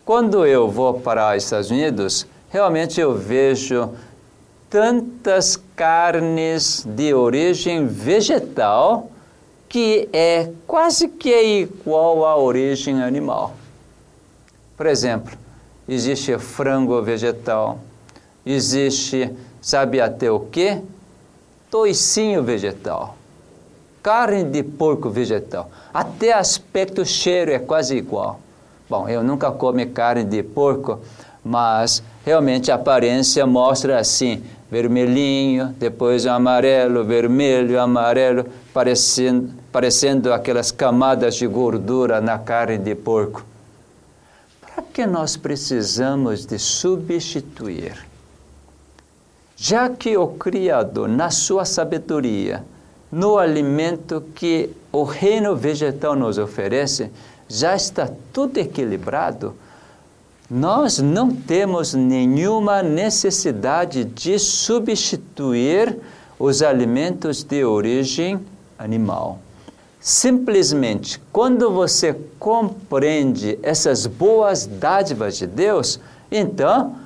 Quando 0.05 0.45
eu 0.45 0.69
vou 0.69 0.99
para 0.99 1.33
os 1.33 1.45
Estados 1.45 1.71
Unidos, 1.71 2.27
realmente 2.49 2.99
eu 2.99 3.15
vejo 3.15 3.89
tantas 4.69 5.55
carnes 5.77 6.83
de 6.85 7.13
origem 7.13 7.87
vegetal 7.87 9.09
que 9.69 10.09
é 10.11 10.51
quase 10.67 11.07
que 11.07 11.33
é 11.33 11.59
igual 11.61 12.25
à 12.25 12.35
origem 12.35 13.01
animal. 13.01 13.53
Por 14.75 14.87
exemplo, 14.87 15.37
existe 15.87 16.37
frango 16.37 17.01
vegetal, 17.01 17.79
existe, 18.45 19.31
sabe 19.61 20.01
até 20.01 20.29
o 20.29 20.41
que? 20.41 20.81
Toicinho 21.71 22.43
vegetal, 22.43 23.15
carne 24.03 24.43
de 24.43 24.63
porco 24.63 25.09
vegetal, 25.09 25.71
até 25.93 26.33
aspecto, 26.33 27.05
cheiro 27.05 27.51
é 27.51 27.57
quase 27.57 27.95
igual. 27.95 28.42
Bom, 28.93 29.09
eu 29.09 29.23
nunca 29.23 29.49
comi 29.49 29.87
carne 29.87 30.23
de 30.23 30.43
porco, 30.43 30.99
mas 31.43 32.03
realmente 32.23 32.71
a 32.71 32.75
aparência 32.75 33.43
mostra 33.43 33.97
assim, 33.97 34.43
vermelhinho, 34.69 35.73
depois 35.79 36.27
amarelo, 36.27 37.03
vermelho, 37.03 37.81
amarelo, 37.81 38.45
parecendo, 38.71 39.49
parecendo 39.71 40.31
aquelas 40.31 40.71
camadas 40.71 41.33
de 41.33 41.47
gordura 41.47 42.21
na 42.21 42.37
carne 42.37 42.77
de 42.77 42.93
porco. 42.93 43.43
Para 44.61 44.83
que 44.83 45.07
nós 45.07 45.35
precisamos 45.35 46.45
de 46.45 46.59
substituir? 46.59 47.97
Já 49.55 49.89
que 49.89 50.15
o 50.15 50.27
Criador, 50.27 51.09
na 51.09 51.31
sua 51.31 51.65
sabedoria, 51.65 52.63
no 53.11 53.39
alimento 53.39 54.23
que 54.35 54.69
o 54.91 55.01
reino 55.03 55.55
vegetal 55.55 56.15
nos 56.15 56.37
oferece, 56.37 57.09
já 57.47 57.75
está 57.75 58.09
tudo 58.31 58.57
equilibrado, 58.57 59.55
nós 60.49 60.99
não 60.99 61.31
temos 61.31 61.93
nenhuma 61.93 62.83
necessidade 62.83 64.03
de 64.05 64.37
substituir 64.37 65.97
os 66.37 66.61
alimentos 66.61 67.43
de 67.43 67.63
origem 67.63 68.39
animal. 68.77 69.39
Simplesmente, 69.99 71.19
quando 71.31 71.71
você 71.71 72.13
compreende 72.37 73.57
essas 73.63 74.05
boas 74.05 74.65
dádivas 74.65 75.37
de 75.37 75.47
Deus, 75.47 75.99
então 76.29 76.97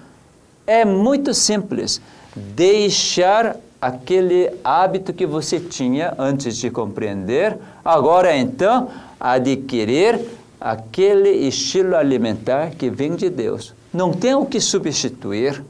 é 0.65 0.83
muito 0.83 1.33
simples 1.33 2.01
deixar 2.35 3.55
aquele 3.81 4.51
hábito 4.63 5.13
que 5.13 5.25
você 5.25 5.59
tinha 5.59 6.13
antes 6.17 6.57
de 6.57 6.69
compreender, 6.69 7.57
agora 7.85 8.35
então 8.35 8.89
adquirir 9.19 10.19
aquele 10.59 11.29
estilo 11.29 11.95
alimentar 11.95 12.71
que 12.71 12.89
vem 12.89 13.15
de 13.15 13.29
Deus. 13.29 13.73
Não 13.93 14.11
tem 14.11 14.35
o 14.35 14.45
que 14.45 14.59
substituir. 14.59 15.63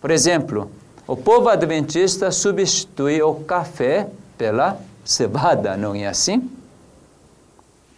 Por 0.00 0.10
exemplo, 0.10 0.70
o 1.06 1.16
povo 1.16 1.48
adventista 1.48 2.30
substitui 2.30 3.22
o 3.22 3.34
café 3.36 4.08
pela 4.36 4.78
cevada, 5.04 5.76
não 5.76 5.94
é 5.94 6.06
assim? 6.06 6.50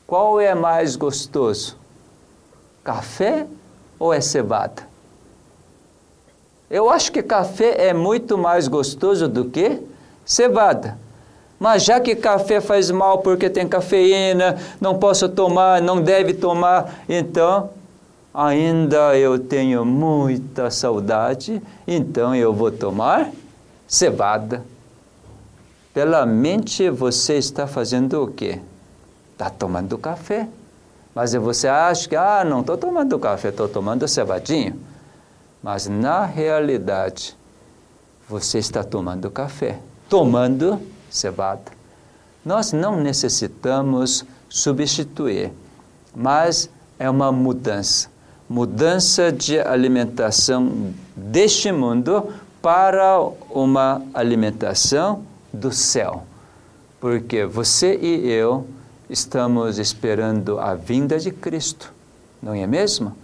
Qual 0.06 0.40
é 0.40 0.54
mais 0.54 0.96
gostoso? 0.96 1.76
Café 2.82 3.46
ou 3.98 4.12
é 4.12 4.20
cevada? 4.20 4.89
Eu 6.70 6.88
acho 6.88 7.10
que 7.10 7.20
café 7.20 7.88
é 7.88 7.92
muito 7.92 8.38
mais 8.38 8.68
gostoso 8.68 9.26
do 9.26 9.46
que 9.46 9.80
cevada. 10.24 10.96
Mas 11.58 11.82
já 11.84 11.98
que 11.98 12.14
café 12.14 12.60
faz 12.60 12.90
mal 12.90 13.18
porque 13.18 13.50
tem 13.50 13.66
cafeína, 13.66 14.56
não 14.80 14.98
posso 14.98 15.28
tomar, 15.28 15.82
não 15.82 16.00
deve 16.00 16.32
tomar, 16.32 16.94
então 17.08 17.70
ainda 18.32 19.18
eu 19.18 19.38
tenho 19.38 19.84
muita 19.84 20.70
saudade, 20.70 21.60
então 21.86 22.34
eu 22.34 22.54
vou 22.54 22.70
tomar 22.70 23.30
cevada. 23.86 24.64
Pela 25.92 26.24
mente 26.24 26.88
você 26.88 27.34
está 27.34 27.66
fazendo 27.66 28.22
o 28.22 28.28
quê? 28.28 28.60
Está 29.32 29.50
tomando 29.50 29.98
café. 29.98 30.48
Mas 31.12 31.34
você 31.34 31.66
acha 31.66 32.08
que, 32.08 32.14
ah, 32.14 32.44
não 32.44 32.60
estou 32.60 32.78
tomando 32.78 33.18
café, 33.18 33.48
estou 33.48 33.68
tomando 33.68 34.06
cevadinho. 34.06 34.78
Mas 35.62 35.86
na 35.86 36.24
realidade, 36.24 37.36
você 38.28 38.58
está 38.58 38.82
tomando 38.82 39.30
café, 39.30 39.78
tomando 40.08 40.80
cevada. 41.10 41.72
Nós 42.44 42.72
não 42.72 43.00
necessitamos 43.00 44.24
substituir, 44.48 45.52
mas 46.14 46.70
é 46.98 47.08
uma 47.08 47.30
mudança 47.30 48.08
mudança 48.50 49.30
de 49.30 49.60
alimentação 49.60 50.92
deste 51.14 51.70
mundo 51.70 52.34
para 52.60 53.20
uma 53.48 54.02
alimentação 54.12 55.22
do 55.52 55.70
céu. 55.70 56.24
Porque 56.98 57.46
você 57.46 57.96
e 57.96 58.28
eu 58.28 58.66
estamos 59.08 59.78
esperando 59.78 60.58
a 60.58 60.74
vinda 60.74 61.16
de 61.20 61.30
Cristo, 61.30 61.92
não 62.42 62.52
é 62.52 62.66
mesmo? 62.66 63.16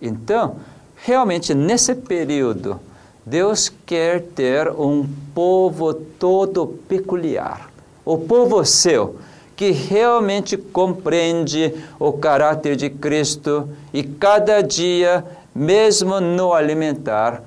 Então, 0.00 0.56
realmente 1.04 1.54
nesse 1.54 1.94
período, 1.94 2.80
Deus 3.24 3.70
quer 3.84 4.22
ter 4.22 4.70
um 4.70 5.06
povo 5.34 5.92
todo 5.92 6.66
peculiar, 6.88 7.70
o 8.04 8.16
povo 8.16 8.64
seu, 8.64 9.16
que 9.54 9.70
realmente 9.70 10.56
compreende 10.56 11.74
o 11.98 12.12
caráter 12.12 12.76
de 12.76 12.88
Cristo 12.88 13.68
e 13.92 14.02
cada 14.02 14.62
dia, 14.62 15.24
mesmo 15.54 16.20
no 16.20 16.52
alimentar, 16.52 17.42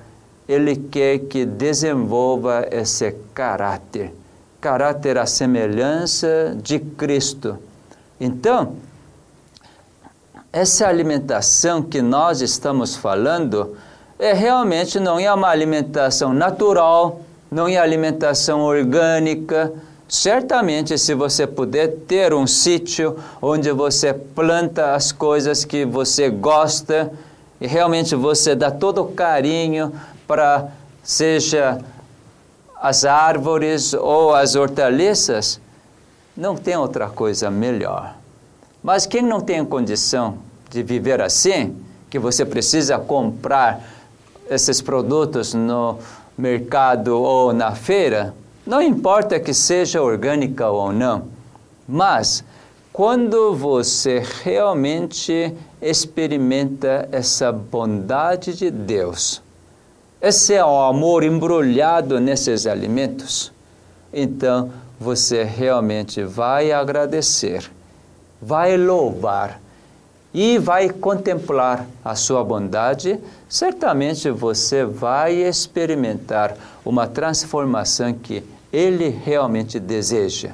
ele 0.46 0.76
quer 0.76 1.20
que 1.20 1.44
desenvolva 1.44 2.66
esse 2.70 3.14
caráter, 3.32 4.12
caráter 4.60 5.16
à 5.16 5.26
semelhança 5.26 6.56
de 6.62 6.78
Cristo. 6.78 7.58
Então, 8.20 8.76
essa 10.52 10.86
alimentação 10.86 11.82
que 11.82 12.02
nós 12.02 12.42
estamos 12.42 12.94
falando 12.94 13.74
é 14.18 14.34
realmente 14.34 15.00
não 15.00 15.18
é 15.18 15.32
uma 15.32 15.48
alimentação 15.48 16.34
natural, 16.34 17.22
não 17.50 17.66
é 17.66 17.78
alimentação 17.78 18.60
orgânica. 18.60 19.72
Certamente, 20.06 20.98
se 20.98 21.14
você 21.14 21.46
puder 21.46 21.88
ter 22.06 22.34
um 22.34 22.46
sítio 22.46 23.18
onde 23.40 23.72
você 23.72 24.12
planta 24.12 24.94
as 24.94 25.10
coisas 25.10 25.64
que 25.64 25.86
você 25.86 26.28
gosta 26.28 27.10
e 27.58 27.66
realmente 27.66 28.14
você 28.14 28.54
dá 28.54 28.70
todo 28.70 29.00
o 29.02 29.12
carinho 29.12 29.90
para 30.26 30.68
seja 31.02 31.80
as 32.76 33.06
árvores 33.06 33.94
ou 33.94 34.34
as 34.34 34.54
hortaliças, 34.54 35.58
não 36.36 36.56
tem 36.56 36.76
outra 36.76 37.08
coisa 37.08 37.50
melhor. 37.50 38.21
Mas 38.82 39.06
quem 39.06 39.22
não 39.22 39.40
tem 39.40 39.64
condição 39.64 40.38
de 40.68 40.82
viver 40.82 41.20
assim, 41.20 41.76
que 42.10 42.18
você 42.18 42.44
precisa 42.44 42.98
comprar 42.98 43.80
esses 44.50 44.82
produtos 44.82 45.54
no 45.54 45.98
mercado 46.36 47.18
ou 47.18 47.52
na 47.52 47.74
feira, 47.74 48.34
não 48.66 48.82
importa 48.82 49.38
que 49.38 49.54
seja 49.54 50.02
orgânica 50.02 50.68
ou 50.68 50.92
não, 50.92 51.28
mas 51.86 52.44
quando 52.92 53.54
você 53.54 54.22
realmente 54.42 55.54
experimenta 55.80 57.08
essa 57.12 57.52
bondade 57.52 58.54
de 58.54 58.70
Deus, 58.70 59.42
esse 60.20 60.54
é 60.54 60.64
o 60.64 60.80
amor 60.82 61.22
embrulhado 61.22 62.20
nesses 62.20 62.66
alimentos, 62.66 63.52
então 64.12 64.70
você 64.98 65.42
realmente 65.42 66.22
vai 66.22 66.72
agradecer 66.72 67.70
vai 68.42 68.76
louvar 68.76 69.60
e 70.34 70.58
vai 70.58 70.88
contemplar 70.88 71.86
a 72.04 72.16
sua 72.16 72.42
bondade, 72.42 73.20
certamente 73.48 74.28
você 74.30 74.84
vai 74.84 75.34
experimentar 75.34 76.56
uma 76.84 77.06
transformação 77.06 78.12
que 78.12 78.42
ele 78.72 79.08
realmente 79.08 79.78
deseja. 79.78 80.52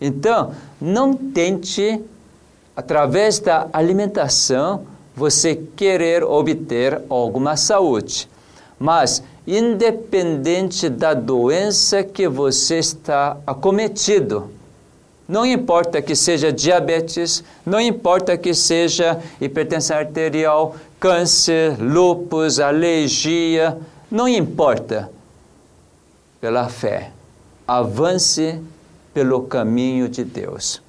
Então, 0.00 0.52
não 0.80 1.14
tente, 1.14 2.02
através 2.76 3.38
da 3.38 3.68
alimentação, 3.72 4.84
você 5.14 5.54
querer 5.54 6.24
obter 6.24 7.00
alguma 7.08 7.56
saúde, 7.56 8.28
mas 8.78 9.22
independente 9.46 10.88
da 10.88 11.14
doença 11.14 12.02
que 12.02 12.26
você 12.28 12.78
está 12.78 13.36
acometido, 13.46 14.50
não 15.32 15.46
importa 15.46 16.02
que 16.02 16.14
seja 16.14 16.52
diabetes, 16.52 17.42
não 17.64 17.80
importa 17.80 18.36
que 18.36 18.52
seja 18.52 19.18
hipertensão 19.40 19.96
arterial, 19.96 20.76
câncer, 21.00 21.80
lúpus, 21.80 22.60
alergia, 22.60 23.78
não 24.10 24.28
importa. 24.28 25.10
Pela 26.38 26.68
fé, 26.68 27.12
avance 27.66 28.60
pelo 29.14 29.44
caminho 29.44 30.06
de 30.06 30.22
Deus. 30.22 30.82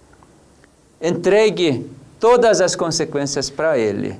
Entregue 1.01 1.89
todas 2.19 2.59
as 2.59 2.75
consequências 2.75 3.49
para 3.49 3.77
Ele, 3.77 4.19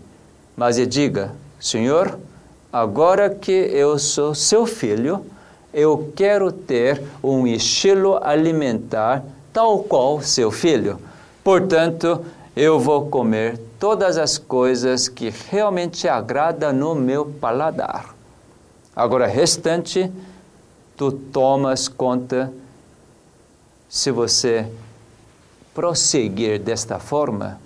mas 0.56 0.78
diga: 0.88 1.34
Senhor, 1.60 2.18
agora 2.72 3.30
que 3.30 3.52
eu 3.52 4.00
sou 4.00 4.34
seu 4.34 4.66
filho, 4.66 5.26
eu 5.74 6.14
quero 6.16 6.50
ter 6.50 7.04
um 7.22 7.46
estilo 7.46 8.18
alimentar 8.24 9.22
tal 9.54 9.84
qual 9.84 10.22
seu 10.22 10.52
filho. 10.52 11.00
Portanto, 11.44 12.26
eu 12.56 12.80
vou 12.80 13.08
comer 13.08 13.60
todas 13.80 14.18
as 14.18 14.38
coisas 14.38 15.08
que 15.08 15.32
realmente 15.50 16.08
agradam 16.08 16.74
no 16.74 16.96
meu 16.96 17.26
paladar. 17.26 18.16
Agora, 18.96 19.28
restante, 19.28 20.12
tu 20.98 21.12
tomas 21.12 21.88
conta 21.88 22.52
se 23.88 24.12
você 24.12 24.68
prosseguir 25.74 26.60
desta 26.60 27.00
forma. 27.00 27.60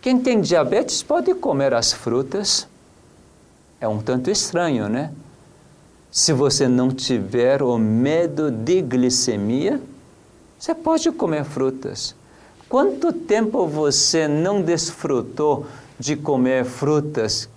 Quem 0.00 0.20
tem 0.20 0.40
diabetes 0.40 1.02
pode 1.02 1.34
comer 1.34 1.74
as 1.74 1.92
frutas. 1.92 2.66
É 3.80 3.88
um 3.88 4.00
tanto 4.00 4.30
estranho, 4.30 4.88
né? 4.88 5.12
Se 6.10 6.32
você 6.32 6.66
não 6.66 6.90
tiver 6.90 7.62
o 7.62 7.78
medo 7.78 8.50
de 8.50 8.82
glicemia, 8.82 9.80
você 10.60 10.74
pode 10.74 11.10
comer 11.12 11.42
frutas. 11.42 12.14
Quanto 12.68 13.14
tempo 13.14 13.66
você 13.66 14.28
não 14.28 14.60
desfrutou 14.60 15.66
de 15.98 16.14
comer 16.16 16.66
frutas? 16.66 17.48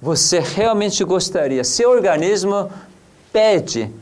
Você 0.00 0.40
realmente 0.40 1.04
gostaria. 1.04 1.62
Seu 1.62 1.90
organismo 1.90 2.70
pede, 3.30 3.92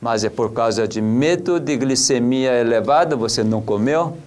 mas 0.00 0.24
é 0.24 0.28
por 0.28 0.52
causa 0.52 0.88
de 0.88 1.00
medo 1.00 1.60
de 1.60 1.76
glicemia 1.76 2.52
elevada 2.52 3.14
você 3.14 3.44
não 3.44 3.62
comeu? 3.62 4.18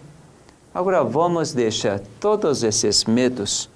Agora 0.74 1.04
vamos 1.04 1.52
deixar 1.52 2.00
todos 2.22 2.64
esses 2.64 3.04
medos, 3.04 3.70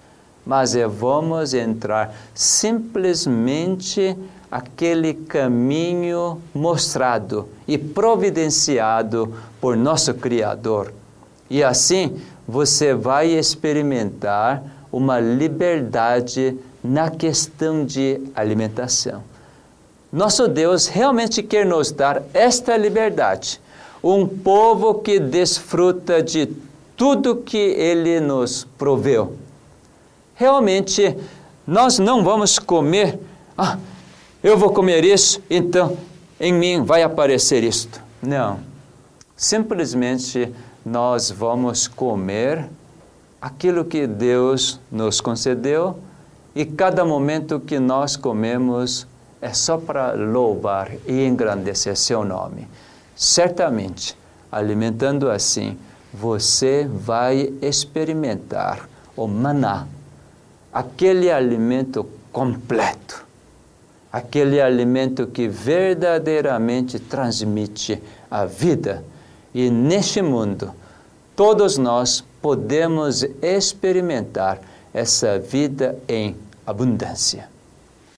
mas 0.46 0.74
é, 0.74 0.88
vamos 0.88 1.54
entrar 1.54 2.16
simplesmente 2.34 4.16
aquele 4.52 5.14
caminho 5.14 6.42
mostrado 6.54 7.48
e 7.68 7.78
providenciado 7.78 9.34
por 9.60 9.76
nosso 9.76 10.14
Criador 10.14 10.92
e 11.50 11.64
assim 11.64 12.20
você 12.48 12.94
vai 12.94 13.28
experimentar 13.28 14.64
uma 14.92 15.20
liberdade 15.20 16.58
na 16.84 17.10
questão 17.10 17.86
de 17.86 18.22
alimentação. 18.36 19.24
Nosso 20.12 20.48
Deus 20.48 20.88
realmente 20.88 21.44
quer 21.44 21.66
nos 21.66 21.92
dar 21.92 22.22
esta 22.34 22.78
liberdade. 22.78 23.60
Um 24.04 24.28
povo 24.28 24.96
que 24.96 25.20
desfruta 25.20 26.22
de 26.22 26.48
tudo 26.96 27.38
que 27.38 27.58
Ele 27.58 28.20
nos 28.20 28.66
proveu. 28.78 29.36
Realmente, 30.36 31.18
nós 31.66 31.98
não 31.98 32.24
vamos 32.24 32.60
comer, 32.60 33.20
ah, 33.58 33.78
eu 34.46 34.56
vou 34.56 34.72
comer 34.72 35.04
isso, 35.04 35.42
então 35.50 35.98
em 36.40 36.54
mim 36.54 36.84
vai 36.84 37.02
aparecer 37.02 37.64
isto. 37.64 38.00
Não. 38.22 38.60
Simplesmente 39.36 40.54
nós 40.86 41.32
vamos 41.32 41.88
comer 41.88 42.70
aquilo 43.42 43.84
que 43.84 44.06
Deus 44.06 44.80
nos 44.92 45.20
concedeu 45.20 45.98
e 46.54 46.64
cada 46.64 47.04
momento 47.04 47.60
que 47.60 47.80
nós 47.80 48.16
comemos 48.16 49.08
é 49.42 49.52
só 49.52 49.80
para 49.80 50.14
louvar 50.14 50.92
e 51.08 51.26
engrandecer 51.26 51.98
seu 51.98 52.24
nome. 52.24 52.68
Certamente, 53.16 54.16
alimentando 54.52 55.28
assim, 55.28 55.76
você 56.14 56.88
vai 56.88 57.52
experimentar 57.64 58.88
o 59.18 59.26
maná, 59.26 59.88
aquele 60.72 61.32
alimento 61.32 62.08
completo, 62.32 63.25
aquele 64.16 64.62
alimento 64.62 65.28
que 65.28 65.46
verdadeiramente 65.46 66.98
transmite 66.98 68.02
a 68.32 68.46
vida 68.46 69.04
e 69.54 69.70
neste 69.70 70.22
mundo, 70.22 70.72
todos 71.36 71.78
nós 71.78 72.24
podemos 72.42 73.24
experimentar 73.42 74.62
essa 74.94 75.38
vida 75.38 76.00
em 76.08 76.34
abundância. 76.66 77.50